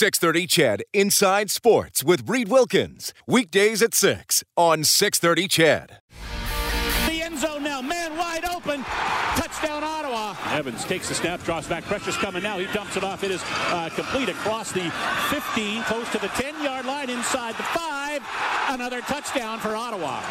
630 0.00 0.46
CHED 0.46 0.82
Inside 0.94 1.50
Sports 1.50 2.02
with 2.02 2.26
Reed 2.26 2.48
Wilkins. 2.48 3.12
Weekdays 3.26 3.82
at 3.82 3.92
6 3.92 4.42
on 4.56 4.82
630 4.82 5.46
CHED. 5.46 5.98
The 7.06 7.20
end 7.20 7.38
zone 7.38 7.62
now, 7.62 7.82
man 7.82 8.16
wide 8.16 8.46
open. 8.46 8.82
Touchdown 9.36 9.84
Ottawa. 9.84 10.34
Evans 10.56 10.84
takes 10.84 11.10
the 11.10 11.14
snap, 11.14 11.44
draws 11.44 11.66
back. 11.66 11.84
Pressure's 11.84 12.16
coming 12.16 12.42
now. 12.42 12.58
He 12.58 12.64
dumps 12.72 12.96
it 12.96 13.04
off. 13.04 13.22
It 13.24 13.30
is 13.30 13.42
uh, 13.44 13.90
complete 13.94 14.30
across 14.30 14.72
the 14.72 14.90
15, 15.28 15.82
close 15.82 16.10
to 16.12 16.18
the 16.18 16.28
10 16.28 16.64
yard 16.64 16.86
line, 16.86 17.10
inside 17.10 17.54
the 17.58 17.62
5. 17.62 18.22
Another 18.70 19.02
touchdown 19.02 19.58
for 19.58 19.76
Ottawa. 19.76 20.22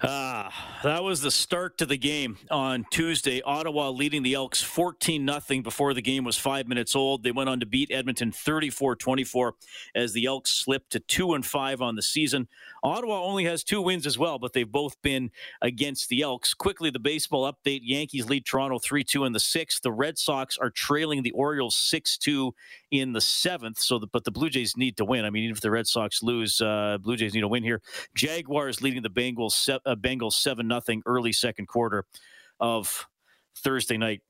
Ah, 0.00 0.78
that 0.84 1.02
was 1.02 1.22
the 1.22 1.30
start 1.30 1.76
to 1.78 1.86
the 1.86 1.96
game 1.96 2.38
on 2.52 2.86
Tuesday. 2.88 3.42
Ottawa 3.42 3.90
leading 3.90 4.22
the 4.22 4.34
Elks 4.34 4.62
14 4.62 5.26
0 5.26 5.62
before 5.62 5.92
the 5.92 6.00
game 6.00 6.22
was 6.22 6.38
five 6.38 6.68
minutes 6.68 6.94
old. 6.94 7.24
They 7.24 7.32
went 7.32 7.48
on 7.48 7.58
to 7.58 7.66
beat 7.66 7.90
Edmonton 7.90 8.30
34 8.30 8.94
24 8.94 9.54
as 9.96 10.12
the 10.12 10.26
Elks 10.26 10.52
slipped 10.52 10.90
to 10.92 11.00
2 11.00 11.34
and 11.34 11.44
5 11.44 11.82
on 11.82 11.96
the 11.96 12.02
season. 12.02 12.46
Ottawa 12.82 13.22
only 13.22 13.44
has 13.44 13.64
two 13.64 13.82
wins 13.82 14.06
as 14.06 14.18
well, 14.18 14.38
but 14.38 14.52
they've 14.52 14.70
both 14.70 15.00
been 15.02 15.30
against 15.62 16.08
the 16.08 16.22
Elks. 16.22 16.54
Quickly, 16.54 16.90
the 16.90 16.98
baseball 16.98 17.50
update 17.50 17.80
Yankees 17.82 18.28
lead 18.28 18.44
Toronto 18.44 18.78
3 18.78 19.04
2 19.04 19.24
in 19.24 19.32
the 19.32 19.40
sixth. 19.40 19.82
The 19.82 19.92
Red 19.92 20.18
Sox 20.18 20.58
are 20.58 20.70
trailing 20.70 21.22
the 21.22 21.30
Orioles 21.32 21.76
6 21.76 22.18
2 22.18 22.54
in 22.90 23.12
the 23.12 23.20
seventh. 23.20 23.78
So, 23.78 23.98
the, 23.98 24.06
but 24.06 24.24
the 24.24 24.30
Blue 24.30 24.50
Jays 24.50 24.76
need 24.76 24.96
to 24.98 25.04
win. 25.04 25.24
I 25.24 25.30
mean, 25.30 25.44
even 25.44 25.56
if 25.56 25.60
the 25.60 25.70
Red 25.70 25.86
Sox 25.86 26.22
lose, 26.22 26.60
uh, 26.60 26.98
Blue 27.00 27.16
Jays 27.16 27.34
need 27.34 27.40
to 27.40 27.48
win 27.48 27.62
here. 27.62 27.80
Jaguars 28.14 28.82
leading 28.82 29.02
the 29.02 29.10
Bengals, 29.10 29.68
uh, 29.68 29.94
Bengals 29.96 30.34
7 30.34 30.68
0 30.68 31.02
early 31.06 31.32
second 31.32 31.66
quarter 31.66 32.04
of 32.60 33.06
Thursday 33.56 33.96
night 33.96 34.22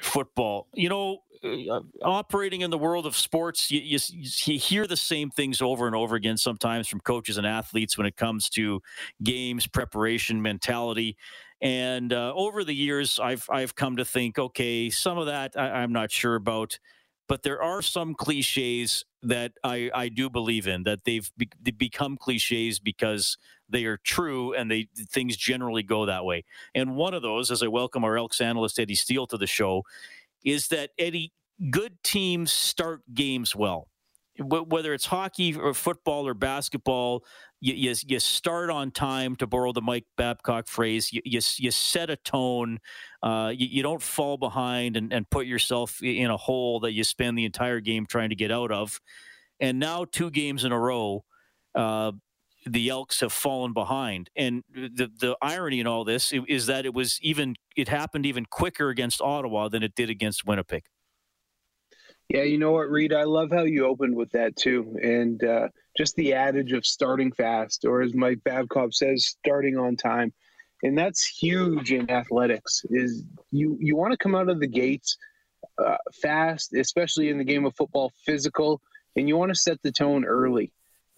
football. 0.00 0.68
You 0.74 0.88
know, 0.88 1.18
uh, 1.44 1.80
operating 2.02 2.62
in 2.62 2.70
the 2.70 2.78
world 2.78 3.06
of 3.06 3.16
sports, 3.16 3.70
you, 3.70 3.80
you, 3.80 3.98
you, 4.44 4.58
hear 4.58 4.86
the 4.86 4.96
same 4.96 5.30
things 5.30 5.60
over 5.60 5.86
and 5.86 5.94
over 5.94 6.16
again 6.16 6.36
sometimes 6.36 6.88
from 6.88 7.00
coaches 7.00 7.36
and 7.36 7.46
athletes 7.46 7.96
when 7.96 8.06
it 8.06 8.16
comes 8.16 8.48
to 8.50 8.82
games, 9.22 9.66
preparation, 9.66 10.40
mentality. 10.40 11.16
And 11.60 12.12
uh, 12.12 12.32
over 12.34 12.64
the 12.64 12.74
years, 12.74 13.18
I've 13.18 13.46
I've 13.50 13.74
come 13.74 13.96
to 13.96 14.04
think, 14.04 14.38
okay, 14.38 14.90
some 14.90 15.18
of 15.18 15.26
that 15.26 15.52
I, 15.56 15.82
I'm 15.82 15.92
not 15.92 16.10
sure 16.10 16.34
about 16.34 16.78
but 17.28 17.42
there 17.42 17.62
are 17.62 17.82
some 17.82 18.14
cliches 18.14 19.04
that 19.22 19.52
I, 19.64 19.90
I 19.94 20.08
do 20.08 20.30
believe 20.30 20.66
in 20.68 20.84
that 20.84 21.04
they've 21.04 21.30
be, 21.36 21.48
they 21.60 21.72
become 21.72 22.16
cliches 22.16 22.78
because 22.78 23.36
they 23.68 23.84
are 23.84 23.96
true 23.98 24.54
and 24.54 24.70
they 24.70 24.88
things 24.96 25.36
generally 25.36 25.82
go 25.82 26.06
that 26.06 26.24
way. 26.24 26.44
And 26.74 26.94
one 26.96 27.14
of 27.14 27.22
those, 27.22 27.50
as 27.50 27.62
I 27.62 27.66
welcome 27.66 28.04
our 28.04 28.16
Elks 28.16 28.40
analyst 28.40 28.78
Eddie 28.78 28.94
Steele 28.94 29.26
to 29.28 29.36
the 29.36 29.46
show, 29.46 29.82
is 30.44 30.68
that 30.68 30.90
Eddie, 30.98 31.32
good 31.70 32.02
teams 32.04 32.52
start 32.52 33.02
games 33.12 33.56
well. 33.56 33.88
Whether 34.38 34.92
it's 34.94 35.06
hockey 35.06 35.54
or 35.54 35.72
football 35.74 36.26
or 36.26 36.34
basketball, 36.34 37.24
you, 37.60 37.74
you, 37.74 37.94
you, 38.06 38.20
start 38.20 38.70
on 38.70 38.90
time, 38.90 39.34
to 39.36 39.46
borrow 39.46 39.72
the 39.72 39.80
Mike 39.80 40.04
Babcock 40.16 40.66
phrase. 40.66 41.12
You, 41.12 41.22
you, 41.24 41.40
you 41.56 41.70
set 41.70 42.10
a 42.10 42.16
tone. 42.16 42.78
Uh, 43.22 43.52
you, 43.56 43.66
you, 43.66 43.82
don't 43.82 44.02
fall 44.02 44.36
behind 44.36 44.96
and, 44.96 45.12
and 45.12 45.28
put 45.30 45.46
yourself 45.46 46.02
in 46.02 46.30
a 46.30 46.36
hole 46.36 46.80
that 46.80 46.92
you 46.92 47.02
spend 47.02 47.38
the 47.38 47.44
entire 47.44 47.80
game 47.80 48.04
trying 48.06 48.28
to 48.28 48.36
get 48.36 48.52
out 48.52 48.70
of. 48.70 49.00
And 49.58 49.78
now, 49.78 50.04
two 50.04 50.30
games 50.30 50.64
in 50.64 50.72
a 50.72 50.78
row, 50.78 51.24
uh, 51.74 52.12
the 52.66 52.88
Elks 52.88 53.20
have 53.20 53.32
fallen 53.32 53.72
behind. 53.72 54.28
And 54.36 54.64
the 54.74 55.10
the 55.18 55.36
irony 55.40 55.80
in 55.80 55.86
all 55.86 56.04
this 56.04 56.32
is 56.32 56.66
that 56.66 56.84
it 56.84 56.92
was 56.92 57.18
even 57.22 57.54
it 57.76 57.88
happened 57.88 58.26
even 58.26 58.44
quicker 58.44 58.90
against 58.90 59.22
Ottawa 59.22 59.68
than 59.68 59.82
it 59.82 59.94
did 59.94 60.10
against 60.10 60.46
Winnipeg. 60.46 60.84
Yeah, 62.28 62.42
you 62.42 62.58
know 62.58 62.72
what, 62.72 62.90
Reed? 62.90 63.12
I 63.12 63.22
love 63.22 63.50
how 63.52 63.62
you 63.62 63.86
opened 63.86 64.16
with 64.16 64.32
that 64.32 64.56
too, 64.56 64.96
and 65.00 65.42
uh, 65.44 65.68
just 65.96 66.16
the 66.16 66.34
adage 66.34 66.72
of 66.72 66.84
starting 66.84 67.30
fast, 67.30 67.84
or 67.84 68.02
as 68.02 68.14
Mike 68.14 68.42
Babcock 68.44 68.92
says, 68.92 69.26
starting 69.26 69.78
on 69.78 69.96
time, 69.96 70.32
and 70.82 70.98
that's 70.98 71.24
huge 71.24 71.92
in 71.92 72.10
athletics. 72.10 72.84
Is 72.90 73.24
you 73.52 73.78
you 73.80 73.94
want 73.94 74.12
to 74.12 74.18
come 74.18 74.34
out 74.34 74.48
of 74.48 74.58
the 74.58 74.66
gates 74.66 75.16
uh, 75.78 75.96
fast, 76.20 76.74
especially 76.74 77.28
in 77.28 77.38
the 77.38 77.44
game 77.44 77.64
of 77.64 77.76
football, 77.76 78.12
physical, 78.24 78.80
and 79.14 79.28
you 79.28 79.36
want 79.36 79.50
to 79.50 79.60
set 79.60 79.80
the 79.82 79.92
tone 79.92 80.24
early. 80.24 80.72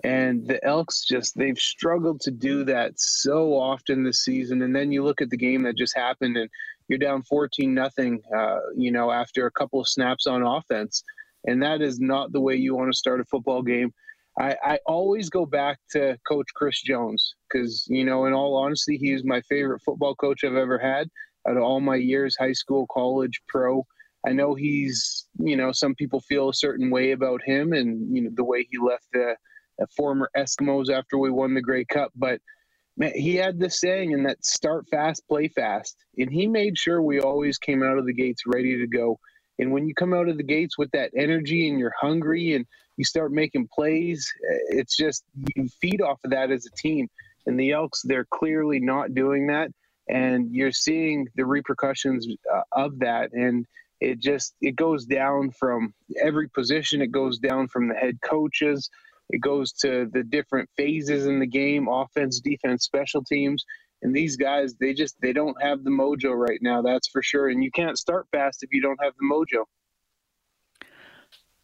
And 0.04 0.46
the 0.46 0.64
Elks 0.64 1.04
just, 1.04 1.36
they've 1.36 1.58
struggled 1.58 2.20
to 2.20 2.30
do 2.30 2.64
that 2.64 3.00
so 3.00 3.54
often 3.54 4.04
this 4.04 4.24
season. 4.24 4.62
And 4.62 4.74
then 4.74 4.92
you 4.92 5.02
look 5.02 5.20
at 5.20 5.30
the 5.30 5.36
game 5.36 5.62
that 5.64 5.76
just 5.76 5.96
happened 5.96 6.36
and 6.36 6.48
you're 6.88 6.98
down 6.98 7.22
14 7.22 7.72
nothing, 7.72 8.20
uh, 8.36 8.58
you 8.76 8.90
know, 8.90 9.10
after 9.10 9.46
a 9.46 9.50
couple 9.52 9.80
of 9.80 9.88
snaps 9.88 10.26
on 10.26 10.42
offense. 10.42 11.02
And 11.46 11.62
that 11.62 11.80
is 11.82 12.00
not 12.00 12.32
the 12.32 12.40
way 12.40 12.56
you 12.56 12.74
want 12.74 12.92
to 12.92 12.98
start 12.98 13.20
a 13.20 13.24
football 13.24 13.62
game. 13.62 13.92
I, 14.38 14.56
I 14.62 14.78
always 14.86 15.30
go 15.30 15.46
back 15.46 15.78
to 15.92 16.16
Coach 16.26 16.46
Chris 16.54 16.80
Jones 16.82 17.34
because, 17.50 17.84
you 17.88 18.04
know, 18.04 18.26
in 18.26 18.32
all 18.32 18.56
honesty, 18.56 18.96
he 18.96 19.12
is 19.12 19.24
my 19.24 19.40
favorite 19.42 19.82
football 19.84 20.14
coach 20.14 20.44
I've 20.44 20.54
ever 20.54 20.78
had 20.78 21.08
out 21.48 21.56
of 21.56 21.62
all 21.62 21.80
my 21.80 21.96
years, 21.96 22.36
high 22.38 22.52
school, 22.52 22.86
college, 22.92 23.40
pro. 23.48 23.84
I 24.26 24.32
know 24.32 24.54
he's, 24.54 25.26
you 25.38 25.56
know, 25.56 25.72
some 25.72 25.94
people 25.94 26.20
feel 26.20 26.48
a 26.48 26.54
certain 26.54 26.90
way 26.90 27.12
about 27.12 27.40
him 27.44 27.72
and, 27.72 28.14
you 28.14 28.22
know, 28.22 28.30
the 28.34 28.44
way 28.44 28.66
he 28.70 28.78
left 28.78 29.06
the 29.12 29.36
former 29.96 30.28
Eskimos 30.36 30.90
after 30.90 31.18
we 31.18 31.30
won 31.30 31.54
the 31.54 31.62
Grey 31.62 31.84
Cup. 31.84 32.12
But 32.16 32.40
man, 32.98 33.12
he 33.14 33.36
had 33.36 33.58
this 33.58 33.80
saying 33.80 34.12
and 34.12 34.26
that 34.26 34.44
start 34.44 34.86
fast, 34.90 35.26
play 35.28 35.48
fast. 35.48 35.96
And 36.18 36.30
he 36.30 36.46
made 36.46 36.76
sure 36.76 37.00
we 37.00 37.20
always 37.20 37.56
came 37.56 37.82
out 37.82 37.96
of 37.96 38.04
the 38.04 38.12
gates 38.12 38.42
ready 38.46 38.76
to 38.76 38.86
go. 38.86 39.18
And 39.60 39.72
when 39.72 39.88
you 39.88 39.94
come 39.94 40.12
out 40.12 40.28
of 40.28 40.36
the 40.36 40.42
gates 40.42 40.76
with 40.76 40.90
that 40.92 41.10
energy 41.16 41.68
and 41.68 41.78
you're 41.78 41.94
hungry 41.98 42.54
and 42.54 42.66
you 42.96 43.04
start 43.04 43.32
making 43.32 43.68
plays, 43.72 44.30
it's 44.68 44.96
just 44.96 45.24
you 45.54 45.68
feed 45.80 46.02
off 46.02 46.18
of 46.24 46.32
that 46.32 46.50
as 46.50 46.66
a 46.66 46.76
team. 46.76 47.08
And 47.46 47.58
the 47.58 47.72
Elks, 47.72 48.02
they're 48.02 48.26
clearly 48.32 48.80
not 48.80 49.14
doing 49.14 49.46
that. 49.46 49.70
And 50.08 50.52
you're 50.52 50.72
seeing 50.72 51.26
the 51.36 51.46
repercussions 51.46 52.26
uh, 52.52 52.62
of 52.72 52.98
that. 52.98 53.32
And 53.32 53.66
it 54.00 54.20
just 54.20 54.54
it 54.60 54.76
goes 54.76 55.04
down 55.04 55.50
from 55.52 55.92
every 56.22 56.48
position. 56.48 57.02
It 57.02 57.10
goes 57.10 57.38
down 57.38 57.68
from 57.68 57.88
the 57.88 57.94
head 57.94 58.18
coaches 58.22 58.88
it 59.30 59.40
goes 59.40 59.72
to 59.72 60.08
the 60.12 60.22
different 60.22 60.68
phases 60.76 61.26
in 61.26 61.38
the 61.38 61.46
game 61.46 61.88
offense, 61.88 62.40
defense, 62.40 62.84
special 62.84 63.22
teams. 63.22 63.64
And 64.02 64.14
these 64.14 64.36
guys, 64.36 64.74
they 64.80 64.94
just 64.94 65.16
they 65.20 65.32
don't 65.32 65.60
have 65.60 65.82
the 65.84 65.90
mojo 65.90 66.34
right 66.34 66.60
now, 66.62 66.82
that's 66.82 67.08
for 67.08 67.22
sure. 67.22 67.48
And 67.48 67.62
you 67.62 67.70
can't 67.72 67.98
start 67.98 68.26
fast 68.30 68.62
if 68.62 68.70
you 68.72 68.80
don't 68.80 68.98
have 69.02 69.12
the 69.18 69.26
mojo. 69.26 69.64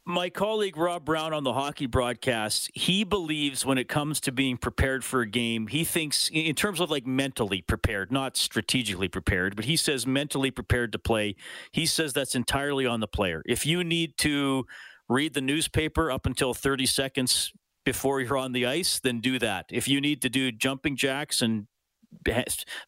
My 0.06 0.28
colleague 0.28 0.76
Rob 0.76 1.06
Brown 1.06 1.32
on 1.32 1.44
the 1.44 1.54
hockey 1.54 1.86
broadcast, 1.86 2.70
he 2.74 3.04
believes 3.04 3.64
when 3.64 3.78
it 3.78 3.88
comes 3.88 4.20
to 4.20 4.32
being 4.32 4.58
prepared 4.58 5.02
for 5.02 5.22
a 5.22 5.26
game, 5.26 5.68
he 5.68 5.82
thinks 5.82 6.28
in 6.30 6.54
terms 6.54 6.78
of 6.80 6.90
like 6.90 7.06
mentally 7.06 7.62
prepared, 7.62 8.12
not 8.12 8.36
strategically 8.36 9.08
prepared, 9.08 9.56
but 9.56 9.64
he 9.64 9.76
says 9.76 10.06
mentally 10.06 10.50
prepared 10.50 10.92
to 10.92 10.98
play. 10.98 11.36
He 11.72 11.86
says 11.86 12.12
that's 12.12 12.34
entirely 12.34 12.84
on 12.84 13.00
the 13.00 13.08
player. 13.08 13.42
If 13.46 13.64
you 13.64 13.82
need 13.82 14.18
to 14.18 14.66
read 15.08 15.34
the 15.34 15.40
newspaper 15.40 16.10
up 16.10 16.26
until 16.26 16.54
30 16.54 16.86
seconds 16.86 17.52
before 17.84 18.20
you're 18.20 18.36
on 18.36 18.52
the 18.52 18.66
ice, 18.66 18.98
then 19.00 19.20
do 19.20 19.38
that. 19.38 19.66
If 19.70 19.88
you 19.88 20.00
need 20.00 20.22
to 20.22 20.28
do 20.28 20.50
jumping 20.50 20.96
jacks 20.96 21.42
and 21.42 21.66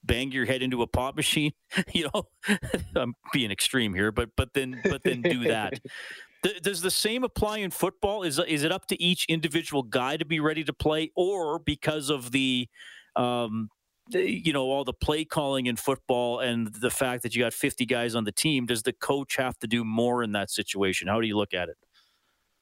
bang 0.04 0.32
your 0.32 0.46
head 0.46 0.62
into 0.62 0.82
a 0.82 0.86
pop 0.86 1.16
machine, 1.16 1.52
you 1.92 2.08
know, 2.14 2.28
I'm 2.96 3.14
being 3.32 3.50
extreme 3.50 3.94
here, 3.94 4.12
but 4.12 4.30
but 4.36 4.54
then 4.54 4.80
but 4.84 5.02
then 5.04 5.22
do 5.22 5.44
that. 5.44 5.80
Does 6.62 6.80
the 6.80 6.92
same 6.92 7.24
apply 7.24 7.58
in 7.58 7.70
football? 7.70 8.22
Is 8.22 8.38
is 8.38 8.62
it 8.62 8.70
up 8.70 8.86
to 8.86 9.02
each 9.02 9.26
individual 9.28 9.82
guy 9.82 10.16
to 10.16 10.24
be 10.24 10.38
ready 10.38 10.62
to 10.64 10.72
play, 10.72 11.10
or 11.16 11.58
because 11.58 12.08
of 12.08 12.30
the 12.30 12.68
um, 13.16 13.68
you 14.10 14.52
know 14.52 14.64
all 14.64 14.84
the 14.84 14.92
play 14.92 15.24
calling 15.24 15.66
in 15.66 15.76
football 15.76 16.38
and 16.38 16.72
the 16.80 16.90
fact 16.90 17.22
that 17.24 17.34
you 17.34 17.42
got 17.42 17.52
50 17.52 17.84
guys 17.86 18.14
on 18.14 18.24
the 18.24 18.32
team 18.32 18.66
does 18.66 18.82
the 18.82 18.92
coach 18.92 19.36
have 19.36 19.58
to 19.58 19.66
do 19.66 19.84
more 19.84 20.22
in 20.22 20.32
that 20.32 20.50
situation 20.50 21.08
how 21.08 21.20
do 21.20 21.26
you 21.26 21.36
look 21.36 21.52
at 21.52 21.68
it 21.68 21.76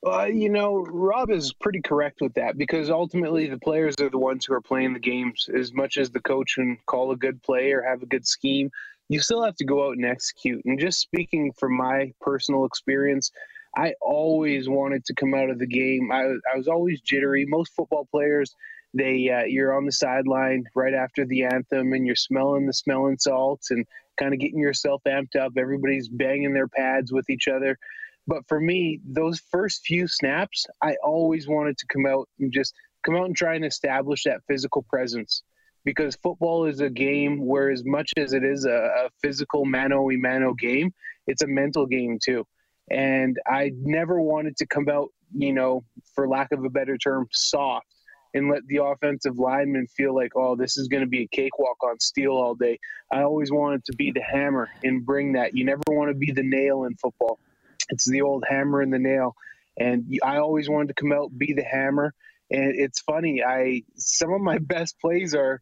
uh, 0.07 0.25
you 0.25 0.51
know, 0.51 0.85
Rob 0.85 1.31
is 1.31 1.53
pretty 1.53 1.81
correct 1.81 2.21
with 2.21 2.35
that 2.35 2.59
because 2.59 2.91
ultimately 2.91 3.49
the 3.49 3.59
players 3.59 3.95
are 4.01 4.11
the 4.11 4.19
ones 4.19 4.45
who 4.45 4.55
are 4.55 4.61
playing 4.61 4.93
the 4.93 5.01
games. 5.01 5.49
As 5.55 5.73
much 5.73 5.97
as 5.97 6.11
the 6.11 6.21
coach 6.21 6.55
can 6.57 6.79
call 6.87 7.11
a 7.11 7.17
good 7.17 7.43
play 7.43 7.73
or 7.73 7.83
have 7.83 8.03
a 8.03 8.07
good 8.07 8.27
scheme, 8.27 8.71
you 9.09 9.21
still 9.21 9.43
have 9.43 9.57
to 9.57 9.65
go 9.65 9.89
out 9.89 9.97
and 9.97 10.05
execute. 10.05 10.63
And 10.65 10.79
just 10.79 11.01
speaking 11.01 11.53
from 11.53 11.77
my 11.77 12.13
personal 12.21 12.65
experience, 12.65 13.31
I 13.77 13.95
always 14.01 14.69
wanted 14.69 15.05
to 15.07 15.15
come 15.15 15.35
out 15.35 15.51
of 15.51 15.59
the 15.59 15.67
game. 15.67 16.11
I, 16.13 16.23
I 16.53 16.57
was 16.57 16.69
always 16.69 17.01
jittery. 17.01 17.45
Most 17.47 17.73
football 17.75 18.07
players, 18.11 18.55
they 18.93 19.29
uh, 19.31 19.45
you're 19.45 19.77
on 19.77 19.87
the 19.87 19.93
sideline 19.93 20.65
right 20.75 20.95
after 20.95 21.25
the 21.25 21.45
anthem 21.45 21.93
and 21.93 22.07
you're 22.07 22.15
smelling 22.15 22.67
the 22.67 22.73
smelling 22.73 23.19
salts 23.19 23.71
and 23.71 23.87
kind 24.19 24.33
of 24.33 24.41
getting 24.41 24.61
yourself 24.61 25.03
amped 25.07 25.37
up. 25.37 25.53
Everybody's 25.59 26.09
banging 26.09 26.55
their 26.55 26.69
pads 26.69 27.13
with 27.13 27.29
each 27.29 27.49
other. 27.49 27.79
But 28.27 28.43
for 28.49 28.61
me, 28.61 29.01
those 29.05 29.41
first 29.51 29.83
few 29.85 30.07
snaps, 30.09 30.67
I 30.83 30.97
always 31.05 31.47
wanted 31.47 31.77
to 31.79 31.87
come 31.87 32.07
out 32.07 32.29
and 32.39 32.53
just 32.53 32.75
come 33.05 33.17
out 33.17 33.27
and 33.27 33.37
try 33.37 33.55
and 33.55 33.65
establish 33.65 34.25
that 34.25 34.41
physical 34.49 34.83
presence 34.89 35.43
because 35.85 36.17
football 36.17 36.65
is 36.65 36.81
a 36.81 36.89
game 36.89 37.45
where 37.45 37.71
as 37.71 37.85
much 37.85 38.11
as 38.17 38.33
it 38.33 38.43
is 38.43 38.65
a, 38.65 38.71
a 39.05 39.11
physical 39.23 39.67
mano 39.67 40.11
a 40.11 40.17
mano 40.17 40.55
game, 40.55 40.93
it's 41.27 41.43
a 41.43 41.47
mental 41.47 41.87
game 41.87 42.19
too. 42.23 42.47
And 42.91 43.39
I 43.47 43.73
never 43.77 44.21
wanted 44.21 44.57
to 44.59 44.67
come 44.67 44.89
out, 44.91 45.09
you 45.35 45.53
know, 45.53 45.85
for 46.15 46.29
lack 46.29 46.53
of 46.53 46.65
a 46.65 46.71
better 46.71 46.97
term, 46.97 47.29
soft 47.33 47.87
and 48.35 48.51
let 48.51 48.67
the 48.67 48.83
offensive 48.83 49.39
linemen 49.39 49.87
feel 49.97 50.15
like, 50.15 50.33
oh, 50.35 50.57
this 50.57 50.77
is 50.77 50.89
going 50.89 51.03
to 51.03 51.09
be 51.09 51.23
a 51.23 51.29
cakewalk 51.29 51.77
on 51.85 51.99
steel 52.01 52.33
all 52.33 52.55
day. 52.55 52.79
I 53.13 53.23
always 53.23 53.53
wanted 53.53 53.85
to 53.85 53.93
be 53.97 54.11
the 54.11 54.23
hammer 54.23 54.69
and 54.83 55.07
bring 55.07 55.33
that. 55.35 55.57
You 55.57 55.65
never 55.65 55.83
want 55.89 56.11
to 56.11 56.15
be 56.15 56.33
the 56.33 56.43
nail 56.43 56.85
in 56.85 56.97
football. 56.97 57.39
It's 57.91 58.09
the 58.09 58.23
old 58.23 58.45
hammer 58.49 58.81
and 58.81 58.93
the 58.93 58.99
nail. 58.99 59.35
And 59.79 60.07
I 60.23 60.39
always 60.39 60.69
wanted 60.69 60.89
to 60.89 60.95
come 60.95 61.13
out, 61.13 61.37
be 61.37 61.53
the 61.53 61.65
hammer. 61.65 62.15
And 62.51 62.75
it's 62.77 63.01
funny, 63.01 63.43
I 63.43 63.83
some 63.97 64.33
of 64.33 64.41
my 64.41 64.59
best 64.63 64.99
plays 65.01 65.35
are 65.35 65.61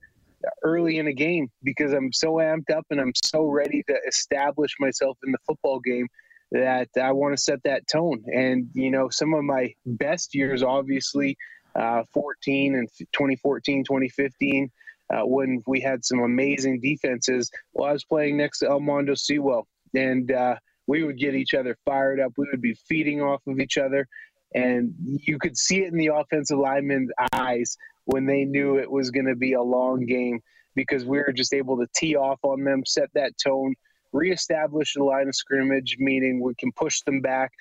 early 0.65 0.99
in 0.99 1.07
a 1.07 1.13
game 1.13 1.51
because 1.63 1.93
I'm 1.93 2.13
so 2.13 2.35
amped 2.35 2.71
up 2.71 2.85
and 2.91 3.01
I'm 3.01 3.13
so 3.25 3.45
ready 3.45 3.83
to 3.89 3.97
establish 4.09 4.75
myself 4.81 5.17
in 5.25 5.33
the 5.33 5.39
football 5.47 5.81
game 5.81 6.09
that 6.51 6.89
I 7.01 7.13
want 7.13 7.37
to 7.37 7.43
set 7.43 7.63
that 7.65 7.89
tone. 7.89 8.23
And, 8.33 8.69
you 8.75 8.91
know, 8.91 9.09
some 9.09 9.33
of 9.35 9.45
my 9.45 9.73
best 9.87 10.35
years, 10.35 10.63
obviously, 10.63 11.37
uh, 11.75 12.03
14 12.13 12.75
and 12.75 12.89
2014, 13.13 13.85
2015, 13.85 14.71
uh, 15.13 15.23
when 15.23 15.63
we 15.67 15.81
had 15.81 16.05
some 16.05 16.21
amazing 16.21 16.81
defenses. 16.81 17.51
Well, 17.73 17.89
I 17.89 17.93
was 17.93 18.05
playing 18.05 18.37
next 18.37 18.61
to 18.61 18.79
Mondo 18.79 19.15
Sewell, 19.15 19.67
and 19.95 20.31
uh, 20.31 20.57
we 20.87 21.05
would 21.05 21.19
get 21.19 21.34
each 21.34 21.55
other 21.55 21.76
fired 21.84 22.20
up. 22.20 22.32
We 22.37 22.46
would 22.50 22.62
be 22.62 22.75
feeding 22.88 23.23
off 23.23 23.40
of 23.46 23.61
each 23.61 23.79
other. 23.79 24.06
And 24.55 24.94
you 24.99 25.38
could 25.38 25.56
see 25.56 25.82
it 25.82 25.93
in 25.93 25.99
the 25.99 26.11
offensive 26.14 26.58
linemen's 26.58 27.11
eyes 27.32 27.76
when 28.05 28.26
they 28.26 28.44
knew 28.44 28.79
it 28.79 28.90
was 28.90 29.11
going 29.11 29.26
to 29.26 29.37
be 29.37 29.55
a 29.55 29.62
long 29.62 30.05
game 30.05 30.40
because 30.75 31.05
we 31.05 31.19
were 31.19 31.32
just 31.32 31.55
able 31.55 31.76
to 31.79 31.87
tee 31.94 32.17
off 32.17 32.38
on 32.43 32.64
them, 32.64 32.84
set 32.84 33.08
that 33.14 33.32
tone, 33.43 33.75
reestablish 34.12 34.94
the 34.94 35.05
line 35.05 35.29
of 35.29 35.34
scrimmage, 35.34 35.96
meaning 35.99 36.43
we 36.43 36.55
can 36.55 36.73
push 36.73 37.00
them 37.02 37.20
back. 37.20 37.52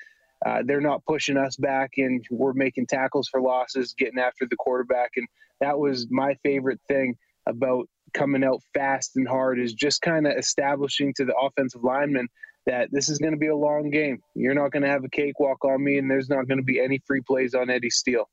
Uh, 0.45 0.63
they're 0.65 0.81
not 0.81 1.05
pushing 1.05 1.37
us 1.37 1.55
back, 1.55 1.91
and 1.97 2.25
we're 2.31 2.53
making 2.53 2.87
tackles 2.87 3.27
for 3.29 3.41
losses, 3.41 3.93
getting 3.97 4.19
after 4.19 4.47
the 4.49 4.55
quarterback. 4.55 5.11
And 5.15 5.27
that 5.59 5.77
was 5.77 6.07
my 6.09 6.35
favorite 6.43 6.79
thing 6.87 7.15
about 7.45 7.87
coming 8.13 8.43
out 8.43 8.61
fast 8.73 9.15
and 9.15 9.27
hard 9.27 9.59
is 9.59 9.73
just 9.73 10.01
kind 10.01 10.27
of 10.27 10.33
establishing 10.37 11.13
to 11.13 11.25
the 11.25 11.35
offensive 11.35 11.83
lineman 11.83 12.27
that 12.65 12.89
this 12.91 13.09
is 13.09 13.17
going 13.17 13.33
to 13.33 13.39
be 13.39 13.47
a 13.47 13.55
long 13.55 13.89
game. 13.89 14.19
You're 14.35 14.53
not 14.53 14.71
going 14.71 14.83
to 14.83 14.89
have 14.89 15.03
a 15.03 15.09
cakewalk 15.09 15.63
on 15.65 15.83
me, 15.83 15.97
and 15.97 16.09
there's 16.09 16.29
not 16.29 16.47
going 16.47 16.59
to 16.59 16.63
be 16.63 16.79
any 16.79 16.99
free 17.05 17.21
plays 17.21 17.53
on 17.53 17.69
Eddie 17.69 17.89
Steele. 17.89 18.29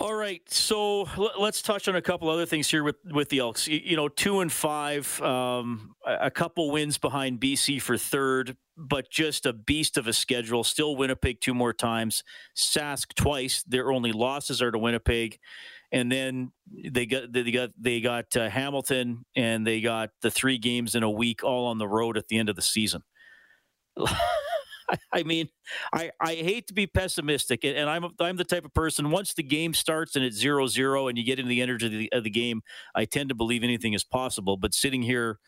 All 0.00 0.14
right, 0.14 0.42
so 0.48 1.08
let's 1.40 1.60
touch 1.60 1.88
on 1.88 1.96
a 1.96 2.02
couple 2.02 2.28
other 2.28 2.46
things 2.46 2.70
here 2.70 2.84
with 2.84 2.96
with 3.04 3.30
the 3.30 3.40
Elks. 3.40 3.66
You 3.66 3.96
know, 3.96 4.08
two 4.08 4.38
and 4.40 4.52
five, 4.52 5.20
um, 5.22 5.96
a 6.06 6.30
couple 6.30 6.70
wins 6.70 6.98
behind 6.98 7.40
BC 7.40 7.82
for 7.82 7.96
third, 7.98 8.56
but 8.76 9.10
just 9.10 9.44
a 9.44 9.52
beast 9.52 9.96
of 9.96 10.06
a 10.06 10.12
schedule. 10.12 10.62
Still 10.62 10.94
Winnipeg 10.94 11.40
two 11.40 11.52
more 11.52 11.72
times, 11.72 12.22
Sask 12.56 13.12
twice. 13.16 13.64
Their 13.64 13.90
only 13.90 14.12
losses 14.12 14.62
are 14.62 14.70
to 14.70 14.78
Winnipeg, 14.78 15.40
and 15.92 16.10
then 16.10 16.52
they 16.92 17.06
got 17.06 17.32
they 17.32 17.50
got 17.50 17.70
they 17.78 18.00
got 18.00 18.36
uh, 18.36 18.48
Hamilton, 18.48 19.24
and 19.34 19.66
they 19.66 19.80
got 19.80 20.10
the 20.22 20.30
three 20.30 20.58
games 20.58 20.94
in 20.94 21.02
a 21.02 21.10
week, 21.10 21.42
all 21.42 21.66
on 21.66 21.78
the 21.78 21.88
road 21.88 22.16
at 22.16 22.28
the 22.28 22.38
end 22.38 22.48
of 22.48 22.56
the 22.56 22.62
season. 22.62 23.02
I 25.12 25.22
mean, 25.22 25.48
I, 25.92 26.10
I 26.20 26.34
hate 26.34 26.66
to 26.68 26.74
be 26.74 26.86
pessimistic, 26.86 27.64
and 27.64 27.90
I'm 27.90 28.06
I'm 28.20 28.36
the 28.36 28.44
type 28.44 28.64
of 28.64 28.72
person. 28.72 29.10
Once 29.10 29.34
the 29.34 29.42
game 29.42 29.74
starts 29.74 30.16
and 30.16 30.24
it's 30.24 30.36
zero 30.36 30.66
zero, 30.66 31.08
and 31.08 31.18
you 31.18 31.24
get 31.24 31.38
into 31.38 31.48
the 31.48 31.62
energy 31.62 31.86
of 31.86 31.92
the, 31.92 32.12
of 32.12 32.24
the 32.24 32.30
game, 32.30 32.62
I 32.94 33.04
tend 33.04 33.28
to 33.30 33.34
believe 33.34 33.62
anything 33.62 33.92
is 33.92 34.04
possible. 34.04 34.56
But 34.56 34.74
sitting 34.74 35.02
here 35.02 35.38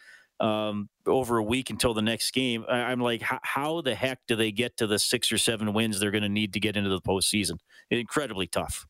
um, 0.40 0.88
over 1.06 1.38
a 1.38 1.42
week 1.42 1.70
until 1.70 1.94
the 1.94 2.02
next 2.02 2.32
game, 2.32 2.64
I, 2.68 2.92
am 2.92 3.00
like, 3.00 3.22
how 3.22 3.80
the 3.82 3.94
heck 3.94 4.20
do 4.26 4.36
they 4.36 4.52
get 4.52 4.76
to 4.78 4.86
the 4.86 4.98
six 4.98 5.30
or 5.30 5.38
seven 5.38 5.72
wins 5.72 6.00
they're 6.00 6.10
going 6.10 6.22
to 6.22 6.28
need 6.28 6.52
to 6.54 6.60
get 6.60 6.76
into 6.76 6.90
the 6.90 7.00
postseason? 7.00 7.58
Incredibly 7.90 8.46
tough. 8.46 8.86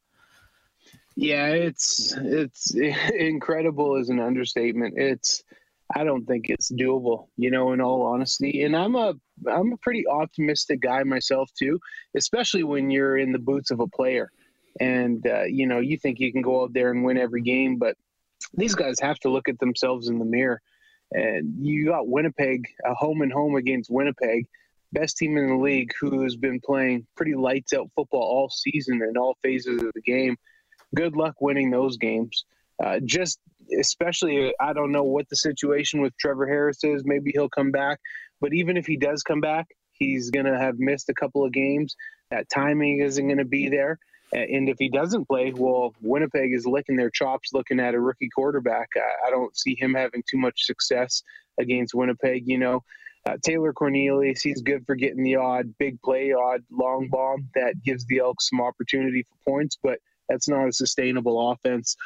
Yeah, 1.21 1.49
it's 1.49 2.15
it's 2.17 2.75
incredible 3.15 3.97
is 3.97 4.09
an 4.09 4.21
understatement. 4.21 4.95
It's 4.97 5.45
I 5.95 6.03
don't 6.03 6.25
think 6.25 6.49
it's 6.49 6.73
doable, 6.73 7.27
you 7.37 7.51
know, 7.51 7.73
in 7.73 7.81
all 7.83 8.01
honesty. 8.01 8.63
And 8.63 8.75
I'm 8.75 8.97
a 8.97 9.13
I'm 9.47 9.75
a 9.75 9.77
pretty 9.83 10.07
optimistic 10.09 10.81
guy 10.81 11.03
myself 11.03 11.51
too, 11.59 11.79
especially 12.17 12.63
when 12.65 12.91
you're 12.91 13.19
in 13.19 13.33
the 13.33 13.39
boots 13.39 13.71
of 13.71 13.81
a 13.81 13.87
player. 13.87 14.31
And 14.81 15.27
uh, 15.27 15.43
you 15.43 15.67
know, 15.67 15.79
you 15.79 15.99
think 15.99 16.21
you 16.21 16.33
can 16.33 16.41
go 16.41 16.63
out 16.63 16.73
there 16.73 16.91
and 16.91 17.05
win 17.05 17.19
every 17.19 17.43
game, 17.43 17.77
but 17.77 17.99
these 18.55 18.75
guys 18.75 18.99
have 19.01 19.19
to 19.19 19.29
look 19.29 19.47
at 19.47 19.59
themselves 19.59 20.09
in 20.09 20.19
the 20.19 20.25
mirror. 20.25 20.63
And 21.13 21.55
you 21.59 21.85
got 21.85 22.09
Winnipeg, 22.09 22.67
a 22.87 22.95
home 22.95 23.21
and 23.21 23.33
home 23.33 23.57
against 23.57 23.91
Winnipeg, 23.91 24.47
best 24.93 25.19
team 25.19 25.37
in 25.37 25.49
the 25.49 25.63
league, 25.63 25.93
who's 26.01 26.37
been 26.37 26.61
playing 26.65 27.07
pretty 27.15 27.35
lights 27.35 27.75
out 27.75 27.91
football 27.95 28.23
all 28.23 28.49
season 28.49 29.03
in 29.07 29.19
all 29.19 29.37
phases 29.43 29.83
of 29.83 29.93
the 29.95 30.01
game. 30.01 30.39
Good 30.95 31.17
luck 31.17 31.37
winning 31.41 31.71
those 31.71 31.97
games. 31.97 32.45
Uh, 32.83 33.01
just 33.05 33.39
especially, 33.79 34.53
I 34.61 34.73
don't 34.73 34.93
know 34.93 35.05
what 35.05 35.29
the 35.29 35.37
situation 35.37 36.01
with 36.01 36.17
Trevor 36.19 36.47
Harris 36.47 36.83
is. 36.83 37.03
Maybe 37.05 37.31
he'll 37.33 37.49
come 37.49 37.71
back, 37.71 38.01
but 38.41 38.53
even 38.53 38.77
if 38.77 38.87
he 38.87 38.97
does 38.97 39.23
come 39.23 39.41
back, 39.41 39.69
he's 39.93 40.31
going 40.31 40.47
to 40.47 40.59
have 40.59 40.79
missed 40.79 41.09
a 41.09 41.15
couple 41.15 41.45
of 41.45 41.53
games. 41.53 41.95
That 42.31 42.49
timing 42.49 43.01
isn't 43.01 43.27
going 43.27 43.39
to 43.39 43.45
be 43.45 43.69
there. 43.69 43.99
And 44.33 44.69
if 44.69 44.77
he 44.79 44.89
doesn't 44.89 45.27
play, 45.27 45.53
well, 45.53 45.93
Winnipeg 46.01 46.53
is 46.53 46.65
licking 46.65 46.97
their 46.97 47.11
chops 47.11 47.53
looking 47.53 47.81
at 47.81 47.95
a 47.95 48.01
rookie 48.01 48.29
quarterback. 48.33 48.89
I, 49.27 49.31
don't 49.31 49.57
see 49.57 49.75
him 49.77 49.93
having 49.93 50.23
too 50.31 50.39
much 50.39 50.67
success 50.67 51.25
against 51.59 51.95
Winnipeg. 51.95 52.45
You 52.47 52.59
know, 52.59 52.85
uh, 53.29 53.39
Taylor 53.43 53.73
Cornelius, 53.73 54.41
he's 54.41 54.63
good 54.63 54.87
for 54.87 54.95
getting 54.95 55.25
the 55.25 55.35
odd 55.35 55.75
big 55.79 56.01
play, 56.03 56.33
odd 56.33 56.63
long 56.71 57.09
bomb 57.09 57.49
that 57.57 57.83
gives 57.85 58.07
the 58.07 58.21
Elks 58.21 58.51
some 58.51 58.61
opportunity 58.61 59.25
for 59.25 59.51
points, 59.51 59.77
but 59.83 59.99
that's 60.31 60.49
not 60.49 60.69
a 60.69 60.73
sustainable 60.73 61.51
offense. 61.51 61.97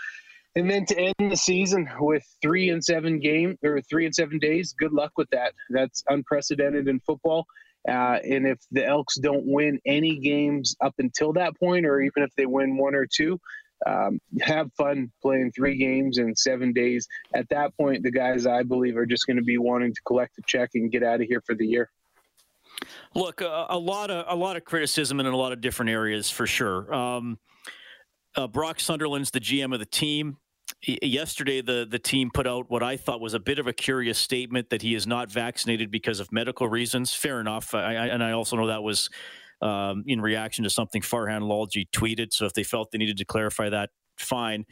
And 0.56 0.70
then 0.70 0.86
to 0.86 0.98
end 0.98 1.32
the 1.32 1.36
season 1.36 1.88
with 1.98 2.22
three 2.40 2.70
and 2.70 2.82
seven 2.82 3.18
game 3.18 3.58
or 3.64 3.80
three 3.82 4.06
and 4.06 4.14
seven 4.14 4.38
days, 4.38 4.72
good 4.72 4.92
luck 4.92 5.12
with 5.16 5.28
that. 5.30 5.52
That's 5.70 6.02
unprecedented 6.08 6.88
in 6.88 7.00
football. 7.00 7.46
Uh, 7.88 8.18
and 8.24 8.46
if 8.46 8.58
the 8.70 8.86
Elks 8.86 9.16
don't 9.16 9.44
win 9.44 9.78
any 9.84 10.18
games 10.18 10.74
up 10.80 10.94
until 10.98 11.32
that 11.34 11.58
point, 11.58 11.84
or 11.84 12.00
even 12.00 12.22
if 12.22 12.30
they 12.36 12.46
win 12.46 12.78
one 12.78 12.94
or 12.94 13.06
two, 13.06 13.38
um, 13.86 14.18
have 14.40 14.72
fun 14.72 15.12
playing 15.20 15.52
three 15.52 15.76
games 15.76 16.18
in 16.18 16.34
seven 16.34 16.72
days. 16.72 17.06
At 17.34 17.48
that 17.50 17.76
point, 17.76 18.02
the 18.02 18.10
guys 18.10 18.46
I 18.46 18.62
believe 18.62 18.96
are 18.96 19.04
just 19.04 19.26
going 19.26 19.36
to 19.36 19.42
be 19.42 19.58
wanting 19.58 19.92
to 19.92 20.00
collect 20.06 20.36
the 20.36 20.42
check 20.46 20.70
and 20.74 20.90
get 20.90 21.02
out 21.02 21.20
of 21.20 21.26
here 21.26 21.42
for 21.44 21.54
the 21.54 21.66
year. 21.66 21.90
Look, 23.14 23.40
a, 23.40 23.66
a 23.68 23.78
lot 23.78 24.10
of 24.10 24.24
a 24.28 24.34
lot 24.34 24.56
of 24.56 24.64
criticism 24.64 25.20
in 25.20 25.26
a 25.26 25.36
lot 25.36 25.52
of 25.52 25.60
different 25.60 25.90
areas 25.90 26.30
for 26.30 26.46
sure. 26.46 26.92
Um, 26.92 27.38
uh, 28.36 28.46
Brock 28.46 28.80
Sunderland's 28.80 29.30
the 29.30 29.40
GM 29.40 29.72
of 29.72 29.80
the 29.80 29.86
team 29.86 30.38
yesterday 30.86 31.60
the 31.60 31.86
the 31.88 31.98
team 31.98 32.30
put 32.32 32.46
out 32.46 32.70
what 32.70 32.82
I 32.82 32.96
thought 32.96 33.20
was 33.20 33.34
a 33.34 33.40
bit 33.40 33.58
of 33.58 33.66
a 33.66 33.72
curious 33.72 34.18
statement 34.18 34.70
that 34.70 34.82
he 34.82 34.94
is 34.94 35.06
not 35.06 35.30
vaccinated 35.30 35.90
because 35.90 36.20
of 36.20 36.32
medical 36.32 36.68
reasons. 36.68 37.14
Fair 37.14 37.40
enough, 37.40 37.74
I, 37.74 37.94
I, 37.94 38.06
and 38.06 38.22
I 38.22 38.32
also 38.32 38.56
know 38.56 38.66
that 38.66 38.82
was 38.82 39.08
um, 39.62 40.04
in 40.06 40.20
reaction 40.20 40.64
to 40.64 40.70
something 40.70 41.02
Farhan 41.02 41.42
Lalji 41.42 41.88
tweeted. 41.90 42.32
So 42.32 42.46
if 42.46 42.52
they 42.52 42.64
felt 42.64 42.90
they 42.90 42.98
needed 42.98 43.18
to 43.18 43.24
clarify 43.24 43.70
that, 43.70 43.90
fine. 44.18 44.64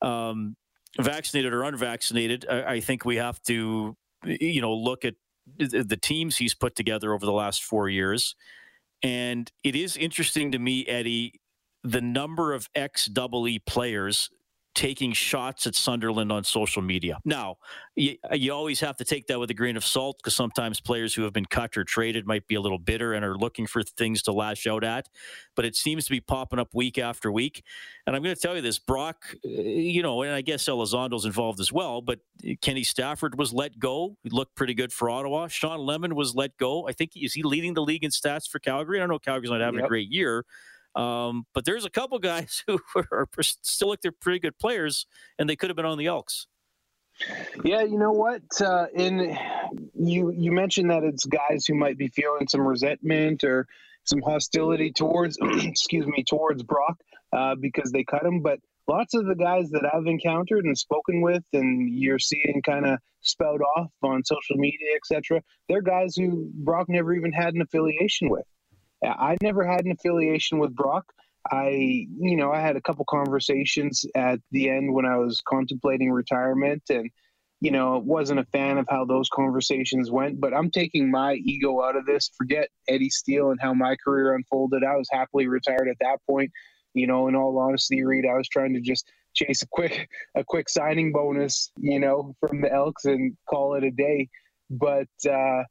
Um, 0.00 0.56
vaccinated 1.00 1.52
or 1.52 1.62
unvaccinated, 1.62 2.46
I, 2.50 2.74
I 2.74 2.80
think 2.80 3.04
we 3.04 3.16
have 3.16 3.40
to 3.42 3.96
you 4.24 4.60
know 4.60 4.74
look 4.74 5.04
at 5.04 5.14
the 5.58 5.98
teams 6.00 6.36
he's 6.36 6.54
put 6.54 6.76
together 6.76 7.12
over 7.12 7.26
the 7.26 7.32
last 7.32 7.62
four 7.62 7.88
years. 7.88 8.34
And 9.04 9.50
it 9.64 9.74
is 9.74 9.96
interesting 9.96 10.52
to 10.52 10.60
me, 10.60 10.86
Eddie, 10.86 11.40
the 11.84 12.00
number 12.00 12.52
of 12.52 12.68
ex 12.74 13.06
double 13.06 13.46
E 13.48 13.58
players 13.58 14.30
taking 14.74 15.12
shots 15.12 15.66
at 15.66 15.74
Sunderland 15.74 16.32
on 16.32 16.44
social 16.44 16.80
media. 16.80 17.18
Now, 17.24 17.56
you, 17.94 18.16
you 18.32 18.52
always 18.52 18.80
have 18.80 18.96
to 18.98 19.04
take 19.04 19.26
that 19.26 19.38
with 19.38 19.50
a 19.50 19.54
grain 19.54 19.76
of 19.76 19.84
salt 19.84 20.18
because 20.18 20.34
sometimes 20.34 20.80
players 20.80 21.14
who 21.14 21.22
have 21.22 21.32
been 21.32 21.44
cut 21.44 21.76
or 21.76 21.84
traded 21.84 22.26
might 22.26 22.46
be 22.46 22.54
a 22.54 22.60
little 22.60 22.78
bitter 22.78 23.12
and 23.12 23.24
are 23.24 23.36
looking 23.36 23.66
for 23.66 23.82
things 23.82 24.22
to 24.22 24.32
lash 24.32 24.66
out 24.66 24.82
at. 24.82 25.08
But 25.56 25.66
it 25.66 25.76
seems 25.76 26.06
to 26.06 26.10
be 26.10 26.20
popping 26.20 26.58
up 26.58 26.74
week 26.74 26.98
after 26.98 27.30
week. 27.30 27.64
And 28.06 28.16
I'm 28.16 28.22
going 28.22 28.34
to 28.34 28.40
tell 28.40 28.56
you 28.56 28.62
this 28.62 28.78
Brock, 28.78 29.34
you 29.44 30.02
know, 30.02 30.22
and 30.22 30.32
I 30.32 30.40
guess 30.40 30.66
Elizondo's 30.66 31.26
involved 31.26 31.60
as 31.60 31.72
well, 31.72 32.00
but 32.00 32.20
Kenny 32.62 32.82
Stafford 32.82 33.38
was 33.38 33.52
let 33.52 33.78
go. 33.78 34.16
He 34.22 34.30
looked 34.30 34.54
pretty 34.54 34.74
good 34.74 34.92
for 34.92 35.10
Ottawa. 35.10 35.48
Shawn 35.48 35.80
Lemon 35.80 36.14
was 36.14 36.34
let 36.34 36.56
go. 36.56 36.88
I 36.88 36.92
think, 36.92 37.12
is 37.14 37.34
he 37.34 37.42
leading 37.42 37.74
the 37.74 37.82
league 37.82 38.04
in 38.04 38.10
stats 38.10 38.48
for 38.48 38.58
Calgary? 38.58 38.98
I 38.98 39.00
don't 39.00 39.10
know 39.10 39.18
Calgary's 39.18 39.50
not 39.50 39.60
having 39.60 39.80
yep. 39.80 39.86
a 39.86 39.88
great 39.88 40.10
year. 40.10 40.46
Um, 40.94 41.46
but 41.54 41.64
there's 41.64 41.84
a 41.84 41.90
couple 41.90 42.18
guys 42.18 42.62
who 42.66 42.78
are 43.10 43.28
still 43.40 43.88
like 43.88 44.00
they're 44.02 44.12
pretty 44.12 44.38
good 44.38 44.58
players, 44.58 45.06
and 45.38 45.48
they 45.48 45.56
could 45.56 45.70
have 45.70 45.76
been 45.76 45.86
on 45.86 45.98
the 45.98 46.06
Elks. 46.06 46.46
Yeah, 47.64 47.82
you 47.82 47.98
know 47.98 48.12
what? 48.12 48.42
Uh, 48.60 48.86
in 48.94 49.36
you 49.94 50.32
you 50.32 50.50
mentioned 50.52 50.90
that 50.90 51.04
it's 51.04 51.24
guys 51.24 51.66
who 51.66 51.74
might 51.74 51.98
be 51.98 52.08
feeling 52.08 52.48
some 52.48 52.66
resentment 52.66 53.44
or 53.44 53.66
some 54.04 54.20
hostility 54.20 54.92
towards, 54.92 55.38
excuse 55.42 56.06
me, 56.06 56.24
towards 56.28 56.62
Brock 56.62 56.96
uh, 57.32 57.54
because 57.60 57.92
they 57.92 58.04
cut 58.04 58.24
him. 58.24 58.40
But 58.40 58.58
lots 58.88 59.14
of 59.14 59.26
the 59.26 59.36
guys 59.36 59.70
that 59.70 59.88
I've 59.92 60.06
encountered 60.06 60.64
and 60.64 60.76
spoken 60.76 61.20
with, 61.20 61.44
and 61.52 61.88
you're 61.92 62.18
seeing 62.18 62.62
kind 62.64 62.86
of 62.86 62.98
spout 63.20 63.60
off 63.76 63.90
on 64.02 64.24
social 64.24 64.56
media, 64.56 64.96
etc. 64.96 65.42
They're 65.68 65.82
guys 65.82 66.16
who 66.16 66.50
Brock 66.52 66.88
never 66.88 67.14
even 67.14 67.32
had 67.32 67.54
an 67.54 67.62
affiliation 67.62 68.28
with. 68.28 68.44
I 69.04 69.36
never 69.42 69.66
had 69.66 69.84
an 69.84 69.92
affiliation 69.92 70.58
with 70.58 70.74
Brock. 70.74 71.04
I, 71.50 71.70
you 71.70 72.36
know, 72.36 72.52
I 72.52 72.60
had 72.60 72.76
a 72.76 72.80
couple 72.80 73.04
conversations 73.08 74.04
at 74.14 74.38
the 74.52 74.70
end 74.70 74.94
when 74.94 75.06
I 75.06 75.16
was 75.16 75.42
contemplating 75.46 76.12
retirement 76.12 76.82
and, 76.88 77.10
you 77.60 77.72
know, 77.72 78.00
wasn't 78.04 78.40
a 78.40 78.46
fan 78.52 78.78
of 78.78 78.86
how 78.88 79.04
those 79.04 79.28
conversations 79.28 80.10
went, 80.10 80.40
but 80.40 80.54
I'm 80.54 80.70
taking 80.70 81.10
my 81.10 81.34
ego 81.34 81.82
out 81.82 81.96
of 81.96 82.06
this. 82.06 82.30
Forget 82.36 82.68
Eddie 82.88 83.10
Steele 83.10 83.50
and 83.50 83.60
how 83.60 83.74
my 83.74 83.96
career 84.04 84.34
unfolded. 84.34 84.84
I 84.84 84.96
was 84.96 85.08
happily 85.10 85.48
retired 85.48 85.88
at 85.88 85.96
that 86.00 86.18
point. 86.28 86.50
You 86.94 87.06
know, 87.06 87.26
in 87.26 87.34
all 87.34 87.58
honesty, 87.58 88.04
Reed, 88.04 88.24
I 88.26 88.36
was 88.36 88.48
trying 88.48 88.74
to 88.74 88.80
just 88.80 89.10
chase 89.34 89.62
a 89.62 89.68
quick 89.72 90.08
a 90.36 90.44
quick 90.44 90.68
signing 90.68 91.12
bonus, 91.12 91.70
you 91.76 91.98
know, 91.98 92.34
from 92.38 92.60
the 92.60 92.72
Elks 92.72 93.04
and 93.04 93.36
call 93.48 93.74
it 93.74 93.84
a 93.84 93.90
day. 93.90 94.28
But 94.70 95.08
uh 95.28 95.64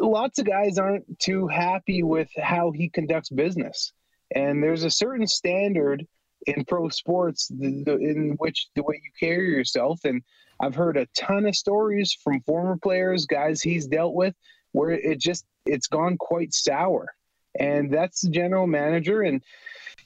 lots 0.00 0.38
of 0.38 0.46
guys 0.46 0.78
aren't 0.78 1.18
too 1.18 1.46
happy 1.46 2.02
with 2.02 2.28
how 2.36 2.70
he 2.70 2.88
conducts 2.88 3.30
business. 3.30 3.92
And 4.34 4.62
there's 4.62 4.84
a 4.84 4.90
certain 4.90 5.26
standard 5.26 6.06
in 6.46 6.64
pro 6.64 6.88
sports 6.88 7.50
in 7.50 8.34
which 8.38 8.68
the 8.74 8.82
way 8.82 9.00
you 9.02 9.10
carry 9.18 9.50
yourself. 9.50 10.00
And 10.04 10.22
I've 10.60 10.74
heard 10.74 10.96
a 10.96 11.06
ton 11.16 11.46
of 11.46 11.56
stories 11.56 12.16
from 12.22 12.40
former 12.42 12.76
players, 12.76 13.26
guys 13.26 13.62
he's 13.62 13.86
dealt 13.86 14.14
with, 14.14 14.34
where 14.72 14.90
it 14.90 15.20
just 15.20 15.44
it's 15.66 15.86
gone 15.86 16.16
quite 16.18 16.52
sour. 16.52 17.08
And 17.58 17.92
that's 17.92 18.22
the 18.22 18.30
general 18.30 18.66
manager. 18.66 19.22
And 19.22 19.42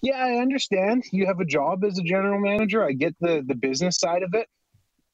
yeah, 0.02 0.18
I 0.18 0.36
understand 0.36 1.04
you 1.12 1.26
have 1.26 1.40
a 1.40 1.44
job 1.44 1.84
as 1.84 1.98
a 1.98 2.02
general 2.02 2.40
manager. 2.40 2.84
I 2.84 2.92
get 2.92 3.16
the 3.20 3.42
the 3.46 3.54
business 3.54 3.98
side 3.98 4.22
of 4.22 4.34
it. 4.34 4.48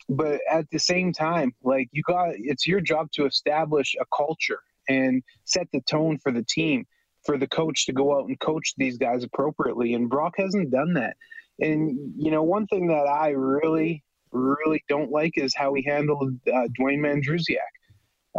But 0.09 0.41
at 0.51 0.71
the 0.71 0.79
same 0.79 1.13
time, 1.13 1.55
like 1.63 1.89
you 1.93 2.03
got 2.03 2.31
it's 2.35 2.67
your 2.67 2.81
job 2.81 3.09
to 3.13 3.27
establish 3.27 3.95
a 4.01 4.05
culture 4.15 4.61
and 4.89 5.23
set 5.45 5.67
the 5.73 5.81
tone 5.83 6.19
for 6.19 6.31
the 6.31 6.45
team 6.47 6.87
for 7.25 7.39
the 7.39 7.47
coach 7.47 7.87
to 7.87 7.93
go 7.93 8.17
out 8.17 8.29
and 8.29 8.39
coach 8.41 8.75
these 8.77 8.99
guys 8.99 9.25
appropriately. 9.25 9.95
And 9.95 10.09
Brock 10.09 10.35
hasn't 10.37 10.71
done 10.71 10.95
that. 10.95 11.17
And, 11.61 11.97
you 12.17 12.31
know, 12.31 12.43
one 12.43 12.67
thing 12.67 12.89
that 12.89 13.07
I 13.07 13.31
really, 13.31 14.03
really 14.33 14.85
don't 14.89 15.11
like 15.11 15.33
is 15.37 15.55
how 15.55 15.75
he 15.75 15.83
handled 15.83 16.35
uh, 16.47 16.69
Dwayne 16.79 17.01
Mandrusiak. 17.01 17.59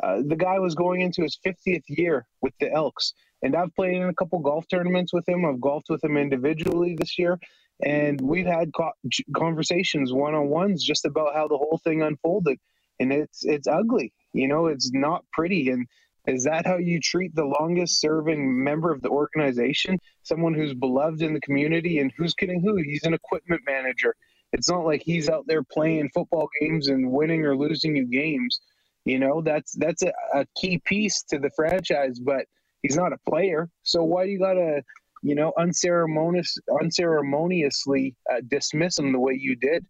Uh, 0.04 0.22
the 0.28 0.36
guy 0.36 0.60
was 0.60 0.76
going 0.76 1.02
into 1.02 1.24
his 1.24 1.40
50th 1.46 1.84
year 1.88 2.28
with 2.42 2.54
the 2.60 2.72
Elks. 2.72 3.14
And 3.42 3.56
I've 3.56 3.74
played 3.76 3.96
in 3.96 4.10
a 4.10 4.14
couple 4.14 4.40
golf 4.40 4.66
tournaments 4.70 5.14
with 5.14 5.28
him. 5.28 5.46
I've 5.46 5.62
golfed 5.62 5.90
with 5.90 6.04
him 6.04 6.18
individually 6.18 6.96
this 7.00 7.18
year. 7.18 7.40
And 7.84 8.22
we've 8.22 8.46
had 8.46 8.72
co- 8.74 8.94
conversations, 9.36 10.14
one 10.14 10.34
on 10.34 10.48
ones, 10.48 10.84
just 10.84 11.06
about 11.06 11.36
how 11.36 11.48
the 11.48 11.58
whole 11.58 11.80
thing 11.84 12.02
unfolded. 12.02 12.58
And 13.00 13.12
it's 13.12 13.44
it's 13.44 13.68
ugly. 13.68 14.14
You 14.34 14.48
know, 14.48 14.68
it's 14.68 14.92
not 14.94 15.26
pretty. 15.34 15.70
And 15.70 15.86
is 16.28 16.46
that 16.46 16.66
how 16.66 16.78
you 16.78 17.00
treat 17.00 17.36
the 17.36 17.46
longest 17.46 18.00
serving 18.00 18.64
member 18.64 18.92
of 18.92 19.02
the 19.02 19.10
organization? 19.10 20.00
Someone 20.24 20.54
who's 20.54 20.74
beloved 20.74 21.22
in 21.22 21.34
the 21.34 21.42
community 21.42 22.00
and 22.00 22.12
who's 22.18 22.34
kidding 22.34 22.62
who? 22.62 22.78
He's 22.78 23.04
an 23.04 23.14
equipment 23.14 23.62
manager. 23.68 24.16
It's 24.54 24.70
not 24.70 24.86
like 24.86 25.02
he's 25.04 25.30
out 25.30 25.44
there 25.48 25.64
playing 25.64 26.10
football 26.14 26.48
games 26.62 26.88
and 26.88 27.12
winning 27.12 27.46
or 27.46 27.58
losing 27.58 27.96
you 27.96 28.08
games. 28.08 28.62
You 29.04 29.20
know, 29.20 29.42
that's 29.42 29.74
that's 29.74 30.02
a, 30.02 30.14
a 30.34 30.46
key 30.56 30.82
piece 30.86 31.24
to 31.24 31.38
the 31.38 31.52
franchise, 31.56 32.20
but 32.20 32.46
he's 32.82 32.96
not 32.96 33.14
a 33.14 33.30
player. 33.30 33.70
So 33.84 34.04
why 34.04 34.26
do 34.26 34.32
you 34.32 34.40
gotta, 34.40 34.82
you 35.26 35.34
know, 35.34 35.52
unceremonious, 35.58 36.56
unceremoniously 36.82 38.16
uh, 38.32 38.42
dismiss 38.48 39.00
him 39.00 39.12
the 39.12 39.20
way 39.20 39.34
you 39.34 39.56
did? 39.56 39.84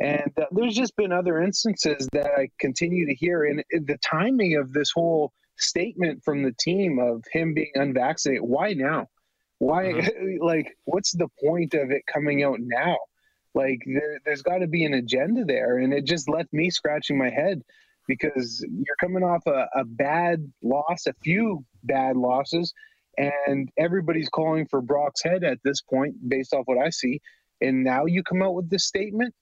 And 0.00 0.30
uh, 0.36 0.44
there's 0.50 0.74
just 0.74 0.94
been 0.96 1.12
other 1.12 1.40
instances 1.40 2.06
that 2.12 2.30
I 2.36 2.50
continue 2.60 3.06
to 3.06 3.14
hear, 3.14 3.44
and 3.44 3.64
the 3.70 3.96
timing 4.04 4.56
of 4.56 4.74
this 4.74 4.90
whole 4.94 5.32
statement 5.56 6.22
from 6.22 6.42
the 6.42 6.54
team 6.60 6.98
of 6.98 7.24
him 7.32 7.54
being 7.54 7.72
unvaccinated. 7.74 8.42
Why 8.42 8.74
now? 8.74 9.06
Why, 9.60 9.84
mm-hmm. 9.84 10.36
like, 10.44 10.76
what's 10.84 11.12
the 11.12 11.28
point 11.42 11.72
of 11.72 11.90
it 11.90 12.02
coming 12.12 12.44
out 12.44 12.58
now? 12.60 12.98
Like, 13.54 13.80
there, 13.86 14.20
there's 14.26 14.42
got 14.42 14.58
to 14.58 14.66
be 14.66 14.84
an 14.84 14.92
agenda 14.92 15.46
there. 15.46 15.78
And 15.78 15.94
it 15.94 16.04
just 16.04 16.28
left 16.28 16.52
me 16.52 16.68
scratching 16.68 17.16
my 17.16 17.30
head 17.30 17.62
because 18.06 18.62
you're 18.70 18.96
coming 19.00 19.22
off 19.22 19.46
a, 19.46 19.66
a 19.74 19.84
bad 19.86 20.52
loss, 20.62 21.06
a 21.06 21.14
few 21.24 21.64
bad 21.84 22.18
losses, 22.18 22.74
and 23.18 23.70
everybody's 23.78 24.28
calling 24.28 24.66
for 24.66 24.80
Brock's 24.80 25.22
head 25.22 25.44
at 25.44 25.58
this 25.64 25.80
point, 25.80 26.16
based 26.28 26.52
off 26.52 26.66
what 26.66 26.78
I 26.78 26.90
see. 26.90 27.20
And 27.60 27.82
now 27.84 28.04
you 28.04 28.22
come 28.22 28.42
out 28.42 28.54
with 28.54 28.68
this 28.68 28.86
statement 28.86 29.34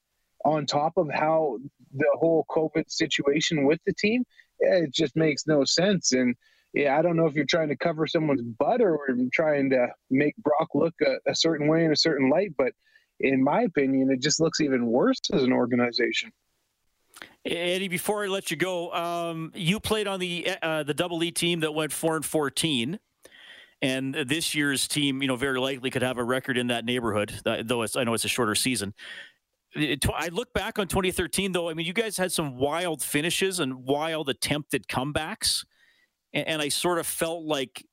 on 0.44 0.66
top 0.66 0.92
of 0.96 1.08
how 1.12 1.58
the 1.92 2.10
whole 2.14 2.44
COVID 2.50 2.84
situation 2.88 3.64
with 3.64 3.80
the 3.86 3.94
team 3.94 4.24
it 4.60 4.92
just 4.92 5.16
makes 5.16 5.46
no 5.46 5.64
sense. 5.64 6.12
And 6.12 6.34
yeah, 6.72 6.98
I 6.98 7.02
don't 7.02 7.16
know 7.16 7.26
if 7.26 7.34
you're 7.34 7.44
trying 7.44 7.68
to 7.68 7.76
cover 7.76 8.06
someone's 8.06 8.42
butt 8.42 8.80
or 8.80 8.98
trying 9.32 9.70
to 9.70 9.88
make 10.10 10.36
Brock 10.38 10.68
look 10.74 10.94
a, 11.02 11.30
a 11.30 11.34
certain 11.34 11.68
way 11.68 11.84
in 11.84 11.92
a 11.92 11.96
certain 11.96 12.30
light, 12.30 12.52
but 12.56 12.72
in 13.20 13.42
my 13.42 13.62
opinion, 13.62 14.10
it 14.10 14.20
just 14.20 14.40
looks 14.40 14.60
even 14.60 14.86
worse 14.86 15.20
as 15.32 15.44
an 15.44 15.52
organization. 15.52 16.32
Eddie, 17.46 17.88
before 17.88 18.24
I 18.24 18.26
let 18.26 18.50
you 18.50 18.56
go, 18.56 18.92
um, 18.92 19.52
you 19.54 19.78
played 19.78 20.08
on 20.08 20.18
the 20.18 20.48
uh, 20.62 20.82
the 20.82 20.94
Double 20.94 21.22
E 21.22 21.30
team 21.30 21.60
that 21.60 21.72
went 21.72 21.92
four 21.92 22.16
and 22.16 22.24
fourteen, 22.24 22.98
and 23.84 24.14
this 24.14 24.54
year's 24.54 24.88
team, 24.88 25.20
you 25.20 25.28
know, 25.28 25.36
very 25.36 25.60
likely 25.60 25.90
could 25.90 26.00
have 26.00 26.16
a 26.16 26.24
record 26.24 26.56
in 26.56 26.68
that 26.68 26.86
neighborhood. 26.86 27.34
Though 27.44 27.84
I 27.94 28.04
know 28.04 28.14
it's 28.14 28.24
a 28.24 28.28
shorter 28.28 28.54
season. 28.54 28.94
I 29.76 30.30
look 30.32 30.54
back 30.54 30.78
on 30.78 30.88
2013, 30.88 31.52
though. 31.52 31.68
I 31.68 31.74
mean, 31.74 31.84
you 31.84 31.92
guys 31.92 32.16
had 32.16 32.32
some 32.32 32.56
wild 32.56 33.02
finishes 33.02 33.60
and 33.60 33.84
wild 33.84 34.30
attempted 34.30 34.88
comebacks, 34.88 35.66
and, 36.32 36.48
and 36.48 36.62
I 36.62 36.70
sort 36.70 36.98
of 36.98 37.06
felt 37.06 37.44
like 37.44 37.84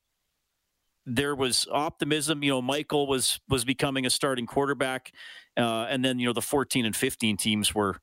there 1.05 1.36
was 1.36 1.67
optimism. 1.69 2.41
You 2.41 2.51
know, 2.51 2.62
Michael 2.62 3.05
was 3.05 3.41
was 3.50 3.65
becoming 3.65 4.05
a 4.05 4.10
starting 4.10 4.45
quarterback, 4.45 5.12
uh, 5.57 5.88
and 5.89 6.05
then 6.05 6.19
you 6.19 6.25
know 6.25 6.33
the 6.33 6.41
14 6.41 6.86
and 6.86 6.95
15 6.95 7.36
teams 7.36 7.75
were 7.75 7.98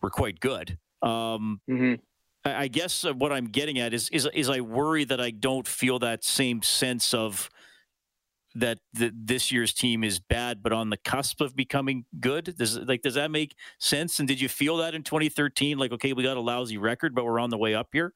were 0.00 0.10
quite 0.10 0.40
good. 0.40 0.76
Um, 1.02 1.60
mm-hmm. 1.70 1.94
I, 2.44 2.68
guess 2.68 3.04
what 3.04 3.32
I'm 3.32 3.46
getting 3.46 3.78
at 3.78 3.94
is, 3.94 4.08
is 4.10 4.28
is 4.34 4.50
I 4.50 4.60
worry 4.60 5.04
that 5.04 5.20
I 5.20 5.30
don't 5.30 5.66
feel 5.66 5.98
that 6.00 6.24
same 6.24 6.62
sense 6.62 7.14
of 7.14 7.48
that 8.54 8.78
this 8.92 9.50
year's 9.50 9.72
team 9.72 10.04
is 10.04 10.18
bad, 10.18 10.62
but 10.62 10.72
on 10.72 10.90
the 10.90 10.96
cusp 10.96 11.40
of 11.40 11.56
becoming 11.56 12.04
good? 12.20 12.54
Does 12.56 12.78
like 12.78 13.02
does 13.02 13.14
that 13.14 13.30
make 13.30 13.54
sense? 13.78 14.18
And 14.18 14.28
did 14.28 14.40
you 14.40 14.48
feel 14.48 14.78
that 14.78 14.94
in 14.94 15.02
2013? 15.02 15.78
Like, 15.78 15.92
okay, 15.92 16.12
we 16.12 16.22
got 16.22 16.36
a 16.36 16.40
lousy 16.40 16.78
record, 16.78 17.14
but 17.14 17.24
we're 17.24 17.38
on 17.38 17.50
the 17.50 17.58
way 17.58 17.74
up 17.74 17.88
here. 17.92 18.12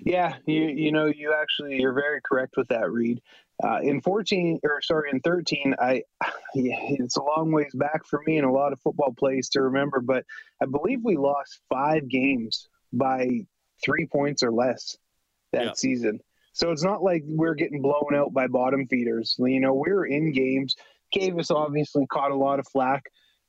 Yeah, 0.00 0.36
you 0.46 0.62
you 0.62 0.92
know 0.92 1.06
you 1.06 1.34
actually 1.38 1.80
you're 1.80 1.92
very 1.92 2.20
correct 2.22 2.56
with 2.56 2.68
that, 2.68 2.90
Reed. 2.90 3.20
Uh, 3.62 3.80
in 3.82 4.00
14 4.00 4.60
or 4.62 4.80
sorry 4.80 5.10
in 5.12 5.20
13, 5.20 5.74
I 5.80 6.02
yeah, 6.54 6.76
it's 6.90 7.16
a 7.16 7.22
long 7.22 7.52
ways 7.52 7.72
back 7.74 8.06
for 8.06 8.22
me 8.26 8.38
and 8.38 8.46
a 8.46 8.50
lot 8.50 8.72
of 8.72 8.80
football 8.80 9.14
plays 9.16 9.48
to 9.50 9.62
remember, 9.62 10.00
but 10.00 10.24
I 10.62 10.66
believe 10.66 11.00
we 11.04 11.16
lost 11.16 11.60
five 11.68 12.08
games 12.08 12.67
by 12.92 13.46
three 13.84 14.06
points 14.06 14.42
or 14.42 14.52
less 14.52 14.96
that 15.52 15.64
yeah. 15.64 15.72
season. 15.74 16.20
So 16.52 16.72
it's 16.72 16.82
not 16.82 17.02
like 17.02 17.22
we're 17.24 17.54
getting 17.54 17.82
blown 17.82 18.14
out 18.14 18.32
by 18.32 18.48
bottom 18.48 18.86
feeders. 18.88 19.36
You 19.38 19.60
know, 19.60 19.74
we 19.74 19.90
are 19.90 20.06
in 20.06 20.32
games. 20.32 20.74
Kavis 21.14 21.54
obviously 21.54 22.06
caught 22.06 22.32
a 22.32 22.36
lot 22.36 22.58
of 22.58 22.66
flack, 22.68 23.04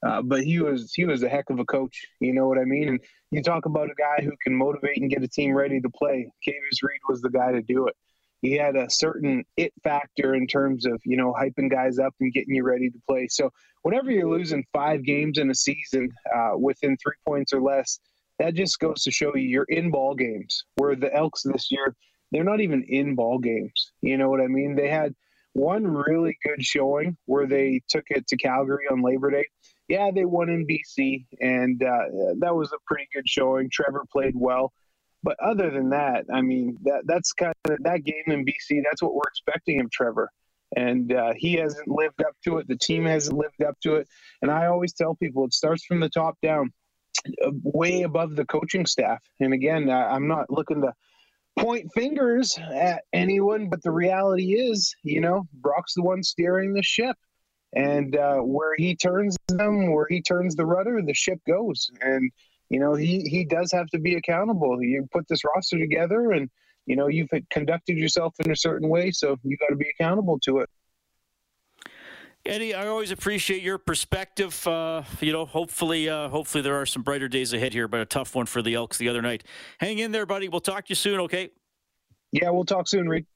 uh, 0.05 0.21
but 0.21 0.43
he 0.43 0.59
was 0.59 0.93
he 0.93 1.05
was 1.05 1.23
a 1.23 1.29
heck 1.29 1.49
of 1.49 1.59
a 1.59 1.65
coach. 1.65 2.05
You 2.21 2.33
know 2.33 2.47
what 2.47 2.59
I 2.59 2.65
mean? 2.65 2.87
And 2.87 2.99
you 3.31 3.41
talk 3.41 3.65
about 3.65 3.89
a 3.89 3.95
guy 3.95 4.23
who 4.23 4.31
can 4.43 4.55
motivate 4.55 4.97
and 4.97 5.09
get 5.09 5.23
a 5.23 5.27
team 5.27 5.53
ready 5.53 5.81
to 5.81 5.89
play. 5.89 6.31
Kavis 6.47 6.83
Reed 6.83 7.01
was 7.09 7.21
the 7.21 7.29
guy 7.29 7.51
to 7.51 7.61
do 7.61 7.87
it. 7.87 7.95
He 8.41 8.53
had 8.53 8.75
a 8.75 8.89
certain 8.89 9.43
it 9.57 9.73
factor 9.83 10.35
in 10.35 10.47
terms 10.47 10.85
of 10.85 11.01
you 11.03 11.17
know 11.17 11.33
hyping 11.33 11.69
guys 11.69 11.99
up 11.99 12.13
and 12.19 12.31
getting 12.31 12.55
you 12.55 12.63
ready 12.63 12.89
to 12.89 13.01
play. 13.07 13.27
So 13.27 13.51
whenever 13.81 14.11
you're 14.11 14.29
losing 14.29 14.65
five 14.71 15.03
games 15.03 15.37
in 15.37 15.49
a 15.49 15.55
season 15.55 16.09
uh, 16.33 16.51
within 16.57 16.95
three 16.97 17.17
points 17.25 17.53
or 17.53 17.61
less, 17.61 17.99
that 18.39 18.55
just 18.55 18.79
goes 18.79 19.03
to 19.03 19.11
show 19.11 19.35
you 19.35 19.47
you're 19.47 19.65
in 19.69 19.91
ball 19.91 20.15
games. 20.15 20.63
Where 20.75 20.95
the 20.95 21.13
Elks 21.13 21.43
this 21.43 21.71
year 21.71 21.95
they're 22.31 22.43
not 22.43 22.61
even 22.61 22.83
in 22.83 23.15
ball 23.15 23.39
games. 23.39 23.91
You 24.01 24.17
know 24.17 24.29
what 24.29 24.41
I 24.41 24.47
mean? 24.47 24.75
They 24.75 24.87
had 24.89 25.15
one 25.53 25.85
really 25.85 26.37
good 26.45 26.63
showing 26.63 27.17
where 27.25 27.47
they 27.47 27.81
took 27.89 28.05
it 28.09 28.27
to 28.27 28.37
Calgary 28.37 28.85
on 28.91 29.01
Labor 29.01 29.31
Day. 29.31 29.47
Yeah, 29.87 30.11
they 30.13 30.25
won 30.25 30.49
in 30.49 30.67
BC, 30.67 31.25
and 31.41 31.81
uh, 31.81 32.35
that 32.39 32.55
was 32.55 32.71
a 32.71 32.77
pretty 32.85 33.07
good 33.13 33.27
showing. 33.27 33.69
Trevor 33.71 34.05
played 34.11 34.35
well, 34.35 34.71
but 35.23 35.35
other 35.43 35.71
than 35.71 35.89
that, 35.89 36.25
I 36.31 36.41
mean, 36.41 36.77
that 36.83 37.01
that's 37.05 37.33
kind 37.33 37.55
of 37.65 37.77
that 37.81 38.03
game 38.03 38.23
in 38.27 38.45
BC. 38.45 38.83
That's 38.83 39.01
what 39.01 39.15
we're 39.15 39.27
expecting 39.27 39.81
of 39.81 39.89
Trevor. 39.89 40.29
and 40.75 41.13
uh, 41.13 41.33
he 41.35 41.53
hasn't 41.53 41.87
lived 41.87 42.21
up 42.21 42.35
to 42.43 42.57
it. 42.57 42.67
The 42.67 42.77
team 42.77 43.05
hasn't 43.05 43.37
lived 43.37 43.63
up 43.63 43.75
to 43.83 43.95
it. 43.95 44.07
And 44.41 44.51
I 44.51 44.67
always 44.67 44.93
tell 44.93 45.15
people 45.15 45.45
it 45.45 45.53
starts 45.53 45.85
from 45.85 45.99
the 45.99 46.09
top 46.09 46.37
down, 46.43 46.71
way 47.63 48.03
above 48.03 48.35
the 48.35 48.45
coaching 48.45 48.85
staff. 48.85 49.21
And 49.39 49.53
again, 49.53 49.89
I'm 49.89 50.27
not 50.27 50.49
looking 50.49 50.81
to 50.81 50.93
point 51.57 51.91
fingers 51.93 52.57
at 52.73 53.03
anyone, 53.13 53.69
but 53.69 53.83
the 53.83 53.91
reality 53.91 54.53
is, 54.53 54.93
you 55.03 55.21
know, 55.21 55.47
Brock's 55.53 55.93
the 55.93 56.03
one 56.03 56.23
steering 56.23 56.73
the 56.73 56.83
ship. 56.83 57.15
And 57.75 58.15
uh, 58.15 58.37
where 58.37 58.75
he 58.77 58.95
turns 58.95 59.37
them, 59.47 59.93
where 59.93 60.07
he 60.09 60.21
turns 60.21 60.55
the 60.55 60.65
rudder, 60.65 61.01
the 61.05 61.13
ship 61.13 61.39
goes. 61.45 61.91
And 62.01 62.31
you 62.69 62.79
know, 62.79 62.93
he 62.93 63.21
he 63.21 63.45
does 63.45 63.71
have 63.71 63.87
to 63.87 63.99
be 63.99 64.15
accountable. 64.15 64.81
You 64.81 65.07
put 65.11 65.27
this 65.27 65.41
roster 65.43 65.77
together, 65.77 66.31
and 66.31 66.49
you 66.85 66.95
know 66.95 67.07
you've 67.07 67.29
conducted 67.51 67.97
yourself 67.97 68.35
in 68.39 68.51
a 68.51 68.55
certain 68.55 68.89
way, 68.89 69.11
so 69.11 69.37
you 69.43 69.57
got 69.57 69.69
to 69.69 69.75
be 69.75 69.89
accountable 69.99 70.39
to 70.45 70.59
it. 70.59 70.69
Eddie, 72.49 72.73
I 72.73 72.87
always 72.87 73.11
appreciate 73.11 73.61
your 73.61 73.77
perspective. 73.77 74.65
Uh, 74.65 75.03
you 75.21 75.31
know, 75.31 75.45
hopefully, 75.45 76.09
uh, 76.09 76.29
hopefully 76.29 76.63
there 76.63 76.81
are 76.81 76.85
some 76.87 77.03
brighter 77.03 77.27
days 77.27 77.53
ahead 77.53 77.73
here, 77.73 77.87
but 77.87 78.01
a 78.01 78.05
tough 78.05 78.33
one 78.33 78.47
for 78.47 78.63
the 78.63 78.73
Elks 78.73 78.97
the 78.97 79.07
other 79.07 79.21
night. 79.21 79.43
Hang 79.79 79.99
in 79.99 80.11
there, 80.11 80.25
buddy. 80.25 80.49
We'll 80.49 80.59
talk 80.59 80.85
to 80.85 80.89
you 80.89 80.95
soon. 80.95 81.19
Okay. 81.19 81.51
Yeah, 82.31 82.49
we'll 82.49 82.65
talk 82.65 82.87
soon, 82.87 83.07
Reed. 83.07 83.27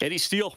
Eddie 0.00 0.16
Steele. 0.16 0.56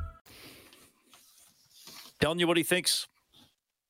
telling 2.21 2.39
you 2.39 2.47
what 2.47 2.55
he 2.55 2.63
thinks 2.63 3.07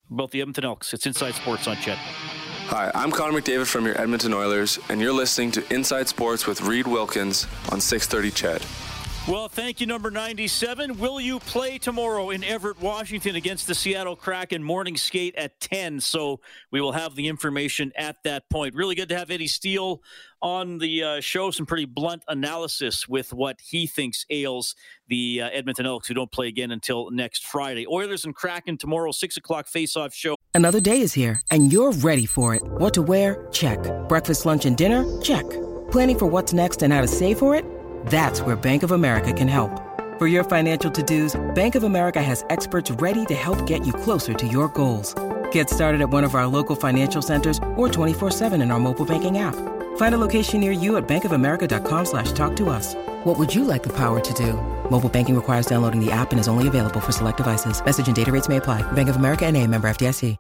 about 0.09 0.31
the 0.31 0.39
Edmonton 0.39 0.63
Elks. 0.63 0.93
It's 0.93 1.05
Inside 1.05 1.35
Sports 1.35 1.67
on 1.67 1.75
CHED. 1.75 1.97
Hi, 1.97 2.89
I'm 2.95 3.11
Connor 3.11 3.39
McDavid 3.39 3.67
from 3.67 3.85
your 3.85 3.99
Edmonton 3.99 4.33
Oilers, 4.33 4.79
and 4.89 5.01
you're 5.01 5.13
listening 5.13 5.51
to 5.51 5.73
Inside 5.73 6.07
Sports 6.07 6.47
with 6.47 6.61
Reed 6.61 6.87
Wilkins 6.87 7.45
on 7.71 7.81
630 7.81 8.31
CHED. 8.31 8.90
Well, 9.27 9.49
thank 9.49 9.79
you, 9.79 9.85
number 9.85 10.09
97. 10.09 10.97
Will 10.97 11.21
you 11.21 11.39
play 11.39 11.77
tomorrow 11.77 12.31
in 12.31 12.43
Everett, 12.43 12.81
Washington 12.81 13.35
against 13.35 13.67
the 13.67 13.75
Seattle 13.75 14.15
Kraken 14.15 14.63
morning 14.63 14.97
skate 14.97 15.35
at 15.35 15.59
10? 15.59 15.99
So 15.99 16.39
we 16.71 16.81
will 16.81 16.91
have 16.91 17.13
the 17.13 17.27
information 17.27 17.91
at 17.95 18.15
that 18.23 18.49
point. 18.49 18.73
Really 18.73 18.95
good 18.95 19.09
to 19.09 19.17
have 19.17 19.29
Eddie 19.29 19.45
Steele 19.45 20.01
on 20.41 20.79
the 20.79 21.03
uh, 21.03 21.19
show. 21.21 21.51
Some 21.51 21.67
pretty 21.67 21.85
blunt 21.85 22.23
analysis 22.27 23.07
with 23.07 23.31
what 23.31 23.61
he 23.61 23.85
thinks 23.85 24.25
ails 24.31 24.73
the 25.07 25.43
uh, 25.43 25.49
Edmonton 25.53 25.85
Elks, 25.85 26.07
who 26.07 26.15
don't 26.15 26.31
play 26.31 26.47
again 26.47 26.71
until 26.71 27.11
next 27.11 27.45
Friday. 27.45 27.85
Oilers 27.85 28.25
and 28.25 28.33
Kraken 28.33 28.75
tomorrow, 28.75 29.11
6 29.11 29.37
o'clock 29.37 29.67
face-off 29.67 30.15
show. 30.15 30.35
Another 30.55 30.81
day 30.81 30.99
is 30.99 31.13
here, 31.13 31.39
and 31.51 31.71
you're 31.71 31.91
ready 31.91 32.25
for 32.25 32.55
it. 32.55 32.63
What 32.63 32.95
to 32.95 33.03
wear? 33.03 33.47
Check. 33.51 33.77
Breakfast, 34.09 34.47
lunch, 34.47 34.65
and 34.65 34.75
dinner? 34.75 35.05
Check. 35.21 35.45
Planning 35.91 36.17
for 36.17 36.25
what's 36.25 36.53
next 36.53 36.81
and 36.81 36.91
how 36.91 37.01
to 37.01 37.07
save 37.07 37.37
for 37.37 37.53
it? 37.53 37.80
That's 38.07 38.41
where 38.41 38.55
Bank 38.55 38.83
of 38.83 38.91
America 38.91 39.31
can 39.31 39.47
help. 39.47 39.71
For 40.19 40.27
your 40.27 40.43
financial 40.43 40.91
to-dos, 40.91 41.39
Bank 41.55 41.75
of 41.75 41.83
America 41.83 42.21
has 42.21 42.45
experts 42.49 42.91
ready 42.91 43.25
to 43.25 43.33
help 43.33 43.65
get 43.65 43.85
you 43.85 43.93
closer 43.93 44.33
to 44.33 44.47
your 44.47 44.67
goals. 44.69 45.15
Get 45.51 45.69
started 45.69 46.01
at 46.01 46.09
one 46.09 46.23
of 46.23 46.35
our 46.35 46.47
local 46.47 46.75
financial 46.75 47.21
centers 47.21 47.57
or 47.75 47.87
24-7 47.87 48.61
in 48.61 48.71
our 48.71 48.79
mobile 48.79 49.05
banking 49.05 49.37
app. 49.39 49.55
Find 49.97 50.15
a 50.15 50.17
location 50.17 50.59
near 50.59 50.71
you 50.71 50.97
at 50.97 51.07
bankofamerica.com 51.07 52.05
slash 52.05 52.31
talk 52.33 52.55
to 52.57 52.69
us. 52.69 52.95
What 53.23 53.37
would 53.37 53.53
you 53.53 53.63
like 53.63 53.83
the 53.83 53.93
power 53.93 54.19
to 54.19 54.33
do? 54.33 54.53
Mobile 54.89 55.09
banking 55.09 55.35
requires 55.35 55.65
downloading 55.65 56.03
the 56.03 56.11
app 56.11 56.31
and 56.31 56.39
is 56.39 56.47
only 56.47 56.67
available 56.67 56.99
for 56.99 57.11
select 57.11 57.37
devices. 57.37 57.83
Message 57.83 58.07
and 58.07 58.15
data 58.15 58.31
rates 58.31 58.47
may 58.47 58.57
apply. 58.57 58.89
Bank 58.91 59.09
of 59.09 59.15
America 59.15 59.45
and 59.45 59.55
a 59.57 59.65
member 59.67 59.89
FDIC. 59.89 60.37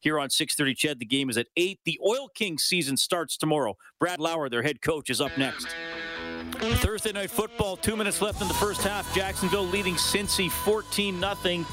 Here 0.00 0.18
on 0.18 0.30
630 0.30 0.74
CHED, 0.74 0.98
the 0.98 1.06
game 1.06 1.30
is 1.30 1.36
at 1.36 1.48
8. 1.56 1.80
The 1.84 1.98
Oil 2.06 2.28
Kings 2.34 2.62
season 2.62 2.96
starts 2.96 3.36
tomorrow. 3.36 3.74
Brad 3.98 4.20
Lauer, 4.20 4.48
their 4.48 4.62
head 4.62 4.80
coach, 4.82 5.10
is 5.10 5.20
up 5.20 5.36
next. 5.36 5.68
Thursday 6.58 7.12
night 7.12 7.30
football, 7.30 7.76
two 7.76 7.94
minutes 7.94 8.20
left 8.20 8.42
in 8.42 8.48
the 8.48 8.54
first 8.54 8.82
half. 8.82 9.14
Jacksonville 9.14 9.66
leading 9.66 9.94
Cincy 9.94 10.50
14 10.50 11.20
0. 11.20 11.64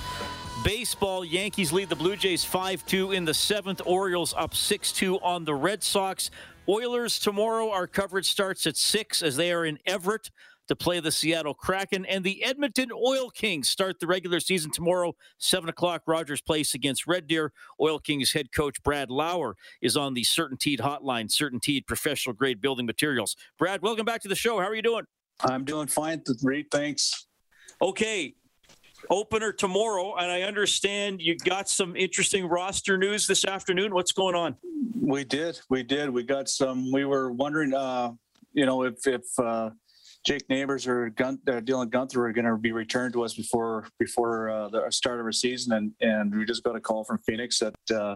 Baseball, 0.63 1.25
Yankees 1.25 1.73
lead 1.73 1.89
the 1.89 1.95
Blue 1.95 2.15
Jays 2.15 2.45
5 2.45 2.85
2 2.85 3.11
in 3.11 3.25
the 3.25 3.33
seventh. 3.33 3.81
Orioles 3.85 4.35
up 4.37 4.53
6 4.53 4.91
2 4.91 5.19
on 5.21 5.43
the 5.43 5.55
Red 5.55 5.83
Sox. 5.83 6.29
Oilers 6.69 7.17
tomorrow, 7.19 7.71
our 7.71 7.87
coverage 7.87 8.29
starts 8.29 8.67
at 8.67 8.77
6 8.77 9.23
as 9.23 9.35
they 9.35 9.51
are 9.51 9.65
in 9.65 9.79
Everett 9.87 10.29
to 10.67 10.75
play 10.75 10.99
the 10.99 11.11
Seattle 11.11 11.53
Kraken. 11.53 12.05
And 12.05 12.23
the 12.23 12.43
Edmonton 12.43 12.89
Oil 12.91 13.29
Kings 13.29 13.69
start 13.69 13.99
the 13.99 14.07
regular 14.07 14.39
season 14.39 14.71
tomorrow, 14.71 15.15
7 15.37 15.69
o'clock, 15.69 16.03
Rogers 16.07 16.41
Place 16.41 16.73
against 16.73 17.07
Red 17.07 17.27
Deer. 17.27 17.51
Oil 17.79 17.99
Kings 17.99 18.33
head 18.33 18.51
coach 18.51 18.81
Brad 18.83 19.09
Lauer 19.09 19.55
is 19.81 19.97
on 19.97 20.13
the 20.13 20.23
CertainTeed 20.23 20.79
hotline, 20.79 21.29
CertainTeed 21.29 21.87
professional 21.87 22.33
grade 22.33 22.61
building 22.61 22.85
materials. 22.85 23.35
Brad, 23.57 23.81
welcome 23.81 24.05
back 24.05 24.21
to 24.21 24.27
the 24.27 24.35
show. 24.35 24.59
How 24.59 24.67
are 24.67 24.75
you 24.75 24.81
doing? 24.81 25.05
I'm 25.41 25.65
doing 25.65 25.87
fine, 25.87 26.21
Reed. 26.43 26.67
Thanks. 26.71 27.27
Okay. 27.81 28.35
Opener 29.09 29.51
tomorrow, 29.51 30.15
and 30.15 30.31
I 30.31 30.43
understand 30.43 31.21
you 31.21 31.37
got 31.37 31.69
some 31.69 31.95
interesting 31.95 32.47
roster 32.47 32.97
news 32.97 33.27
this 33.27 33.45
afternoon. 33.45 33.93
What's 33.93 34.13
going 34.13 34.33
on? 34.33 34.55
We 34.99 35.23
did. 35.23 35.59
We 35.69 35.83
did. 35.83 36.09
We 36.09 36.23
got 36.23 36.49
some. 36.49 36.91
We 36.91 37.05
were 37.05 37.31
wondering, 37.31 37.73
uh, 37.73 38.13
you 38.53 38.65
know, 38.65 38.83
if 38.83 39.05
if 39.05 39.23
uh, 39.37 39.71
Jake 40.25 40.49
Neighbours 40.49 40.87
or 40.87 41.11
Gun- 41.11 41.39
uh, 41.47 41.61
Dylan 41.61 41.89
Guenther 41.91 42.27
are 42.27 42.33
going 42.33 42.45
to 42.45 42.57
be 42.57 42.71
returned 42.71 43.13
to 43.13 43.23
us 43.23 43.35
before 43.35 43.87
before 43.99 44.49
uh, 44.49 44.69
the 44.69 44.89
start 44.89 45.19
of 45.19 45.25
our 45.25 45.31
season, 45.31 45.73
and 45.73 45.91
and 46.01 46.35
we 46.35 46.45
just 46.45 46.63
got 46.63 46.75
a 46.75 46.81
call 46.81 47.03
from 47.03 47.19
Phoenix 47.19 47.59
that 47.59 47.75
uh, 47.95 48.15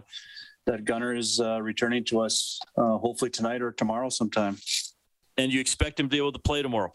that 0.66 0.84
Gunner 0.84 1.14
is 1.14 1.40
uh, 1.40 1.62
returning 1.62 2.04
to 2.06 2.20
us 2.20 2.58
uh, 2.76 2.98
hopefully 2.98 3.30
tonight 3.30 3.62
or 3.62 3.70
tomorrow 3.70 4.08
sometime. 4.08 4.58
And 5.38 5.52
you 5.52 5.60
expect 5.60 6.00
him 6.00 6.06
to 6.06 6.10
be 6.10 6.18
able 6.18 6.32
to 6.32 6.40
play 6.40 6.62
tomorrow? 6.62 6.92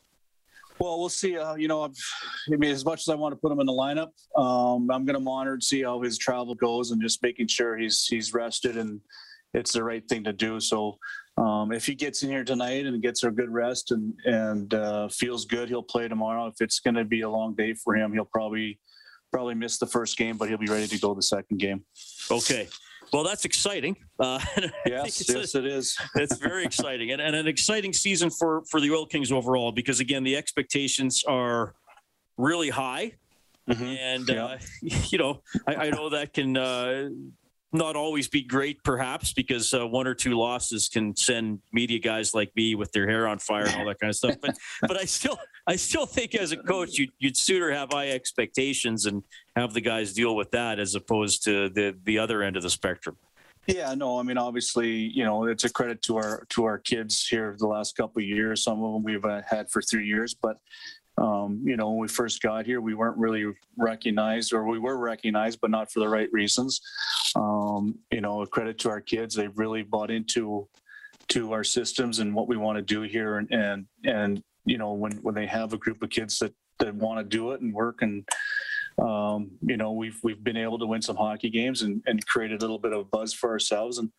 Well, 0.77 0.99
we'll 0.99 1.07
see. 1.07 1.37
Uh, 1.37 1.55
you 1.55 1.69
know, 1.69 1.83
I've, 1.83 1.95
I 2.51 2.57
mean, 2.57 2.71
as 2.71 2.83
much 2.83 2.99
as 2.99 3.07
I 3.07 3.15
want 3.15 3.31
to 3.31 3.37
put 3.37 3.49
him 3.49 3.61
in 3.61 3.65
the 3.65 3.71
lineup, 3.71 4.09
um, 4.37 4.91
I'm 4.91 5.05
going 5.05 5.15
to 5.15 5.21
monitor 5.21 5.53
and 5.53 5.63
see 5.63 5.81
how 5.83 6.01
his 6.01 6.17
travel 6.17 6.53
goes, 6.55 6.91
and 6.91 7.01
just 7.01 7.23
making 7.23 7.47
sure 7.47 7.77
he's 7.77 8.05
he's 8.05 8.33
rested 8.33 8.75
and 8.75 8.99
it's 9.55 9.73
the 9.73 9.83
right 9.83 10.07
thing 10.07 10.23
to 10.25 10.33
do. 10.33 10.59
So 10.59 10.97
um, 11.37 11.71
if 11.71 11.85
he 11.85 11.95
gets 11.95 12.23
in 12.23 12.29
here 12.29 12.43
tonight 12.43 12.85
and 12.85 13.01
gets 13.01 13.23
a 13.23 13.31
good 13.31 13.49
rest 13.49 13.91
and 13.91 14.13
and 14.25 14.73
uh, 14.73 15.07
feels 15.09 15.45
good, 15.45 15.69
he'll 15.69 15.83
play 15.83 16.07
tomorrow. 16.07 16.47
If 16.47 16.55
it's 16.61 16.79
going 16.79 16.95
to 16.95 17.05
be 17.05 17.21
a 17.21 17.29
long 17.29 17.55
day 17.55 17.73
for 17.73 17.95
him, 17.95 18.13
he'll 18.13 18.25
probably 18.25 18.79
probably 19.31 19.55
miss 19.55 19.77
the 19.77 19.87
first 19.87 20.17
game, 20.17 20.37
but 20.37 20.47
he'll 20.47 20.57
be 20.57 20.67
ready 20.67 20.87
to 20.87 20.99
go 20.99 21.13
the 21.13 21.21
second 21.21 21.57
game. 21.57 21.83
Okay. 22.31 22.67
Well, 23.11 23.23
that's 23.23 23.45
exciting. 23.45 23.97
Uh, 24.19 24.39
yes, 24.85 25.29
yes, 25.29 25.55
a, 25.55 25.59
it 25.59 25.65
is. 25.65 25.97
it's 26.15 26.37
very 26.37 26.65
exciting, 26.65 27.11
and, 27.11 27.21
and 27.21 27.35
an 27.35 27.47
exciting 27.47 27.93
season 27.93 28.29
for 28.29 28.63
for 28.69 28.79
the 28.79 28.91
Oil 28.91 29.05
Kings 29.05 29.31
overall 29.31 29.71
because 29.71 29.99
again, 29.99 30.23
the 30.23 30.35
expectations 30.35 31.23
are 31.27 31.75
really 32.37 32.69
high, 32.69 33.13
mm-hmm. 33.69 33.83
and 33.83 34.27
yeah. 34.27 34.45
uh, 34.45 34.57
you 34.81 35.17
know, 35.17 35.41
I, 35.67 35.75
I, 35.75 35.89
know 35.91 36.09
that 36.09 36.33
can 36.33 36.57
uh, 36.57 37.09
not 37.75 37.95
always 37.95 38.27
be 38.27 38.41
great, 38.41 38.83
perhaps, 38.83 39.33
because 39.33 39.73
uh, 39.73 39.85
one 39.85 40.07
or 40.07 40.13
two 40.13 40.37
losses 40.37 40.89
can 40.89 41.15
send 41.15 41.59
media 41.71 41.99
guys 41.99 42.33
like 42.33 42.51
me 42.55 42.75
with 42.75 42.91
their 42.91 43.07
hair 43.07 43.27
on 43.27 43.39
fire 43.39 43.65
and 43.65 43.75
all 43.75 43.85
that 43.85 43.99
kind 43.99 44.09
of 44.09 44.15
stuff. 44.15 44.35
But 44.41 44.57
but 44.81 44.99
I 44.99 45.05
still 45.05 45.37
I 45.67 45.75
still 45.75 46.05
think 46.05 46.35
as 46.35 46.51
a 46.51 46.57
coach, 46.57 46.97
you'd, 46.97 47.11
you'd 47.19 47.37
sooner 47.37 47.71
have 47.71 47.89
high 47.91 48.09
expectations 48.09 49.05
and 49.05 49.23
have 49.55 49.73
the 49.73 49.81
guys 49.81 50.13
deal 50.13 50.35
with 50.35 50.51
that 50.51 50.79
as 50.79 50.95
opposed 50.95 51.43
to 51.45 51.69
the 51.69 51.95
the 52.03 52.19
other 52.19 52.43
end 52.43 52.57
of 52.57 52.63
the 52.63 52.69
spectrum. 52.69 53.17
Yeah, 53.67 53.95
no, 53.95 54.19
I 54.19 54.23
mean, 54.23 54.37
obviously, 54.37 54.91
you 54.91 55.23
know, 55.23 55.45
it's 55.45 55.63
a 55.63 55.69
credit 55.69 56.01
to 56.03 56.17
our 56.17 56.45
to 56.49 56.65
our 56.65 56.77
kids 56.77 57.27
here 57.27 57.55
the 57.57 57.67
last 57.67 57.97
couple 57.97 58.21
of 58.21 58.27
years. 58.27 58.63
Some 58.63 58.83
of 58.83 58.93
them 58.93 59.03
we've 59.03 59.25
uh, 59.25 59.41
had 59.49 59.71
for 59.71 59.81
three 59.81 60.05
years, 60.05 60.35
but 60.35 60.57
um, 61.17 61.61
you 61.63 61.77
know, 61.77 61.89
when 61.89 61.99
we 61.99 62.07
first 62.07 62.41
got 62.41 62.65
here, 62.65 62.81
we 62.81 62.93
weren't 62.93 63.17
really 63.17 63.45
recognized, 63.77 64.53
or 64.53 64.65
we 64.65 64.79
were 64.79 64.97
recognized, 64.97 65.59
but 65.61 65.71
not 65.71 65.91
for 65.91 65.99
the 65.99 66.09
right 66.09 66.31
reasons. 66.31 66.81
Um, 67.35 67.97
you 68.11 68.21
know, 68.21 68.41
a 68.41 68.47
credit 68.47 68.77
to 68.79 68.89
our 68.89 69.01
kids; 69.01 69.35
they've 69.35 69.57
really 69.57 69.83
bought 69.83 70.11
into 70.11 70.67
to 71.29 71.53
our 71.53 71.63
systems 71.63 72.19
and 72.19 72.35
what 72.35 72.47
we 72.47 72.57
want 72.57 72.77
to 72.77 72.81
do 72.81 73.01
here, 73.01 73.37
and 73.37 73.51
and 73.51 73.85
and 74.03 74.43
you 74.65 74.77
know, 74.77 74.93
when 74.93 75.13
when 75.17 75.35
they 75.35 75.45
have 75.47 75.73
a 75.73 75.77
group 75.77 76.01
of 76.01 76.09
kids 76.09 76.39
that 76.39 76.53
that 76.79 76.93
want 76.95 77.19
to 77.19 77.23
do 77.23 77.51
it 77.51 77.61
and 77.61 77.73
work 77.73 78.01
and 78.01 78.27
um, 79.01 79.51
you 79.61 79.77
know 79.77 79.91
we've 79.91 80.19
we've 80.23 80.43
been 80.43 80.57
able 80.57 80.79
to 80.79 80.85
win 80.85 81.01
some 81.01 81.15
hockey 81.15 81.49
games 81.49 81.81
and, 81.81 82.01
and 82.05 82.25
create 82.27 82.51
a 82.51 82.57
little 82.57 82.79
bit 82.79 82.93
of 82.93 82.99
a 82.99 83.03
buzz 83.05 83.33
for 83.33 83.49
ourselves 83.49 83.97
and 83.97 84.09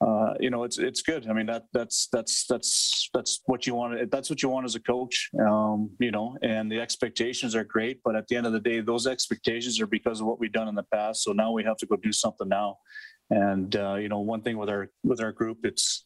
uh, 0.00 0.34
you 0.38 0.50
know, 0.50 0.62
it's 0.62 0.78
it's 0.78 1.02
good. 1.02 1.28
I 1.28 1.32
mean, 1.32 1.46
that 1.46 1.64
that's 1.72 2.08
that's 2.12 2.46
that's 2.46 3.10
that's 3.12 3.40
what 3.46 3.66
you 3.66 3.74
want. 3.74 4.10
That's 4.12 4.30
what 4.30 4.42
you 4.42 4.48
want 4.48 4.64
as 4.64 4.76
a 4.76 4.80
coach. 4.80 5.28
Um, 5.40 5.90
you 5.98 6.12
know, 6.12 6.36
and 6.42 6.70
the 6.70 6.80
expectations 6.80 7.56
are 7.56 7.64
great, 7.64 8.00
but 8.04 8.14
at 8.14 8.28
the 8.28 8.36
end 8.36 8.46
of 8.46 8.52
the 8.52 8.60
day, 8.60 8.80
those 8.80 9.08
expectations 9.08 9.80
are 9.80 9.88
because 9.88 10.20
of 10.20 10.26
what 10.26 10.38
we've 10.38 10.52
done 10.52 10.68
in 10.68 10.76
the 10.76 10.84
past. 10.94 11.24
So 11.24 11.32
now 11.32 11.50
we 11.50 11.64
have 11.64 11.76
to 11.78 11.86
go 11.86 11.96
do 11.96 12.12
something 12.12 12.48
now. 12.48 12.76
And 13.30 13.74
uh, 13.74 13.94
you 13.94 14.08
know, 14.08 14.20
one 14.20 14.42
thing 14.42 14.56
with 14.56 14.68
our 14.68 14.88
with 15.02 15.20
our 15.20 15.32
group, 15.32 15.58
it's 15.64 16.04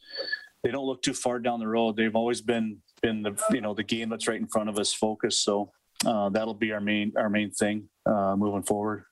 they 0.62 0.70
don't 0.70 0.86
look 0.86 1.02
too 1.02 1.14
far 1.14 1.38
down 1.38 1.60
the 1.60 1.68
road. 1.68 1.96
They've 1.96 2.16
always 2.16 2.40
been 2.40 2.78
been 3.02 3.22
the 3.22 3.38
you 3.50 3.60
know 3.60 3.74
the 3.74 3.84
game 3.84 4.08
that's 4.08 4.26
right 4.26 4.40
in 4.40 4.48
front 4.48 4.70
of 4.70 4.78
us 4.78 4.94
focus. 4.94 5.38
So 5.40 5.70
uh, 6.06 6.30
that'll 6.30 6.54
be 6.54 6.72
our 6.72 6.80
main 6.80 7.12
our 7.18 7.28
main 7.28 7.50
thing 7.50 7.90
uh, 8.06 8.36
moving 8.36 8.62
forward 8.62 9.04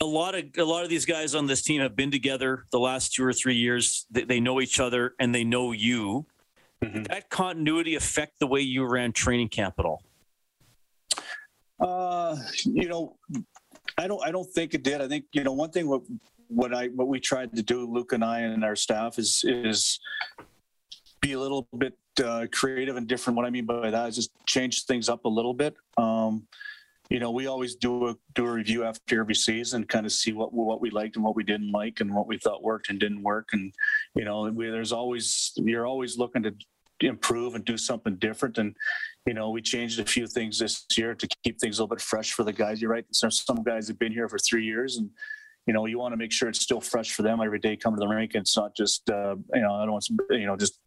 a 0.00 0.04
lot 0.04 0.34
of 0.34 0.44
a 0.56 0.64
lot 0.64 0.84
of 0.84 0.90
these 0.90 1.04
guys 1.04 1.34
on 1.34 1.46
this 1.46 1.62
team 1.62 1.80
have 1.80 1.96
been 1.96 2.10
together 2.10 2.64
the 2.70 2.78
last 2.78 3.12
two 3.12 3.24
or 3.24 3.32
three 3.32 3.56
years. 3.56 4.06
They, 4.10 4.24
they 4.24 4.40
know 4.40 4.60
each 4.60 4.80
other 4.80 5.14
and 5.18 5.34
they 5.34 5.44
know 5.44 5.72
you. 5.72 6.26
Mm-hmm. 6.82 7.02
that 7.04 7.28
continuity 7.28 7.96
affect 7.96 8.38
the 8.38 8.46
way 8.46 8.60
you 8.60 8.84
ran 8.84 9.10
training 9.10 9.48
camp 9.48 9.74
at 9.80 9.84
all? 9.84 10.00
Uh, 11.80 12.36
you 12.64 12.88
know, 12.88 13.16
I 13.96 14.06
don't. 14.06 14.24
I 14.24 14.30
don't 14.30 14.48
think 14.48 14.74
it 14.74 14.84
did. 14.84 15.00
I 15.00 15.08
think 15.08 15.24
you 15.32 15.42
know 15.42 15.52
one 15.52 15.70
thing. 15.70 15.88
What 15.88 16.02
what 16.46 16.72
I 16.72 16.86
what 16.88 17.08
we 17.08 17.18
tried 17.18 17.54
to 17.56 17.62
do, 17.62 17.84
Luke 17.84 18.12
and 18.12 18.24
I 18.24 18.40
and 18.40 18.64
our 18.64 18.76
staff 18.76 19.18
is 19.18 19.44
is 19.44 19.98
be 21.20 21.32
a 21.32 21.40
little 21.40 21.66
bit 21.76 21.98
uh, 22.24 22.46
creative 22.52 22.96
and 22.96 23.08
different. 23.08 23.36
What 23.36 23.46
I 23.46 23.50
mean 23.50 23.66
by 23.66 23.90
that 23.90 24.08
is 24.08 24.14
just 24.14 24.30
change 24.46 24.84
things 24.84 25.08
up 25.08 25.24
a 25.24 25.28
little 25.28 25.54
bit. 25.54 25.74
Um, 25.96 26.46
you 27.10 27.20
know, 27.20 27.30
we 27.30 27.46
always 27.46 27.74
do 27.74 28.08
a 28.08 28.16
do 28.34 28.46
a 28.46 28.52
review 28.52 28.84
after 28.84 29.20
every 29.20 29.34
season, 29.34 29.84
kind 29.84 30.04
of 30.04 30.12
see 30.12 30.32
what 30.32 30.52
what 30.52 30.80
we 30.80 30.90
liked 30.90 31.16
and 31.16 31.24
what 31.24 31.36
we 31.36 31.42
didn't 31.42 31.72
like, 31.72 32.00
and 32.00 32.14
what 32.14 32.26
we 32.26 32.38
thought 32.38 32.62
worked 32.62 32.90
and 32.90 33.00
didn't 33.00 33.22
work. 33.22 33.48
And 33.52 33.72
you 34.14 34.24
know, 34.24 34.42
we, 34.42 34.68
there's 34.68 34.92
always 34.92 35.52
you're 35.56 35.86
always 35.86 36.18
looking 36.18 36.42
to 36.42 36.54
improve 37.00 37.54
and 37.54 37.64
do 37.64 37.76
something 37.78 38.16
different. 38.16 38.58
And 38.58 38.76
you 39.26 39.32
know, 39.32 39.50
we 39.50 39.62
changed 39.62 40.00
a 40.00 40.04
few 40.04 40.26
things 40.26 40.58
this 40.58 40.84
year 40.96 41.14
to 41.14 41.28
keep 41.42 41.58
things 41.58 41.78
a 41.78 41.82
little 41.82 41.94
bit 41.94 42.02
fresh 42.02 42.32
for 42.32 42.44
the 42.44 42.52
guys. 42.52 42.82
You're 42.82 42.90
right. 42.90 43.06
There's 43.22 43.44
some 43.44 43.62
guys 43.62 43.88
have 43.88 43.98
been 43.98 44.12
here 44.12 44.28
for 44.28 44.38
three 44.38 44.64
years, 44.64 44.98
and 44.98 45.08
you 45.66 45.72
know, 45.72 45.86
you 45.86 45.98
want 45.98 46.12
to 46.12 46.18
make 46.18 46.32
sure 46.32 46.50
it's 46.50 46.60
still 46.60 46.80
fresh 46.80 47.12
for 47.12 47.22
them 47.22 47.40
every 47.40 47.58
day 47.58 47.76
coming 47.76 48.00
to 48.00 48.06
the 48.06 48.14
rink. 48.14 48.34
And 48.34 48.42
it's 48.42 48.56
not 48.56 48.76
just 48.76 49.08
uh, 49.08 49.36
you 49.54 49.62
know, 49.62 49.74
I 49.74 49.82
don't 49.82 49.92
want 49.92 50.04
some, 50.04 50.18
you 50.30 50.46
know 50.46 50.56
just 50.56 50.78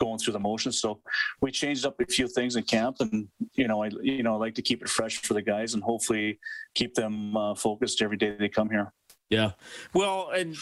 going 0.00 0.18
through 0.18 0.32
the 0.32 0.40
motions. 0.40 0.80
So 0.80 1.00
we 1.40 1.50
changed 1.50 1.86
up 1.86 2.00
a 2.00 2.06
few 2.06 2.28
things 2.28 2.56
in 2.56 2.64
camp, 2.64 2.96
and 3.00 3.28
you 3.54 3.68
know, 3.68 3.82
I 3.82 3.90
you 4.02 4.22
know 4.22 4.34
I 4.34 4.38
like 4.38 4.54
to 4.54 4.62
keep 4.62 4.82
it 4.82 4.88
fresh 4.88 5.18
for 5.18 5.34
the 5.34 5.42
guys, 5.42 5.74
and 5.74 5.82
hopefully 5.82 6.38
keep 6.74 6.94
them 6.94 7.36
uh, 7.36 7.54
focused 7.54 8.02
every 8.02 8.16
day 8.16 8.36
they 8.38 8.48
come 8.48 8.70
here. 8.70 8.92
Yeah, 9.30 9.52
well, 9.92 10.30
and 10.34 10.56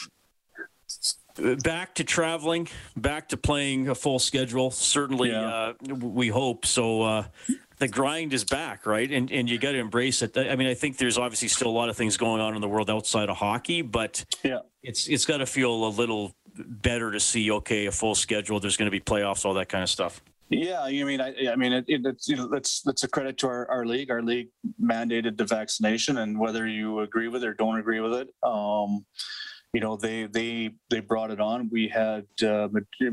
back 1.63 1.95
to 1.97 2.05
traveling, 2.05 2.69
back 2.97 3.29
to 3.31 3.37
playing 3.37 3.89
a 3.89 3.95
full 3.95 4.19
schedule. 4.19 4.71
Certainly, 4.71 5.31
yeah. 5.31 5.73
uh, 5.91 5.95
we 5.95 6.29
hope 6.29 6.67
so. 6.67 7.03
Uh, 7.03 7.25
the 7.83 7.89
grind 7.89 8.33
is 8.33 8.45
back, 8.45 8.87
right? 8.87 9.11
And 9.11 9.31
and 9.31 9.51
you 9.51 9.59
got 9.59 9.73
to 9.73 9.79
embrace 9.79 10.23
it. 10.23 10.39
I 10.39 10.55
mean, 10.55 10.69
I 10.69 10.75
think 10.75 10.99
there's 10.99 11.19
obviously 11.19 11.49
still 11.49 11.69
a 11.69 11.77
lot 11.77 11.89
of 11.89 11.97
things 11.97 12.17
going 12.17 12.41
on 12.41 12.55
in 12.55 12.61
the 12.61 12.69
world 12.69 12.89
outside 12.89 13.29
of 13.29 13.37
hockey, 13.37 13.83
but 13.83 14.25
yeah, 14.45 14.61
it's 14.83 15.09
it's 15.09 15.27
got 15.27 15.39
to 15.39 15.47
feel 15.47 15.73
a 15.73 15.89
little 15.89 16.33
better 16.57 17.11
to 17.11 17.19
see 17.19 17.51
okay 17.51 17.87
a 17.87 17.93
full 17.93 18.15
schedule. 18.15 18.61
There's 18.61 18.77
going 18.77 18.87
to 18.87 18.93
be 18.93 19.01
playoffs, 19.01 19.45
all 19.45 19.55
that 19.55 19.69
kind 19.69 19.83
of 19.83 19.91
stuff. 19.91 20.23
Yeah, 20.49 20.83
I 20.83 20.91
mean, 21.03 21.21
I, 21.21 21.35
I 21.51 21.57
mean, 21.57 21.73
it, 21.73 21.87
it, 21.89 22.03
it's 22.05 22.29
you 22.29 22.37
know, 22.37 22.47
that's 22.47 22.83
that's 22.83 23.03
a 23.03 23.09
credit 23.09 23.37
to 23.39 23.49
our, 23.49 23.69
our 23.69 23.85
league. 23.85 24.11
Our 24.11 24.23
league 24.23 24.51
mandated 24.81 25.37
the 25.37 25.45
vaccination, 25.45 26.19
and 26.19 26.39
whether 26.39 26.69
you 26.69 27.01
agree 27.01 27.27
with 27.27 27.43
it 27.43 27.49
or 27.49 27.55
don't 27.55 27.79
agree 27.79 28.01
with 28.01 28.13
it, 28.13 28.29
um, 28.45 29.05
you 29.73 29.81
know, 29.81 29.97
they 29.97 30.27
they 30.27 30.71
they 30.89 31.01
brought 31.01 31.33
it 31.33 31.41
on. 31.41 31.69
We 31.73 31.89
had 31.89 32.27
uh, 32.45 32.69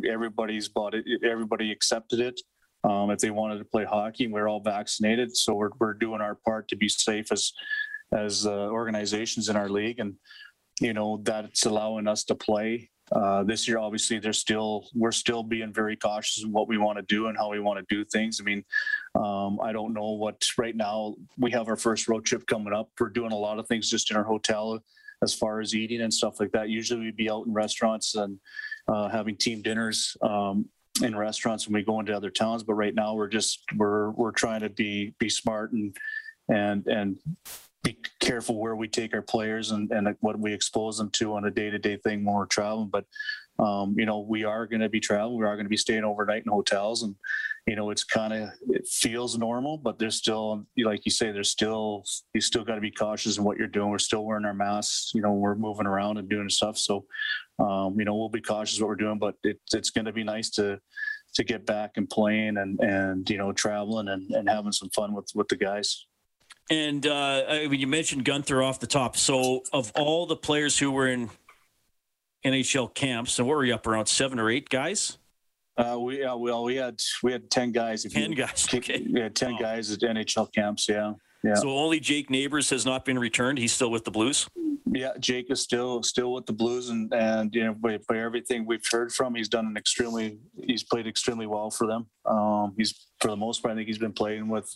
everybody's 0.07 0.67
bought 0.67 0.93
it. 0.93 1.05
Everybody 1.23 1.71
accepted 1.71 2.19
it. 2.19 2.39
Um, 2.83 3.11
if 3.11 3.19
they 3.19 3.29
wanted 3.29 3.57
to 3.57 3.65
play 3.65 3.83
hockey, 3.83 4.25
And 4.25 4.33
we're 4.33 4.47
all 4.47 4.61
vaccinated, 4.61 5.35
so 5.35 5.53
we're 5.53 5.71
we're 5.79 5.93
doing 5.93 6.21
our 6.21 6.35
part 6.35 6.67
to 6.69 6.75
be 6.75 6.87
safe 6.89 7.31
as 7.31 7.51
as 8.13 8.47
uh, 8.47 8.69
organizations 8.69 9.49
in 9.49 9.55
our 9.55 9.69
league, 9.69 9.99
and 9.99 10.15
you 10.79 10.93
know 10.93 11.19
that's 11.23 11.65
allowing 11.65 12.07
us 12.07 12.23
to 12.25 12.35
play 12.35 12.89
uh, 13.11 13.43
this 13.43 13.67
year, 13.67 13.77
obviously, 13.77 14.19
there's 14.19 14.37
still 14.37 14.87
we're 14.93 15.11
still 15.11 15.41
being 15.41 15.73
very 15.73 15.95
cautious 15.95 16.43
in 16.43 16.51
what 16.51 16.67
we 16.67 16.77
want 16.77 16.97
to 16.97 17.01
do 17.03 17.27
and 17.27 17.37
how 17.37 17.49
we 17.49 17.59
want 17.59 17.79
to 17.79 17.95
do 17.95 18.05
things. 18.05 18.39
I 18.39 18.43
mean, 18.43 18.63
um, 19.15 19.59
I 19.61 19.71
don't 19.71 19.93
know 19.93 20.11
what 20.11 20.45
right 20.57 20.75
now. 20.75 21.15
We 21.37 21.51
have 21.51 21.67
our 21.67 21.75
first 21.75 22.07
road 22.07 22.25
trip 22.25 22.45
coming 22.45 22.73
up. 22.73 22.89
We're 22.99 23.09
doing 23.09 23.31
a 23.31 23.37
lot 23.37 23.59
of 23.59 23.67
things 23.67 23.89
just 23.89 24.11
in 24.11 24.17
our 24.17 24.23
hotel, 24.23 24.79
as 25.23 25.33
far 25.33 25.59
as 25.59 25.75
eating 25.75 26.01
and 26.01 26.13
stuff 26.13 26.39
like 26.39 26.51
that. 26.51 26.69
Usually, 26.69 26.99
we'd 26.99 27.17
be 27.17 27.31
out 27.31 27.47
in 27.47 27.53
restaurants 27.53 28.15
and 28.15 28.39
uh, 28.87 29.09
having 29.09 29.35
team 29.35 29.61
dinners 29.61 30.15
um, 30.21 30.67
in 31.01 31.15
restaurants 31.15 31.67
when 31.67 31.73
we 31.73 31.83
go 31.83 31.99
into 31.99 32.15
other 32.15 32.29
towns. 32.29 32.63
But 32.63 32.75
right 32.75 32.95
now, 32.95 33.13
we're 33.13 33.27
just 33.27 33.63
we're 33.75 34.11
we're 34.11 34.31
trying 34.31 34.61
to 34.61 34.69
be 34.69 35.13
be 35.19 35.29
smart 35.29 35.71
and 35.71 35.95
and 36.49 36.85
and 36.87 37.17
be 37.83 37.97
careful 38.19 38.59
where 38.59 38.75
we 38.75 38.87
take 38.87 39.13
our 39.13 39.21
players 39.21 39.71
and, 39.71 39.89
and 39.91 40.15
what 40.19 40.37
we 40.37 40.53
expose 40.53 40.97
them 40.97 41.09
to 41.11 41.35
on 41.35 41.45
a 41.45 41.51
day-to-day 41.51 41.97
thing 41.97 42.25
when 42.25 42.35
we're 42.35 42.45
traveling 42.45 42.89
but 42.89 43.05
um, 43.59 43.95
you 43.97 44.05
know 44.05 44.19
we 44.19 44.43
are 44.43 44.67
going 44.67 44.81
to 44.81 44.89
be 44.89 44.99
traveling 44.99 45.37
we 45.37 45.45
are 45.45 45.55
going 45.55 45.65
to 45.65 45.69
be 45.69 45.77
staying 45.77 46.03
overnight 46.03 46.43
in 46.45 46.51
hotels 46.51 47.03
and 47.03 47.15
you 47.67 47.75
know 47.75 47.89
it's 47.89 48.03
kind 48.03 48.33
of 48.33 48.49
it 48.69 48.87
feels 48.87 49.37
normal 49.37 49.77
but 49.77 49.97
there's 49.97 50.15
still 50.15 50.65
like 50.77 51.05
you 51.05 51.11
say 51.11 51.31
there's 51.31 51.51
still 51.51 52.03
you 52.33 52.41
still 52.41 52.63
got 52.63 52.75
to 52.75 52.81
be 52.81 52.91
cautious 52.91 53.37
in 53.37 53.43
what 53.43 53.57
you're 53.57 53.67
doing 53.67 53.89
we're 53.89 53.97
still 53.97 54.25
wearing 54.25 54.45
our 54.45 54.53
masks 54.53 55.11
you 55.13 55.21
know 55.21 55.33
we're 55.33 55.55
moving 55.55 55.87
around 55.87 56.17
and 56.17 56.29
doing 56.29 56.49
stuff 56.49 56.77
so 56.77 57.05
um, 57.59 57.99
you 57.99 58.05
know 58.05 58.15
we'll 58.15 58.29
be 58.29 58.41
cautious 58.41 58.79
what 58.79 58.87
we're 58.87 58.95
doing 58.95 59.17
but 59.17 59.35
it, 59.43 59.59
it's 59.73 59.89
going 59.89 60.05
to 60.05 60.13
be 60.13 60.23
nice 60.23 60.49
to 60.49 60.79
to 61.33 61.43
get 61.43 61.65
back 61.65 61.91
and 61.95 62.09
playing 62.09 62.57
and 62.57 62.79
and 62.79 63.29
you 63.29 63.37
know 63.37 63.51
traveling 63.51 64.07
and, 64.07 64.29
and 64.31 64.49
having 64.49 64.71
some 64.71 64.89
fun 64.89 65.13
with 65.13 65.29
with 65.35 65.47
the 65.47 65.55
guys 65.55 66.05
and 66.69 67.07
uh, 67.07 67.45
I 67.49 67.67
mean, 67.67 67.79
you 67.79 67.87
mentioned 67.87 68.25
Guenther 68.25 68.63
off 68.63 68.79
the 68.79 68.87
top. 68.87 69.17
So, 69.17 69.63
of 69.73 69.91
all 69.95 70.27
the 70.27 70.35
players 70.35 70.77
who 70.77 70.91
were 70.91 71.07
in 71.07 71.29
NHL 72.45 72.93
camps, 72.93 73.39
and 73.39 73.47
what 73.47 73.57
were 73.57 73.65
you 73.65 73.73
up 73.73 73.87
around 73.87 74.05
seven 74.05 74.39
or 74.39 74.49
eight 74.49 74.69
guys? 74.69 75.17
Uh, 75.77 75.97
we 75.99 76.23
uh, 76.23 76.35
well, 76.35 76.63
we 76.63 76.75
had 76.75 77.01
we 77.23 77.31
had 77.31 77.49
ten 77.49 77.71
guys. 77.71 78.05
If 78.05 78.13
ten 78.13 78.31
guys. 78.31 78.67
Okay. 78.71 79.07
We 79.11 79.19
had 79.19 79.35
ten 79.35 79.53
wow. 79.53 79.59
guys 79.59 79.91
at 79.91 79.99
NHL 79.99 80.53
camps. 80.53 80.87
Yeah, 80.87 81.13
yeah. 81.43 81.55
So 81.55 81.69
only 81.69 81.99
Jake 81.99 82.29
Neighbours 82.29 82.69
has 82.69 82.85
not 82.85 83.03
been 83.03 83.17
returned. 83.17 83.57
He's 83.57 83.73
still 83.73 83.89
with 83.89 84.05
the 84.05 84.11
Blues. 84.11 84.47
Yeah, 84.91 85.11
Jake 85.19 85.51
is 85.51 85.61
still 85.61 86.01
still 86.01 86.33
with 86.33 86.45
the 86.45 86.53
Blues, 86.53 86.89
and 86.89 87.13
and 87.13 87.53
you 87.53 87.63
know 87.63 87.73
by, 87.73 87.99
by 88.07 88.17
everything 88.17 88.65
we've 88.65 88.85
heard 88.91 89.11
from, 89.11 89.35
he's 89.35 89.49
done 89.49 89.67
an 89.67 89.77
extremely 89.77 90.39
he's 90.63 90.83
played 90.83 91.05
extremely 91.05 91.45
well 91.45 91.69
for 91.69 91.85
them. 91.85 92.07
Um, 92.25 92.73
he's 92.75 93.07
for 93.19 93.29
the 93.29 93.35
most 93.35 93.61
part, 93.61 93.73
I 93.73 93.75
think 93.75 93.87
he's 93.87 93.99
been 93.99 94.13
playing 94.13 94.47
with 94.47 94.67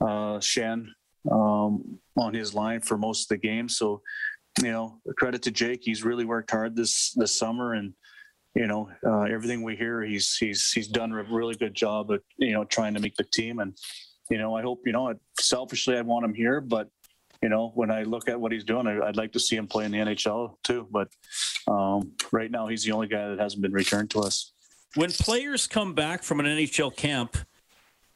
uh, 0.00 0.38
Schenn 0.38 0.86
um, 1.30 1.98
on 2.16 2.34
his 2.34 2.54
line 2.54 2.80
for 2.80 2.96
most 2.96 3.24
of 3.24 3.28
the 3.28 3.46
game. 3.46 3.68
So, 3.68 4.00
you 4.62 4.72
know, 4.72 5.00
credit 5.18 5.42
to 5.42 5.50
Jake. 5.50 5.80
He's 5.82 6.04
really 6.04 6.24
worked 6.24 6.50
hard 6.50 6.74
this 6.74 7.12
this 7.12 7.38
summer, 7.38 7.74
and 7.74 7.92
you 8.54 8.66
know, 8.66 8.90
uh, 9.06 9.22
everything 9.22 9.62
we 9.62 9.76
hear, 9.76 10.02
he's 10.02 10.34
he's 10.36 10.70
he's 10.72 10.88
done 10.88 11.12
a 11.12 11.22
really 11.24 11.54
good 11.54 11.74
job 11.74 12.10
at 12.10 12.20
you 12.38 12.52
know 12.52 12.64
trying 12.64 12.94
to 12.94 13.00
make 13.00 13.16
the 13.16 13.24
team. 13.24 13.58
And 13.58 13.76
you 14.30 14.38
know, 14.38 14.56
I 14.56 14.62
hope 14.62 14.80
you 14.86 14.92
know, 14.92 15.12
selfishly, 15.38 15.96
I 15.96 16.02
want 16.02 16.24
him 16.24 16.34
here, 16.34 16.60
but 16.60 16.88
you 17.42 17.48
know, 17.48 17.72
when 17.74 17.90
I 17.90 18.04
look 18.04 18.28
at 18.28 18.40
what 18.40 18.52
he's 18.52 18.64
doing, 18.64 18.86
I, 18.86 18.98
would 18.98 19.16
like 19.16 19.32
to 19.32 19.40
see 19.40 19.56
him 19.56 19.66
play 19.66 19.84
in 19.84 19.90
the 19.90 19.98
NHL 19.98 20.56
too. 20.62 20.86
But 20.90 21.08
um, 21.66 22.12
right 22.30 22.50
now, 22.50 22.68
he's 22.68 22.84
the 22.84 22.92
only 22.92 23.08
guy 23.08 23.28
that 23.28 23.38
hasn't 23.38 23.62
been 23.62 23.72
returned 23.72 24.10
to 24.10 24.20
us. 24.20 24.52
When 24.94 25.10
players 25.10 25.66
come 25.66 25.94
back 25.94 26.22
from 26.22 26.38
an 26.38 26.46
NHL 26.46 26.94
camp, 26.94 27.36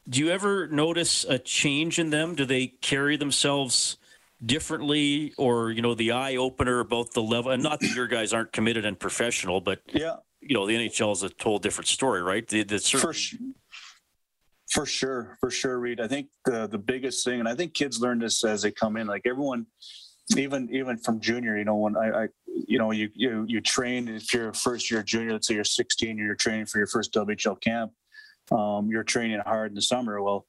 do 0.09 0.21
you 0.21 0.31
ever 0.31 0.69
notice 0.69 1.25
a 1.25 1.39
change 1.39 1.99
in 1.99 2.11
them? 2.11 2.37
Do 2.37 2.45
they 2.45 2.69
carry 2.69 3.17
themselves 3.17 3.97
differently, 4.45 5.33
or 5.39 5.71
you 5.71 5.83
know, 5.83 5.95
the 5.95 6.13
eye 6.13 6.37
opener 6.37 6.79
about 6.79 7.13
the 7.13 7.23
level? 7.23 7.51
And 7.51 7.63
not 7.63 7.81
that 7.81 7.95
your 7.95 8.07
guys 8.07 8.33
aren't 8.33 8.53
committed 8.53 8.85
and 8.85 8.99
professional, 8.99 9.61
but 9.61 9.81
yeah, 9.87 10.17
you 10.41 10.55
know, 10.55 10.67
the 10.67 10.75
NHL 10.77 11.13
is 11.13 11.25
a 11.25 11.31
total 11.31 11.59
different 11.59 11.89
story, 11.89 12.23
right? 12.23 12.47
The, 12.47 12.63
the 12.63 12.79
certain... 12.79 13.55
for, 14.77 14.87
sure, 14.87 15.37
for 15.41 15.51
sure, 15.51 15.79
Reed. 15.79 16.01
I 16.01 16.07
think 16.07 16.29
the 16.45 16.67
the 16.67 16.79
biggest 16.79 17.25
thing, 17.25 17.41
and 17.41 17.49
I 17.49 17.55
think 17.55 17.75
kids 17.75 18.01
learn 18.01 18.21
this 18.21 18.45
as 18.45 18.63
they 18.63 18.71
come 18.71 18.97
in. 18.97 19.07
Like 19.07 19.23
everyone, 19.27 19.67
even 20.37 20.69
even 20.73 20.97
from 20.99 21.21
junior, 21.21 21.57
you 21.59 21.65
know, 21.65 21.77
when 21.77 21.97
I, 21.97 22.25
I 22.25 22.29
you 22.47 22.79
know, 22.79 22.93
you 22.93 23.11
you 23.15 23.45
you 23.49 23.61
train 23.61 24.09
if 24.09 24.33
you're 24.33 24.51
a 24.51 24.55
first 24.55 24.91
year 24.91 25.03
junior, 25.03 25.33
let's 25.33 25.49
say 25.49 25.55
you're 25.55 25.65
16, 25.65 26.17
you're 26.17 26.35
training 26.35 26.67
for 26.67 26.79
your 26.79 26.87
first 26.87 27.13
WHL 27.13 27.61
camp 27.61 27.93
um, 28.51 28.89
you're 28.91 29.05
training 29.05 29.41
hard 29.41 29.71
in 29.71 29.75
the 29.75 29.83
summer. 29.83 30.23
Well, 30.23 30.47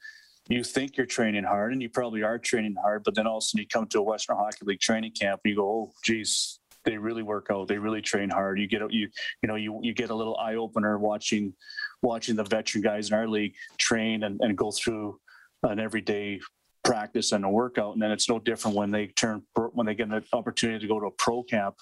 you 0.50 0.64
think 0.64 0.98
you're 0.98 1.06
training 1.06 1.44
hard 1.44 1.74
and 1.74 1.82
you 1.82 1.90
probably 1.90 2.24
are 2.24 2.40
training 2.40 2.76
hard, 2.82 3.04
but 3.04 3.16
then 3.16 3.28
all 3.28 3.38
of 3.38 3.42
a 3.42 3.46
sudden 3.46 3.64
you 3.64 3.68
come 3.68 3.88
to 3.88 4.00
a 4.00 4.04
Western 4.04 4.38
Hockey 4.38 4.60
League 4.64 4.80
training 4.80 5.12
camp 5.12 5.42
and 5.44 5.52
you 5.52 5.58
go, 5.58 5.68
oh, 5.68 5.94
geez, 6.04 6.60
they 6.88 6.98
really 6.98 7.24
work 7.24 7.48
out. 7.52 7.68
They 7.68 7.78
really 7.78 8.02
train 8.02 8.30
hard. 8.30 8.60
You 8.60 8.68
get 8.68 8.82
you 8.92 9.10
you 9.42 9.48
know 9.50 9.56
you 9.56 9.80
you 9.84 9.94
get 9.94 10.10
a 10.10 10.16
little 10.16 10.38
eye 10.38 10.56
opener 10.56 10.98
watching 10.98 11.54
watching 12.02 12.36
the 12.38 12.46
veteran 12.46 12.82
guys 12.82 13.10
in 13.10 13.18
our 13.18 13.28
league 13.28 13.56
train 13.78 14.24
and, 14.24 14.40
and 14.42 14.58
go 14.58 14.72
through 14.72 15.20
an 15.64 15.80
everyday 15.80 16.40
practice 16.84 17.34
and 17.34 17.44
a 17.44 17.50
workout. 17.50 17.94
And 17.94 18.02
then 18.02 18.12
it's 18.12 18.30
no 18.30 18.40
different 18.40 18.78
when 18.78 18.92
they 18.92 19.08
turn 19.08 19.44
when 19.74 19.86
they 19.86 19.96
get 19.96 20.08
an 20.10 20.24
opportunity 20.32 20.80
to 20.80 20.88
go 20.88 21.00
to 21.00 21.08
a 21.08 21.12
pro 21.12 21.44
camp 21.44 21.76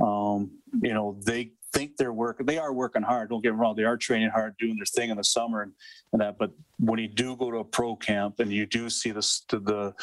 Um, 0.00 0.50
you 0.82 0.94
know, 0.94 1.18
they 1.24 1.52
think 1.72 1.96
they're 1.96 2.12
working. 2.12 2.46
They 2.46 2.58
are 2.58 2.72
working 2.72 3.02
hard. 3.02 3.30
Don't 3.30 3.42
get 3.42 3.52
me 3.52 3.58
wrong. 3.60 3.76
They 3.76 3.84
are 3.84 3.96
training 3.96 4.30
hard, 4.30 4.56
doing 4.58 4.76
their 4.76 4.86
thing 4.86 5.10
in 5.10 5.16
the 5.16 5.24
summer 5.24 5.62
and, 5.62 5.72
and 6.12 6.20
that. 6.22 6.38
But 6.38 6.50
when 6.78 6.98
you 6.98 7.08
do 7.08 7.36
go 7.36 7.50
to 7.50 7.58
a 7.58 7.64
pro 7.64 7.96
camp 7.96 8.40
and 8.40 8.50
you 8.52 8.66
do 8.66 8.90
see 8.90 9.12
the 9.12 9.24
the 9.50 9.94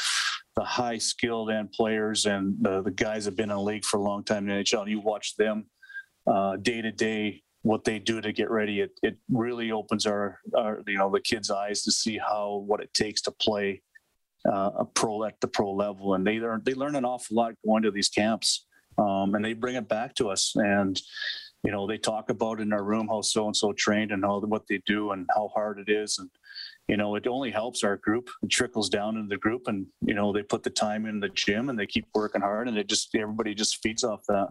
the 0.57 0.63
high 0.63 0.97
skilled 0.97 1.51
end 1.51 1.71
players 1.71 2.25
and 2.25 2.55
the, 2.59 2.81
the 2.81 2.91
guys 2.91 3.25
have 3.25 3.35
been 3.35 3.51
in 3.51 3.55
the 3.55 3.61
league 3.61 3.85
for 3.85 3.97
a 3.97 4.01
long 4.01 4.23
time 4.23 4.49
in 4.49 4.63
NHL, 4.63 4.81
and 4.81 4.89
you 4.89 4.99
watch 4.99 5.35
them 5.35 5.67
day 6.63 6.81
to 6.81 6.91
day 6.91 7.43
what 7.61 7.83
they 7.83 7.99
do 7.99 8.19
to 8.21 8.33
get 8.33 8.49
ready. 8.49 8.81
It 8.81 8.91
it 9.03 9.17
really 9.29 9.71
opens 9.71 10.05
our, 10.07 10.39
our 10.57 10.81
you 10.87 10.97
know 10.97 11.11
the 11.11 11.21
kids' 11.21 11.51
eyes 11.51 11.83
to 11.83 11.91
see 11.91 12.17
how 12.17 12.63
what 12.65 12.81
it 12.81 12.91
takes 12.95 13.21
to 13.23 13.31
play 13.31 13.83
uh, 14.51 14.71
a 14.79 14.85
pro 14.85 15.23
at 15.25 15.39
the 15.41 15.47
pro 15.47 15.71
level, 15.71 16.15
and 16.15 16.25
they 16.25 16.39
learn 16.39 16.63
they 16.65 16.73
learn 16.73 16.95
an 16.95 17.05
awful 17.05 17.37
lot 17.37 17.53
going 17.63 17.83
to 17.83 17.91
these 17.91 18.09
camps, 18.09 18.65
um, 18.97 19.35
and 19.35 19.45
they 19.45 19.53
bring 19.53 19.75
it 19.75 19.87
back 19.87 20.15
to 20.15 20.29
us 20.29 20.53
and 20.55 20.99
you 21.63 21.71
know 21.71 21.87
they 21.87 21.97
talk 21.97 22.29
about 22.29 22.59
in 22.59 22.73
our 22.73 22.83
room 22.83 23.07
how 23.07 23.21
so 23.21 23.45
and 23.45 23.55
so 23.55 23.73
trained 23.73 24.11
and 24.11 24.23
how 24.23 24.39
what 24.41 24.67
they 24.67 24.81
do 24.85 25.11
and 25.11 25.27
how 25.35 25.49
hard 25.53 25.79
it 25.79 25.89
is 25.89 26.17
and 26.19 26.29
you 26.87 26.97
know 26.97 27.15
it 27.15 27.27
only 27.27 27.51
helps 27.51 27.83
our 27.83 27.97
group 27.97 28.29
it 28.43 28.49
trickles 28.49 28.89
down 28.89 29.17
into 29.17 29.29
the 29.29 29.37
group 29.37 29.63
and 29.67 29.85
you 30.01 30.13
know 30.13 30.31
they 30.31 30.43
put 30.43 30.63
the 30.63 30.69
time 30.69 31.05
in 31.05 31.19
the 31.19 31.29
gym 31.29 31.69
and 31.69 31.77
they 31.77 31.85
keep 31.85 32.07
working 32.13 32.41
hard 32.41 32.67
and 32.67 32.77
it 32.77 32.87
just 32.87 33.13
everybody 33.15 33.53
just 33.53 33.81
feeds 33.81 34.03
off 34.03 34.21
that 34.27 34.47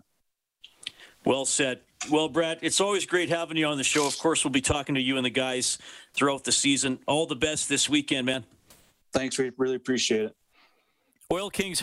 well 1.27 1.45
said. 1.45 1.81
Well, 2.09 2.29
Brad, 2.29 2.61
it's 2.63 2.81
always 2.81 3.05
great 3.05 3.29
having 3.29 3.57
you 3.57 3.67
on 3.67 3.77
the 3.77 3.85
show. 3.85 4.07
Of 4.07 4.17
course, 4.17 4.45
we'll 4.45 4.53
be 4.53 4.61
talking 4.61 4.95
to 4.95 5.01
you 5.01 5.17
and 5.17 5.27
the 5.27 5.31
guys 5.31 5.77
throughout 6.15 6.45
the 6.45 6.53
season. 6.53 7.01
All 7.07 7.27
the 7.27 7.35
best 7.35 7.69
this 7.69 7.89
weekend, 7.89 8.27
man. 8.27 8.45
Thanks, 9.13 9.39
Reed. 9.39 9.55
Really 9.59 9.75
appreciate 9.75 10.27
it. 10.27 10.37
Oil 11.33 11.51
Kings. 11.51 11.83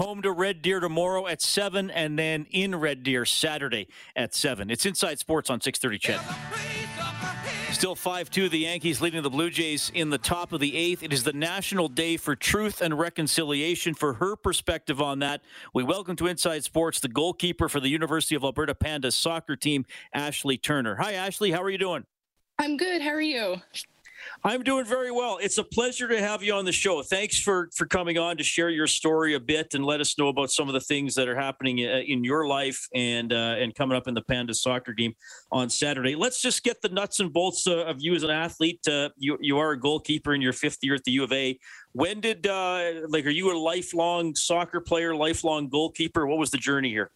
Home 0.00 0.22
to 0.22 0.32
Red 0.32 0.62
Deer 0.62 0.80
tomorrow 0.80 1.26
at 1.26 1.42
7 1.42 1.90
and 1.90 2.18
then 2.18 2.46
in 2.50 2.74
Red 2.74 3.02
Deer 3.02 3.26
Saturday 3.26 3.86
at 4.16 4.34
7. 4.34 4.70
It's 4.70 4.86
Inside 4.86 5.18
Sports 5.18 5.50
on 5.50 5.60
630 5.60 5.98
CHED. 5.98 7.74
Still 7.74 7.94
5 7.94 8.30
2, 8.30 8.48
the 8.48 8.60
Yankees 8.60 9.02
leading 9.02 9.22
the 9.22 9.28
Blue 9.28 9.50
Jays 9.50 9.92
in 9.92 10.08
the 10.08 10.16
top 10.16 10.54
of 10.54 10.60
the 10.60 10.74
eighth. 10.74 11.02
It 11.02 11.12
is 11.12 11.22
the 11.22 11.34
National 11.34 11.86
Day 11.86 12.16
for 12.16 12.34
Truth 12.34 12.80
and 12.80 12.98
Reconciliation. 12.98 13.92
For 13.92 14.14
her 14.14 14.36
perspective 14.36 15.02
on 15.02 15.18
that, 15.18 15.42
we 15.74 15.82
welcome 15.82 16.16
to 16.16 16.28
Inside 16.28 16.64
Sports 16.64 17.00
the 17.00 17.08
goalkeeper 17.08 17.68
for 17.68 17.78
the 17.78 17.90
University 17.90 18.34
of 18.34 18.42
Alberta 18.42 18.74
Pandas 18.74 19.12
soccer 19.12 19.54
team, 19.54 19.84
Ashley 20.14 20.56
Turner. 20.56 20.96
Hi, 20.96 21.12
Ashley. 21.12 21.50
How 21.50 21.62
are 21.62 21.68
you 21.68 21.76
doing? 21.76 22.06
I'm 22.58 22.78
good. 22.78 23.02
How 23.02 23.10
are 23.10 23.20
you? 23.20 23.56
I'm 24.44 24.62
doing 24.62 24.84
very 24.84 25.10
well. 25.10 25.38
It's 25.40 25.58
a 25.58 25.64
pleasure 25.64 26.08
to 26.08 26.20
have 26.20 26.42
you 26.42 26.54
on 26.54 26.64
the 26.64 26.72
show. 26.72 27.02
Thanks 27.02 27.40
for 27.40 27.68
for 27.74 27.86
coming 27.86 28.18
on 28.18 28.36
to 28.36 28.42
share 28.42 28.70
your 28.70 28.86
story 28.86 29.34
a 29.34 29.40
bit 29.40 29.74
and 29.74 29.84
let 29.84 30.00
us 30.00 30.18
know 30.18 30.28
about 30.28 30.50
some 30.50 30.68
of 30.68 30.74
the 30.74 30.80
things 30.80 31.14
that 31.14 31.28
are 31.28 31.36
happening 31.36 31.86
uh, 31.86 32.00
in 32.06 32.24
your 32.24 32.46
life 32.46 32.88
and 32.94 33.32
uh, 33.32 33.56
and 33.58 33.74
coming 33.74 33.96
up 33.96 34.08
in 34.08 34.14
the 34.14 34.22
Panda 34.22 34.54
soccer 34.54 34.92
game 34.92 35.14
on 35.52 35.68
Saturday. 35.68 36.14
Let's 36.14 36.40
just 36.40 36.62
get 36.62 36.80
the 36.82 36.88
nuts 36.88 37.20
and 37.20 37.32
bolts 37.32 37.66
uh, 37.66 37.84
of 37.84 37.96
you 38.00 38.14
as 38.14 38.22
an 38.22 38.30
athlete. 38.30 38.86
Uh, 38.88 39.10
you 39.16 39.38
you 39.40 39.58
are 39.58 39.72
a 39.72 39.78
goalkeeper 39.78 40.34
in 40.34 40.40
your 40.40 40.52
fifth 40.52 40.78
year 40.82 40.94
at 40.94 41.04
the 41.04 41.12
U 41.12 41.24
of 41.24 41.32
A. 41.32 41.58
When 41.92 42.20
did 42.20 42.46
uh, 42.46 42.92
like 43.08 43.26
are 43.26 43.30
you 43.30 43.52
a 43.52 43.58
lifelong 43.58 44.34
soccer 44.34 44.80
player, 44.80 45.14
lifelong 45.14 45.68
goalkeeper? 45.68 46.26
What 46.26 46.38
was 46.38 46.50
the 46.50 46.58
journey 46.58 46.90
here? 46.90 47.10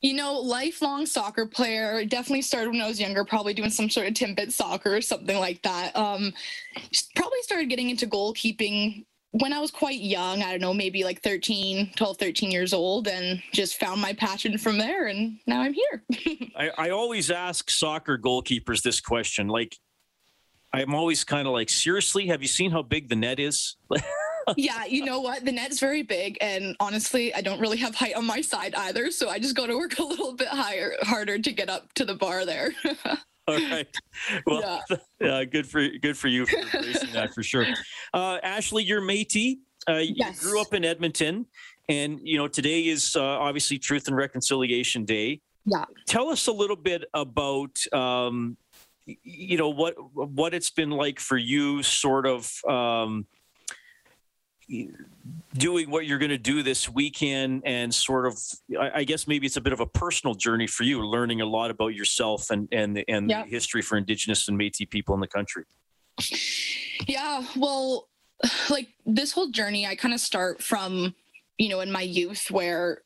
You 0.00 0.14
know, 0.14 0.34
lifelong 0.34 1.04
soccer 1.04 1.46
player. 1.46 2.04
Definitely 2.06 2.42
started 2.42 2.70
when 2.70 2.80
I 2.80 2.88
was 2.88 3.00
younger, 3.00 3.24
probably 3.24 3.52
doing 3.52 3.70
some 3.70 3.90
sort 3.90 4.06
of 4.06 4.14
Timbit 4.14 4.50
soccer 4.50 4.96
or 4.96 5.02
something 5.02 5.38
like 5.38 5.60
that. 5.62 5.94
Um, 5.94 6.32
probably 7.14 7.42
started 7.42 7.68
getting 7.68 7.90
into 7.90 8.06
goalkeeping 8.06 9.04
when 9.32 9.52
I 9.52 9.60
was 9.60 9.70
quite 9.70 10.00
young. 10.00 10.42
I 10.42 10.52
don't 10.52 10.60
know, 10.60 10.74
maybe 10.74 11.04
like 11.04 11.22
13, 11.22 11.92
12, 11.96 12.16
13 12.16 12.50
years 12.50 12.72
old, 12.72 13.08
and 13.08 13.42
just 13.52 13.78
found 13.78 14.00
my 14.00 14.12
passion 14.14 14.56
from 14.56 14.78
there. 14.78 15.08
And 15.08 15.38
now 15.46 15.60
I'm 15.60 15.74
here. 15.74 16.02
I, 16.56 16.70
I 16.78 16.90
always 16.90 17.30
ask 17.30 17.70
soccer 17.70 18.18
goalkeepers 18.18 18.82
this 18.82 19.00
question. 19.00 19.48
Like, 19.48 19.76
I'm 20.72 20.94
always 20.94 21.24
kind 21.24 21.46
of 21.46 21.52
like, 21.52 21.68
seriously, 21.68 22.26
have 22.28 22.42
you 22.42 22.48
seen 22.48 22.70
how 22.70 22.82
big 22.82 23.08
the 23.08 23.16
net 23.16 23.40
is? 23.40 23.76
yeah, 24.56 24.84
you 24.84 25.04
know 25.04 25.20
what? 25.20 25.44
The 25.44 25.52
net's 25.52 25.80
very 25.80 26.02
big, 26.02 26.38
and 26.40 26.76
honestly, 26.80 27.34
I 27.34 27.40
don't 27.40 27.60
really 27.60 27.78
have 27.78 27.94
height 27.94 28.14
on 28.14 28.26
my 28.26 28.40
side 28.40 28.74
either. 28.74 29.10
So 29.10 29.28
I 29.28 29.38
just 29.38 29.56
got 29.56 29.66
to 29.66 29.76
work 29.76 29.98
a 29.98 30.04
little 30.04 30.34
bit 30.34 30.48
higher, 30.48 30.94
harder 31.02 31.38
to 31.38 31.52
get 31.52 31.68
up 31.68 31.92
to 31.94 32.04
the 32.04 32.14
bar 32.14 32.44
there. 32.44 32.72
All 33.48 33.56
right. 33.56 33.88
Well, 34.46 34.82
yeah. 35.20 35.44
good 35.44 35.66
for 35.66 35.86
good 35.88 36.16
for 36.16 36.28
you 36.28 36.46
for 36.46 36.58
embracing 36.58 37.12
that 37.12 37.34
for 37.34 37.42
sure. 37.42 37.66
Uh, 38.14 38.38
Ashley, 38.42 38.84
you're 38.84 39.00
Métis. 39.00 39.58
Uh, 39.88 39.94
yes. 39.96 40.42
You 40.42 40.50
grew 40.50 40.60
up 40.60 40.72
in 40.74 40.84
Edmonton, 40.84 41.46
and 41.88 42.20
you 42.22 42.36
know 42.38 42.46
today 42.46 42.86
is 42.86 43.16
uh, 43.16 43.22
obviously 43.22 43.78
Truth 43.78 44.08
and 44.08 44.16
Reconciliation 44.16 45.04
Day. 45.04 45.40
Yeah. 45.66 45.84
Tell 46.06 46.28
us 46.28 46.46
a 46.46 46.52
little 46.52 46.76
bit 46.76 47.04
about 47.12 47.82
um, 47.92 48.56
you 49.06 49.56
know 49.56 49.70
what 49.70 49.94
what 50.14 50.54
it's 50.54 50.70
been 50.70 50.90
like 50.90 51.18
for 51.18 51.36
you, 51.36 51.82
sort 51.82 52.26
of. 52.26 52.52
Um, 52.68 53.26
doing 55.54 55.90
what 55.90 56.06
you're 56.06 56.18
going 56.18 56.30
to 56.30 56.38
do 56.38 56.62
this 56.62 56.88
weekend 56.88 57.62
and 57.66 57.92
sort 57.92 58.26
of 58.26 58.38
I, 58.80 59.04
guess 59.04 59.26
maybe 59.26 59.46
it's 59.46 59.56
a 59.56 59.60
bit 59.60 59.72
of 59.72 59.80
a 59.80 59.86
personal 59.86 60.34
journey 60.34 60.66
for 60.66 60.84
you 60.84 61.04
learning 61.04 61.40
a 61.40 61.46
lot 61.46 61.70
about 61.70 61.88
yourself 61.88 62.50
and 62.50 62.68
and 62.70 63.02
and 63.08 63.28
yeah. 63.28 63.42
the 63.42 63.50
history 63.50 63.82
for 63.82 63.98
indigenous 63.98 64.48
and 64.48 64.58
métis 64.58 64.88
people 64.88 65.14
in 65.14 65.20
the 65.20 65.26
country 65.26 65.64
yeah 67.06 67.44
well 67.56 68.08
like 68.70 68.88
this 69.04 69.32
whole 69.32 69.48
journey 69.48 69.86
i 69.86 69.94
kind 69.96 70.14
of 70.14 70.20
start 70.20 70.62
from 70.62 71.14
you 71.58 71.68
know 71.68 71.80
in 71.80 71.90
my 71.90 72.02
youth 72.02 72.50
where 72.50 73.02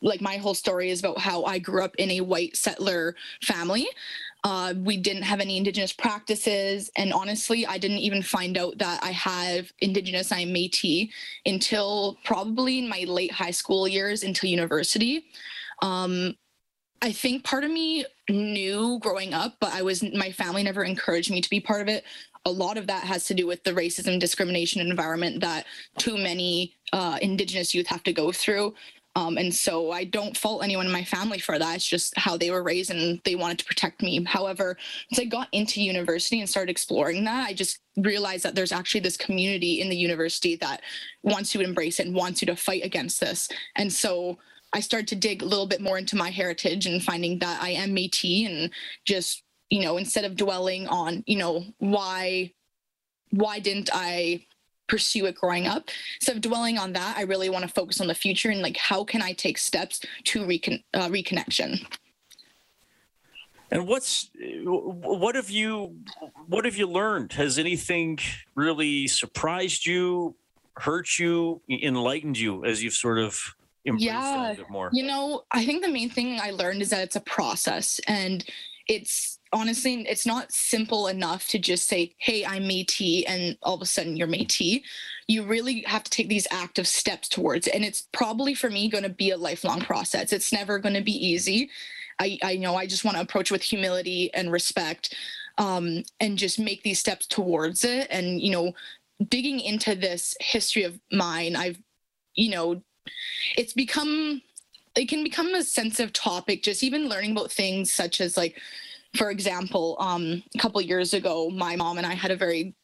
like 0.00 0.20
my 0.20 0.36
whole 0.36 0.54
story 0.54 0.90
is 0.90 1.00
about 1.00 1.18
how 1.18 1.44
I 1.44 1.58
grew 1.58 1.84
up 1.84 1.94
in 1.96 2.10
a 2.12 2.20
white 2.20 2.56
settler 2.56 3.16
family. 3.42 3.86
Uh, 4.44 4.74
we 4.76 4.98
didn't 4.98 5.22
have 5.22 5.40
any 5.40 5.56
indigenous 5.56 5.92
practices, 5.92 6.90
and 6.96 7.14
honestly, 7.14 7.66
I 7.66 7.78
didn't 7.78 7.98
even 7.98 8.22
find 8.22 8.58
out 8.58 8.76
that 8.76 9.02
I 9.02 9.10
have 9.12 9.72
indigenous. 9.80 10.30
I'm 10.30 10.48
Métis 10.48 11.08
until 11.46 12.18
probably 12.24 12.78
in 12.78 12.88
my 12.88 13.04
late 13.08 13.32
high 13.32 13.50
school 13.50 13.88
years 13.88 14.22
until 14.22 14.50
university. 14.50 15.24
Um, 15.80 16.36
I 17.00 17.10
think 17.10 17.42
part 17.42 17.64
of 17.64 17.70
me 17.70 18.04
knew 18.28 18.98
growing 19.00 19.32
up, 19.32 19.56
but 19.60 19.72
I 19.72 19.80
was 19.80 20.02
my 20.02 20.30
family 20.30 20.62
never 20.62 20.84
encouraged 20.84 21.30
me 21.30 21.40
to 21.40 21.50
be 21.50 21.60
part 21.60 21.80
of 21.80 21.88
it. 21.88 22.04
A 22.44 22.50
lot 22.50 22.76
of 22.76 22.86
that 22.88 23.04
has 23.04 23.24
to 23.26 23.34
do 23.34 23.46
with 23.46 23.64
the 23.64 23.72
racism, 23.72 24.20
discrimination 24.20 24.86
environment 24.86 25.40
that 25.40 25.64
too 25.96 26.18
many 26.18 26.74
uh, 26.92 27.18
Indigenous 27.22 27.74
youth 27.74 27.86
have 27.86 28.02
to 28.02 28.12
go 28.12 28.30
through. 28.30 28.74
Um, 29.16 29.38
and 29.38 29.54
so 29.54 29.92
I 29.92 30.04
don't 30.04 30.36
fault 30.36 30.64
anyone 30.64 30.86
in 30.86 30.92
my 30.92 31.04
family 31.04 31.38
for 31.38 31.58
that. 31.58 31.76
It's 31.76 31.86
just 31.86 32.16
how 32.18 32.36
they 32.36 32.50
were 32.50 32.62
raised 32.62 32.90
and 32.90 33.20
they 33.24 33.36
wanted 33.36 33.60
to 33.60 33.64
protect 33.64 34.02
me. 34.02 34.22
However, 34.24 34.76
as 35.12 35.18
I 35.18 35.24
got 35.24 35.48
into 35.52 35.82
university 35.82 36.40
and 36.40 36.48
started 36.48 36.70
exploring 36.70 37.24
that, 37.24 37.46
I 37.48 37.52
just 37.52 37.78
realized 37.96 38.44
that 38.44 38.56
there's 38.56 38.72
actually 38.72 39.00
this 39.00 39.16
community 39.16 39.80
in 39.80 39.88
the 39.88 39.96
university 39.96 40.56
that 40.56 40.82
wants 41.22 41.54
you 41.54 41.62
to 41.62 41.66
embrace 41.66 42.00
it 42.00 42.06
and 42.06 42.14
wants 42.14 42.42
you 42.42 42.46
to 42.46 42.56
fight 42.56 42.84
against 42.84 43.20
this. 43.20 43.48
And 43.76 43.92
so 43.92 44.38
I 44.72 44.80
started 44.80 45.06
to 45.08 45.16
dig 45.16 45.42
a 45.42 45.46
little 45.46 45.66
bit 45.66 45.80
more 45.80 45.98
into 45.98 46.16
my 46.16 46.30
heritage 46.30 46.86
and 46.86 47.02
finding 47.02 47.38
that 47.38 47.62
I 47.62 47.70
am 47.70 47.94
Métis 47.94 48.46
and 48.46 48.70
just, 49.04 49.44
you 49.70 49.82
know, 49.82 49.96
instead 49.96 50.24
of 50.24 50.34
dwelling 50.34 50.88
on, 50.88 51.22
you 51.26 51.36
know, 51.36 51.64
why 51.78 52.52
why 53.30 53.58
didn't 53.58 53.90
I 53.92 54.46
pursue 54.94 55.26
it 55.26 55.34
growing 55.34 55.66
up. 55.66 55.90
Instead 56.20 56.36
of 56.36 56.42
dwelling 56.42 56.78
on 56.78 56.92
that, 56.92 57.16
I 57.16 57.22
really 57.22 57.48
want 57.48 57.62
to 57.66 57.68
focus 57.68 58.00
on 58.00 58.06
the 58.06 58.14
future 58.14 58.50
and 58.50 58.62
like 58.62 58.76
how 58.76 59.02
can 59.02 59.22
I 59.22 59.32
take 59.32 59.58
steps 59.58 60.00
to 60.26 60.46
recon- 60.46 60.84
uh, 60.94 61.08
reconnection. 61.08 61.84
And 63.72 63.88
what's 63.88 64.30
what 64.62 65.34
have 65.34 65.50
you 65.50 65.96
what 66.46 66.64
have 66.64 66.76
you 66.76 66.86
learned? 66.86 67.32
Has 67.32 67.58
anything 67.58 68.20
really 68.54 69.08
surprised 69.08 69.84
you, 69.84 70.36
hurt 70.76 71.18
you, 71.18 71.60
enlightened 71.68 72.38
you 72.38 72.64
as 72.64 72.80
you've 72.80 72.94
sort 72.94 73.18
of 73.18 73.36
embraced 73.84 74.04
yeah, 74.04 74.54
You 74.92 75.06
know, 75.08 75.42
I 75.50 75.64
think 75.64 75.82
the 75.82 75.90
main 75.90 76.08
thing 76.08 76.38
I 76.40 76.50
learned 76.52 76.82
is 76.82 76.90
that 76.90 77.02
it's 77.02 77.16
a 77.16 77.20
process 77.20 78.00
and 78.06 78.44
it's 78.86 79.40
honestly 79.54 80.06
it's 80.08 80.26
not 80.26 80.52
simple 80.52 81.06
enough 81.06 81.48
to 81.48 81.58
just 81.58 81.88
say 81.88 82.14
hey 82.18 82.44
i'm 82.44 82.64
métis 82.64 83.24
and 83.26 83.56
all 83.62 83.74
of 83.74 83.80
a 83.80 83.86
sudden 83.86 84.16
you're 84.16 84.28
métis 84.28 84.82
you 85.26 85.42
really 85.42 85.82
have 85.86 86.04
to 86.04 86.10
take 86.10 86.28
these 86.28 86.46
active 86.50 86.86
steps 86.86 87.28
towards 87.28 87.66
it. 87.66 87.74
And 87.74 87.84
it's 87.84 88.08
probably 88.12 88.54
for 88.54 88.70
me 88.70 88.88
going 88.88 89.04
to 89.04 89.10
be 89.10 89.30
a 89.30 89.36
lifelong 89.36 89.80
process. 89.80 90.32
It's 90.32 90.52
never 90.52 90.78
going 90.78 90.94
to 90.94 91.00
be 91.00 91.12
easy. 91.12 91.70
I, 92.18 92.38
I 92.42 92.56
know 92.56 92.76
I 92.76 92.86
just 92.86 93.04
want 93.04 93.16
to 93.16 93.22
approach 93.22 93.50
with 93.50 93.62
humility 93.62 94.32
and 94.34 94.52
respect 94.52 95.14
um, 95.58 96.02
and 96.20 96.38
just 96.38 96.58
make 96.58 96.82
these 96.82 97.00
steps 97.00 97.26
towards 97.26 97.84
it. 97.84 98.06
And, 98.10 98.40
you 98.40 98.50
know, 98.50 98.72
digging 99.28 99.60
into 99.60 99.94
this 99.94 100.36
history 100.40 100.82
of 100.84 101.00
mine, 101.10 101.56
I've, 101.56 101.78
you 102.34 102.50
know, 102.50 102.82
it's 103.56 103.72
become, 103.72 104.42
it 104.94 105.08
can 105.08 105.24
become 105.24 105.54
a 105.54 105.62
sensitive 105.62 106.12
topic, 106.12 106.62
just 106.62 106.82
even 106.82 107.08
learning 107.08 107.32
about 107.32 107.50
things 107.50 107.92
such 107.92 108.20
as 108.20 108.36
like, 108.36 108.60
for 109.16 109.30
example, 109.30 109.96
um, 110.00 110.42
a 110.54 110.58
couple 110.58 110.80
years 110.80 111.14
ago, 111.14 111.50
my 111.50 111.76
mom 111.76 111.98
and 111.98 112.06
I 112.06 112.14
had 112.14 112.30
a 112.30 112.36
very 112.36 112.74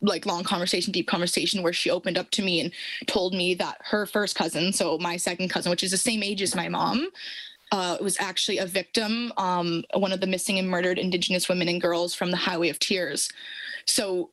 like 0.00 0.26
long 0.26 0.42
conversation, 0.42 0.92
deep 0.92 1.06
conversation 1.06 1.62
where 1.62 1.72
she 1.72 1.90
opened 1.90 2.18
up 2.18 2.30
to 2.32 2.42
me 2.42 2.60
and 2.60 2.72
told 3.06 3.34
me 3.34 3.54
that 3.54 3.78
her 3.84 4.04
first 4.04 4.34
cousin, 4.34 4.72
so 4.72 4.98
my 4.98 5.16
second 5.16 5.48
cousin, 5.48 5.70
which 5.70 5.84
is 5.84 5.92
the 5.92 5.96
same 5.96 6.22
age 6.22 6.42
as 6.42 6.56
my 6.56 6.68
mom, 6.68 7.08
uh, 7.70 7.96
was 8.00 8.16
actually 8.20 8.58
a 8.58 8.66
victim, 8.66 9.32
um, 9.36 9.84
one 9.94 10.12
of 10.12 10.20
the 10.20 10.26
missing 10.26 10.58
and 10.58 10.68
murdered 10.68 10.98
Indigenous 10.98 11.48
women 11.48 11.68
and 11.68 11.80
girls 11.80 12.14
from 12.14 12.30
the 12.30 12.36
Highway 12.36 12.68
of 12.68 12.78
Tears. 12.78 13.30
So 13.86 14.30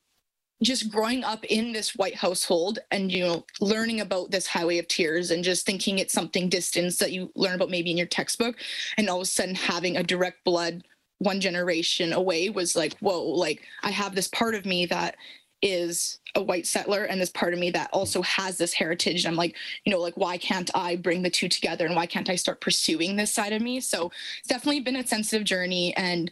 just 0.62 0.92
growing 0.92 1.24
up 1.24 1.46
in 1.46 1.72
this 1.72 1.96
white 1.96 2.16
household 2.16 2.80
and 2.92 3.12
you 3.12 3.24
know 3.24 3.46
learning 3.62 4.02
about 4.02 4.30
this 4.30 4.46
highway 4.46 4.78
of 4.78 4.88
tears 4.88 5.32
and 5.32 5.44
just 5.44 5.66
thinking 5.66 6.00
it's 6.00 6.14
something 6.14 6.50
distant 6.50 6.98
that 7.00 7.14
you 7.14 7.32
learn 7.36 7.56
about 7.56 7.70
maybe 7.70 7.92
in 7.92 7.98
your 7.98 8.08
textbook 8.08 8.58
and 8.98 9.10
all 9.10 9.18
of 9.18 9.24
a 9.24 9.26
sudden 9.26 9.56
having 9.56 9.96
a 9.96 10.04
direct 10.04 10.44
blood 10.44 10.84
one 11.20 11.40
generation 11.40 12.14
away 12.14 12.50
was 12.50 12.76
like 12.76 12.98
whoa 13.00 13.22
like 13.22 13.64
i 13.84 13.92
have 13.92 14.16
this 14.16 14.28
part 14.30 14.56
of 14.56 14.66
me 14.66 14.86
that 14.86 15.16
is 15.62 16.20
a 16.36 16.42
white 16.42 16.66
settler 16.66 17.04
and 17.04 17.20
this 17.20 17.32
part 17.32 17.54
of 17.54 17.60
me 17.60 17.70
that 17.70 17.90
also 17.92 18.22
has 18.22 18.58
this 18.58 18.74
heritage. 18.74 19.26
And 19.26 19.32
i'm 19.32 19.38
like 19.38 19.56
you 19.84 19.92
know 19.92 20.00
like 20.00 20.16
why 20.16 20.38
can't 20.38 20.70
i 20.74 20.96
bring 20.96 21.22
the 21.22 21.30
two 21.30 21.50
together 21.50 21.86
and 21.86 21.96
why 21.96 22.06
can't 22.06 22.30
i 22.30 22.36
start 22.36 22.62
pursuing 22.62 23.16
this 23.16 23.34
side 23.34 23.54
of 23.54 23.62
me? 23.62 23.80
So 23.80 24.12
it's 24.40 24.48
definitely 24.48 24.82
been 24.82 24.96
a 24.96 25.08
sensitive 25.08 25.46
journey. 25.46 25.96
And 25.96 26.32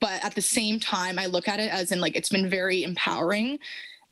but 0.00 0.24
at 0.24 0.34
the 0.34 0.42
same 0.42 0.78
time 0.80 1.18
i 1.18 1.26
look 1.26 1.48
at 1.48 1.60
it 1.60 1.72
as 1.72 1.92
in 1.92 2.00
like 2.00 2.16
it's 2.16 2.28
been 2.28 2.48
very 2.48 2.84
empowering 2.84 3.58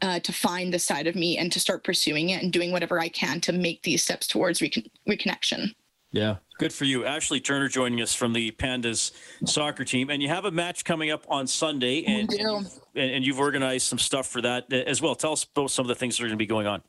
uh, 0.01 0.21
to 0.21 0.33
find 0.33 0.73
the 0.73 0.79
side 0.79 1.09
of 1.09 1.17
me 1.17 1.39
and 1.39 1.51
to 1.51 1.59
start 1.59 1.83
pursuing 1.83 2.31
it 2.31 2.43
and 2.43 2.53
doing 2.53 2.73
whatever 2.73 2.99
i 2.99 3.09
can 3.09 3.41
to 3.41 3.53
make 3.53 3.83
these 3.83 4.03
steps 4.03 4.27
towards 4.27 4.61
recon- 4.61 4.91
reconnection 5.09 5.75
yeah, 6.11 6.37
good 6.59 6.73
for 6.73 6.85
you. 6.85 7.05
Ashley 7.05 7.40
Turner 7.40 7.68
joining 7.68 8.01
us 8.01 8.14
from 8.14 8.33
the 8.33 8.51
Pandas 8.53 9.12
soccer 9.44 9.85
team. 9.85 10.11
And 10.11 10.23
you 10.23 10.29
have 10.29 10.44
a 10.44 10.51
match 10.51 10.85
coming 10.85 11.11
up 11.11 11.27
on 11.29 11.47
Sunday, 11.47 12.05
and, 12.05 12.33
and, 12.33 12.40
you've, 12.40 12.81
and 12.94 13.27
you've 13.27 13.38
organized 13.38 13.87
some 13.87 13.99
stuff 13.99 14.27
for 14.27 14.40
that 14.42 14.73
as 14.73 15.03
well. 15.03 15.14
Tell 15.14 15.33
us 15.33 15.44
about 15.44 15.71
some 15.71 15.85
of 15.85 15.88
the 15.88 15.94
things 15.94 16.16
that 16.16 16.25
are 16.25 16.27
going 16.27 16.38
to 16.38 16.42
be 16.42 16.47
going 16.47 16.66
on. 16.66 16.83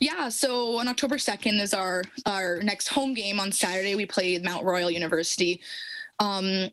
Yeah, 0.00 0.28
so 0.28 0.78
on 0.78 0.88
October 0.88 1.16
2nd 1.16 1.60
is 1.60 1.74
our 1.74 2.04
our 2.24 2.62
next 2.62 2.88
home 2.88 3.12
game 3.12 3.38
on 3.38 3.52
Saturday. 3.52 3.94
We 3.94 4.06
play 4.06 4.38
Mount 4.38 4.64
Royal 4.64 4.90
University. 4.90 5.60
Um, 6.20 6.70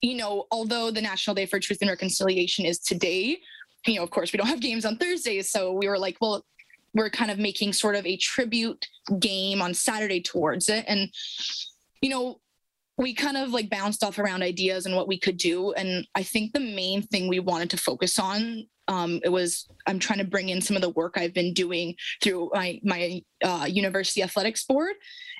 you 0.00 0.16
know, 0.16 0.46
although 0.50 0.90
the 0.90 1.02
National 1.02 1.34
Day 1.34 1.46
for 1.46 1.58
Truth 1.58 1.78
and 1.80 1.90
Reconciliation 1.90 2.64
is 2.64 2.78
today, 2.78 3.40
you 3.86 3.96
know, 3.96 4.02
of 4.02 4.10
course, 4.10 4.32
we 4.32 4.36
don't 4.36 4.46
have 4.46 4.60
games 4.60 4.84
on 4.84 4.96
Thursdays. 4.96 5.50
So 5.50 5.72
we 5.72 5.88
were 5.88 5.98
like, 5.98 6.16
well, 6.20 6.44
we're 6.96 7.10
kind 7.10 7.30
of 7.30 7.38
making 7.38 7.72
sort 7.72 7.94
of 7.94 8.06
a 8.06 8.16
tribute 8.16 8.86
game 9.18 9.60
on 9.60 9.74
Saturday 9.74 10.20
towards 10.20 10.68
it. 10.68 10.84
And, 10.88 11.10
you 12.00 12.08
know, 12.08 12.40
we 12.98 13.12
kind 13.12 13.36
of 13.36 13.50
like 13.50 13.68
bounced 13.68 14.02
off 14.02 14.18
around 14.18 14.42
ideas 14.42 14.86
and 14.86 14.96
what 14.96 15.06
we 15.06 15.18
could 15.18 15.36
do. 15.36 15.72
And 15.74 16.06
I 16.14 16.22
think 16.22 16.52
the 16.52 16.60
main 16.60 17.02
thing 17.02 17.28
we 17.28 17.40
wanted 17.40 17.70
to 17.70 17.76
focus 17.76 18.18
on 18.18 18.66
um, 18.88 19.20
it 19.24 19.28
was 19.28 19.68
I'm 19.86 19.98
trying 19.98 20.20
to 20.20 20.24
bring 20.24 20.48
in 20.48 20.60
some 20.60 20.76
of 20.76 20.82
the 20.82 20.90
work 20.90 21.14
I've 21.16 21.34
been 21.34 21.52
doing 21.52 21.94
through 22.22 22.50
my 22.54 22.80
my 22.84 23.22
uh, 23.42 23.66
university 23.68 24.22
athletics 24.22 24.64
board. 24.64 24.94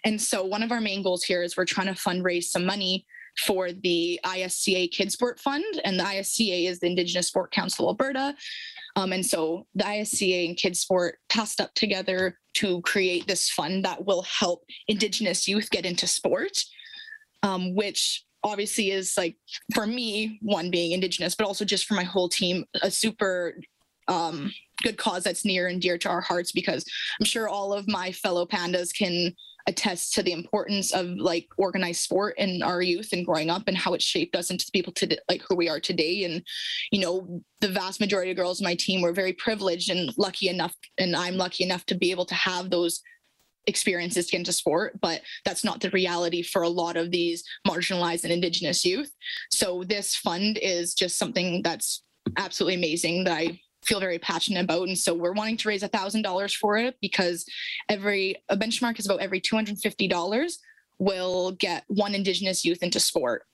And 0.05 0.21
so 0.21 0.45
one 0.45 0.63
of 0.63 0.73
our 0.73 0.81
main 0.81 1.03
goals 1.03 1.23
here 1.23 1.43
is 1.43 1.57
we're 1.57 1.65
trying 1.65 1.87
to 1.87 1.93
fundraise 1.93 2.45
some 2.45 2.67
money 2.67 3.07
for 3.45 3.73
the 3.73 4.21
ISCA 4.25 4.91
Kids 4.91 5.15
Sport 5.15 5.39
Fund, 5.41 5.65
and 5.85 5.99
the 5.99 6.05
ISCA 6.05 6.69
is 6.69 6.81
the 6.81 6.87
Indigenous 6.87 7.29
Sport 7.29 7.53
Council 7.53 7.89
Alberta. 7.89 8.35
Um, 8.97 9.13
and 9.13 9.25
so 9.25 9.67
the 9.75 9.85
ISCA 9.85 10.49
and 10.49 10.57
Kids 10.57 10.81
Sport 10.81 11.19
passed 11.29 11.61
up 11.61 11.75
together 11.75 12.39
to 12.55 12.81
create 12.83 13.27
this 13.27 13.51
fund 13.51 13.85
that 13.85 14.07
will 14.07 14.23
help 14.23 14.65
Indigenous 14.89 15.47
youth 15.47 15.69
get 15.71 15.85
into 15.85 16.07
sport, 16.07 16.53
um, 17.43 17.75
which 17.75 18.25
obviously 18.43 18.91
is 18.91 19.15
like 19.17 19.37
for 19.75 19.87
me, 19.87 20.39
one 20.41 20.71
being 20.71 20.93
Indigenous, 20.93 21.35
but 21.35 21.47
also 21.47 21.65
just 21.65 21.85
for 21.85 21.95
my 21.95 22.05
whole 22.05 22.29
team, 22.29 22.65
a 22.83 22.91
super 22.91 23.61
um, 24.09 24.51
good 24.83 24.97
cause 24.97 25.25
that's 25.25 25.45
near 25.45 25.67
and 25.67 25.83
dear 25.83 25.99
to 25.99 26.09
our 26.09 26.21
hearts 26.21 26.53
because 26.53 26.85
I'm 27.21 27.27
sure 27.27 27.49
all 27.49 27.73
of 27.73 27.89
my 27.89 28.13
fellow 28.13 28.47
pandas 28.47 28.97
can 28.97 29.35
attest 29.67 30.15
to 30.15 30.23
the 30.23 30.33
importance 30.33 30.93
of 30.93 31.07
like 31.17 31.47
organized 31.59 32.01
sport 32.01 32.35
in 32.39 32.63
our 32.63 32.83
youth 32.83 33.09
and 33.13 33.27
growing 33.27 33.51
up 33.51 33.65
and 33.67 33.77
how 33.77 33.95
it 33.95 34.03
shaped 34.03 34.37
us 34.37 34.51
into 34.51 34.65
the 34.65 34.71
people 34.73 34.93
to 34.93 35.17
like 35.29 35.43
who 35.49 35.57
we 35.57 35.69
are 35.69 35.81
today 35.81 36.25
and 36.25 36.43
you 36.93 37.01
know 37.01 37.43
the 37.61 37.69
vast 37.69 38.01
majority 38.01 38.31
of 38.31 38.37
girls 38.37 38.61
in 38.61 38.65
my 38.65 38.77
team 38.77 39.03
were 39.03 39.13
very 39.13 39.33
privileged 39.33 39.91
and 39.91 40.13
lucky 40.17 40.49
enough 40.49 40.75
and 40.99 41.17
i'm 41.17 41.37
lucky 41.37 41.65
enough 41.65 41.85
to 41.85 41.97
be 41.97 42.11
able 42.11 42.25
to 42.25 42.35
have 42.35 42.71
those 42.71 43.03
experiences 43.67 44.31
into 44.31 44.53
sport, 44.53 44.99
but 45.01 45.23
that's 45.45 45.65
not 45.65 45.81
the 45.81 45.91
reality 45.91 46.43
for 46.43 46.63
a 46.63 46.69
lot 46.69 46.97
of 46.97 47.11
these 47.11 47.43
marginalized 47.67 48.25
and 48.25 48.33
indigenous 48.33 48.85
youth. 48.85 49.11
So 49.51 49.83
this 49.85 50.15
fund 50.15 50.59
is 50.63 50.95
just 50.95 51.19
something 51.19 51.63
that's 51.63 52.03
absolutely 52.37 52.75
amazing 52.77 53.25
that 53.25 53.37
I 53.37 53.61
feel 53.87 54.01
very 54.01 54.19
passionate 54.19 54.65
about. 54.65 54.89
And 54.89 54.99
so 54.99 55.15
we're 55.15 55.33
wanting 55.33 55.57
to 55.59 55.69
raise 55.69 55.83
a 55.83 55.89
thousand 55.89 56.23
dollars 56.23 56.55
for 56.55 56.77
it 56.77 56.97
because 57.01 57.47
every 57.89 58.37
a 58.49 58.57
benchmark 58.57 58.99
is 58.99 59.07
about 59.07 59.21
every 59.21 59.41
two 59.41 59.57
hundred 59.57 59.79
fifty 59.79 60.09
dollars 60.09 60.59
will 60.99 61.53
get 61.53 61.85
one 61.89 62.15
Indigenous 62.15 62.65
youth 62.65 62.83
into 62.83 63.01
sport. 63.01 63.45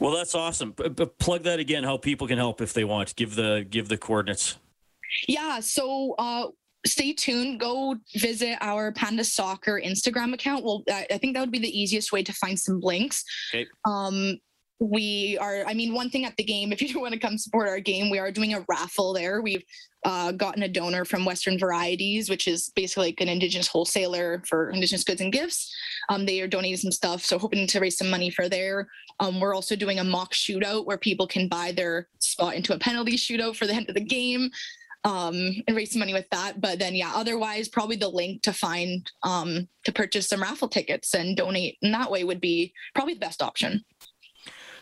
Well, 0.00 0.12
that's 0.12 0.34
awesome. 0.34 0.72
But 0.76 1.18
plug 1.18 1.44
that 1.44 1.60
again. 1.60 1.84
How 1.84 1.96
people 1.96 2.26
can 2.26 2.38
help 2.38 2.60
if 2.60 2.72
they 2.72 2.84
want. 2.84 3.14
Give 3.16 3.34
the 3.34 3.66
give 3.68 3.88
the 3.88 3.96
coordinates. 3.96 4.56
Yeah. 5.28 5.60
So 5.60 6.14
uh, 6.18 6.48
stay 6.84 7.12
tuned. 7.12 7.60
Go 7.60 7.96
visit 8.16 8.58
our 8.60 8.92
Panda 8.92 9.24
Soccer 9.24 9.80
Instagram 9.84 10.34
account. 10.34 10.64
Well, 10.64 10.82
I 10.90 11.18
think 11.18 11.34
that 11.34 11.40
would 11.40 11.52
be 11.52 11.60
the 11.60 11.80
easiest 11.80 12.12
way 12.12 12.22
to 12.24 12.32
find 12.32 12.58
some 12.58 12.80
links. 12.80 13.24
Okay. 13.54 13.66
Um, 13.84 14.38
we 14.80 15.38
are 15.40 15.64
i 15.66 15.74
mean 15.74 15.94
one 15.94 16.10
thing 16.10 16.24
at 16.24 16.36
the 16.36 16.42
game 16.42 16.72
if 16.72 16.82
you 16.82 16.88
do 16.88 17.00
want 17.00 17.12
to 17.12 17.18
come 17.18 17.38
support 17.38 17.68
our 17.68 17.80
game 17.80 18.10
we 18.10 18.18
are 18.18 18.30
doing 18.30 18.54
a 18.54 18.64
raffle 18.68 19.12
there 19.12 19.40
we've 19.40 19.64
uh, 20.04 20.32
gotten 20.32 20.64
a 20.64 20.68
donor 20.68 21.04
from 21.04 21.24
western 21.24 21.58
varieties 21.58 22.28
which 22.28 22.46
is 22.46 22.70
basically 22.74 23.06
like 23.06 23.20
an 23.20 23.28
indigenous 23.28 23.68
wholesaler 23.68 24.42
for 24.46 24.70
indigenous 24.70 25.04
goods 25.04 25.20
and 25.20 25.32
gifts 25.32 25.74
um, 26.10 26.26
they 26.26 26.40
are 26.40 26.48
donating 26.48 26.76
some 26.76 26.92
stuff 26.92 27.24
so 27.24 27.38
hoping 27.38 27.66
to 27.66 27.80
raise 27.80 27.96
some 27.96 28.10
money 28.10 28.30
for 28.30 28.48
there 28.48 28.88
um, 29.20 29.40
we're 29.40 29.54
also 29.54 29.76
doing 29.76 30.00
a 30.00 30.04
mock 30.04 30.32
shootout 30.34 30.84
where 30.84 30.98
people 30.98 31.26
can 31.26 31.48
buy 31.48 31.72
their 31.72 32.08
spot 32.18 32.54
into 32.54 32.74
a 32.74 32.78
penalty 32.78 33.16
shootout 33.16 33.56
for 33.56 33.66
the 33.66 33.72
end 33.72 33.88
of 33.88 33.94
the 33.94 34.00
game 34.00 34.50
um, 35.04 35.62
and 35.66 35.76
raise 35.76 35.92
some 35.92 36.00
money 36.00 36.14
with 36.14 36.28
that. 36.30 36.60
But 36.60 36.78
then, 36.78 36.94
yeah, 36.94 37.12
otherwise, 37.14 37.68
probably 37.68 37.96
the 37.96 38.08
link 38.08 38.42
to 38.42 38.52
find 38.52 39.10
um, 39.22 39.68
to 39.84 39.92
purchase 39.92 40.28
some 40.28 40.42
raffle 40.42 40.68
tickets 40.68 41.14
and 41.14 41.36
donate 41.36 41.76
in 41.82 41.92
that 41.92 42.10
way 42.10 42.24
would 42.24 42.40
be 42.40 42.72
probably 42.94 43.14
the 43.14 43.20
best 43.20 43.42
option. 43.42 43.84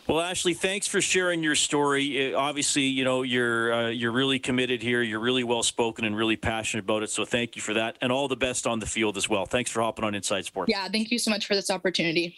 Well, 0.09 0.21
Ashley, 0.21 0.55
thanks 0.55 0.89
for 0.89 1.01
sharing 1.01 1.45
your 1.45 1.55
story. 1.55 2.35
Uh, 2.35 2.39
obviously, 2.39 2.83
you 2.83 3.05
know 3.05 3.23
you're 3.23 3.73
uh, 3.73 3.89
you're 3.89 4.13
really 4.13 4.39
committed 4.39 4.83
here. 4.83 5.01
You're 5.01 5.21
really 5.21 5.45
well 5.45 5.63
spoken 5.63 6.05
and 6.05 6.17
really 6.17 6.37
passionate 6.37 6.85
about 6.85 7.05
it. 7.05 7.11
So 7.11 7.25
thank 7.25 7.55
you 7.55 7.63
for 7.63 7.75
that, 7.75 7.99
and 8.01 8.11
all 8.11 8.27
the 8.27 8.37
best 8.37 8.67
on 8.67 8.81
the 8.81 8.87
field 8.87 9.17
as 9.17 9.29
well. 9.29 9.47
Thanks 9.47 9.71
for 9.71 9.81
hopping 9.81 10.05
on 10.05 10.15
Inside 10.15 10.45
Sports. 10.45 10.71
Yeah, 10.71 10.89
thank 10.89 11.11
you 11.13 11.19
so 11.19 11.31
much 11.31 11.47
for 11.47 11.55
this 11.55 11.71
opportunity. 11.71 12.37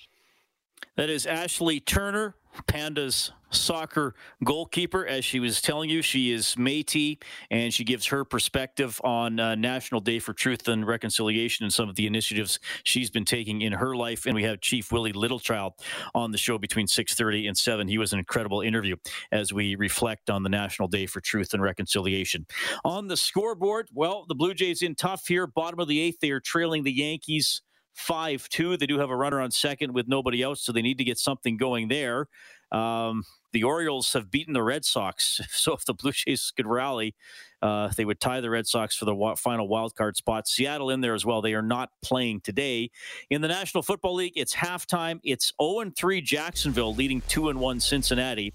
That 0.96 1.08
is 1.08 1.26
Ashley 1.26 1.80
Turner, 1.80 2.34
Panda's 2.66 3.32
soccer 3.50 4.14
goalkeeper. 4.44 5.06
As 5.06 5.24
she 5.24 5.40
was 5.40 5.60
telling 5.60 5.88
you, 5.90 6.02
she 6.02 6.32
is 6.32 6.54
Métis, 6.56 7.22
and 7.50 7.72
she 7.72 7.84
gives 7.84 8.06
her 8.06 8.24
perspective 8.24 9.00
on 9.04 9.38
uh, 9.38 9.54
National 9.54 10.00
Day 10.00 10.18
for 10.18 10.32
Truth 10.32 10.68
and 10.68 10.86
Reconciliation 10.86 11.64
and 11.64 11.72
some 11.72 11.88
of 11.88 11.96
the 11.96 12.06
initiatives 12.06 12.58
she's 12.82 13.10
been 13.10 13.24
taking 13.24 13.62
in 13.62 13.72
her 13.72 13.94
life. 13.94 14.26
And 14.26 14.34
we 14.34 14.44
have 14.44 14.60
Chief 14.60 14.92
Willie 14.92 15.12
Littlechild 15.12 15.72
on 16.14 16.32
the 16.32 16.38
show 16.38 16.58
between 16.58 16.86
6:30 16.86 17.46
and 17.48 17.56
7. 17.56 17.88
He 17.88 17.98
was 17.98 18.12
an 18.12 18.18
incredible 18.18 18.60
interview 18.60 18.96
as 19.32 19.52
we 19.52 19.74
reflect 19.76 20.30
on 20.30 20.42
the 20.42 20.48
National 20.48 20.88
Day 20.88 21.06
for 21.06 21.20
Truth 21.20 21.54
and 21.54 21.62
Reconciliation. 21.62 22.46
On 22.84 23.08
the 23.08 23.16
scoreboard, 23.16 23.88
well, 23.92 24.24
the 24.28 24.34
Blue 24.34 24.54
Jays 24.54 24.82
in 24.82 24.94
tough 24.94 25.26
here, 25.26 25.46
bottom 25.46 25.80
of 25.80 25.88
the 25.88 26.00
eighth. 26.00 26.20
They 26.20 26.30
are 26.30 26.40
trailing 26.40 26.84
the 26.84 26.92
Yankees. 26.92 27.62
5 27.94 28.48
2. 28.48 28.76
They 28.76 28.86
do 28.86 28.98
have 28.98 29.10
a 29.10 29.16
runner 29.16 29.40
on 29.40 29.50
second 29.50 29.94
with 29.94 30.08
nobody 30.08 30.42
else, 30.42 30.60
so 30.60 30.72
they 30.72 30.82
need 30.82 30.98
to 30.98 31.04
get 31.04 31.18
something 31.18 31.56
going 31.56 31.88
there. 31.88 32.28
Um, 32.72 33.24
the 33.52 33.62
Orioles 33.62 34.12
have 34.14 34.32
beaten 34.32 34.52
the 34.52 34.62
Red 34.62 34.84
Sox. 34.84 35.40
So 35.50 35.72
if 35.72 35.84
the 35.84 35.94
Blue 35.94 36.12
Jays 36.12 36.52
could 36.54 36.66
rally, 36.66 37.14
uh, 37.62 37.88
they 37.96 38.04
would 38.04 38.20
tie 38.20 38.40
the 38.40 38.50
Red 38.50 38.66
Sox 38.66 38.96
for 38.96 39.04
the 39.06 39.34
final 39.38 39.68
wild 39.68 39.94
card 39.94 40.16
spot. 40.16 40.46
Seattle 40.46 40.90
in 40.90 41.00
there 41.00 41.14
as 41.14 41.24
well. 41.24 41.40
They 41.40 41.54
are 41.54 41.62
not 41.62 41.90
playing 42.02 42.40
today. 42.40 42.90
In 43.30 43.40
the 43.40 43.48
National 43.48 43.82
Football 43.82 44.16
League, 44.16 44.34
it's 44.36 44.54
halftime. 44.54 45.20
It's 45.22 45.52
0 45.62 45.90
3 45.96 46.20
Jacksonville 46.20 46.94
leading 46.94 47.22
2 47.28 47.52
1 47.54 47.80
Cincinnati. 47.80 48.52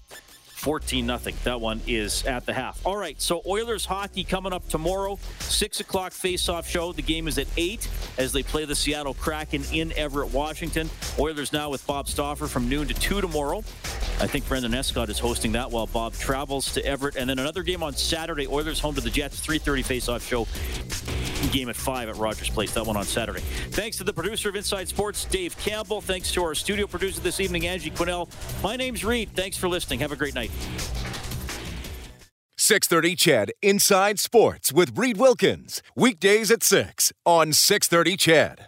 14 0.60 1.06
nothing. 1.06 1.34
That 1.44 1.60
one 1.60 1.80
is 1.86 2.24
at 2.26 2.44
the 2.44 2.52
half. 2.52 2.84
All 2.84 2.96
right, 2.96 3.20
so 3.20 3.42
Oilers 3.46 3.86
hockey 3.86 4.24
coming 4.24 4.52
up 4.52 4.68
tomorrow, 4.68 5.18
6 5.40 5.80
o'clock 5.80 6.12
face-off 6.12 6.68
show. 6.68 6.92
The 6.92 7.02
game 7.02 7.28
is 7.28 7.38
at 7.38 7.46
8 7.56 7.88
as 8.18 8.32
they 8.32 8.42
play 8.42 8.66
the 8.66 8.74
Seattle 8.74 9.14
Kraken 9.14 9.64
in 9.72 9.92
Everett, 9.92 10.32
Washington. 10.32 10.90
Oilers 11.18 11.52
now 11.52 11.70
with 11.70 11.86
Bob 11.86 12.08
Stauffer 12.08 12.46
from 12.46 12.68
noon 12.68 12.88
to 12.88 12.94
2 12.94 13.22
tomorrow. 13.22 13.58
I 14.20 14.26
think 14.26 14.46
Brendan 14.46 14.74
Escott 14.74 15.08
is 15.08 15.18
hosting 15.18 15.52
that 15.52 15.70
while 15.70 15.86
Bob 15.86 16.12
travels 16.12 16.74
to 16.74 16.84
Everett. 16.84 17.16
And 17.16 17.30
then 17.30 17.38
another 17.38 17.62
game 17.62 17.82
on 17.82 17.94
Saturday, 17.94 18.46
Oilers 18.46 18.78
home 18.78 18.94
to 18.96 19.00
the 19.00 19.08
Jets, 19.08 19.40
3.30 19.40 19.82
face-off 19.82 20.22
show. 20.22 20.46
Game 21.52 21.68
at 21.68 21.76
5 21.76 22.08
at 22.08 22.16
Rogers 22.16 22.48
Place, 22.48 22.72
that 22.74 22.86
one 22.86 22.96
on 22.96 23.04
Saturday. 23.04 23.40
Thanks 23.70 23.96
to 23.98 24.04
the 24.04 24.12
producer 24.12 24.48
of 24.48 24.56
Inside 24.56 24.88
Sports, 24.88 25.24
Dave 25.26 25.56
Campbell. 25.58 26.00
Thanks 26.00 26.32
to 26.32 26.42
our 26.42 26.54
studio 26.54 26.86
producer 26.86 27.20
this 27.20 27.40
evening, 27.40 27.66
Angie 27.66 27.90
Quinnell. 27.90 28.28
My 28.62 28.76
name's 28.76 29.04
Reid. 29.04 29.30
Thanks 29.34 29.56
for 29.56 29.68
listening. 29.68 30.00
Have 30.00 30.12
a 30.12 30.16
great 30.16 30.34
night. 30.34 30.50
630 32.56 33.16
CHED 33.16 33.52
Inside 33.62 34.20
Sports 34.20 34.72
with 34.72 34.96
Reid 34.96 35.16
Wilkins. 35.16 35.82
Weekdays 35.96 36.50
at 36.50 36.62
6 36.62 37.12
on 37.24 37.52
630 37.52 38.16
CHED. 38.16 38.58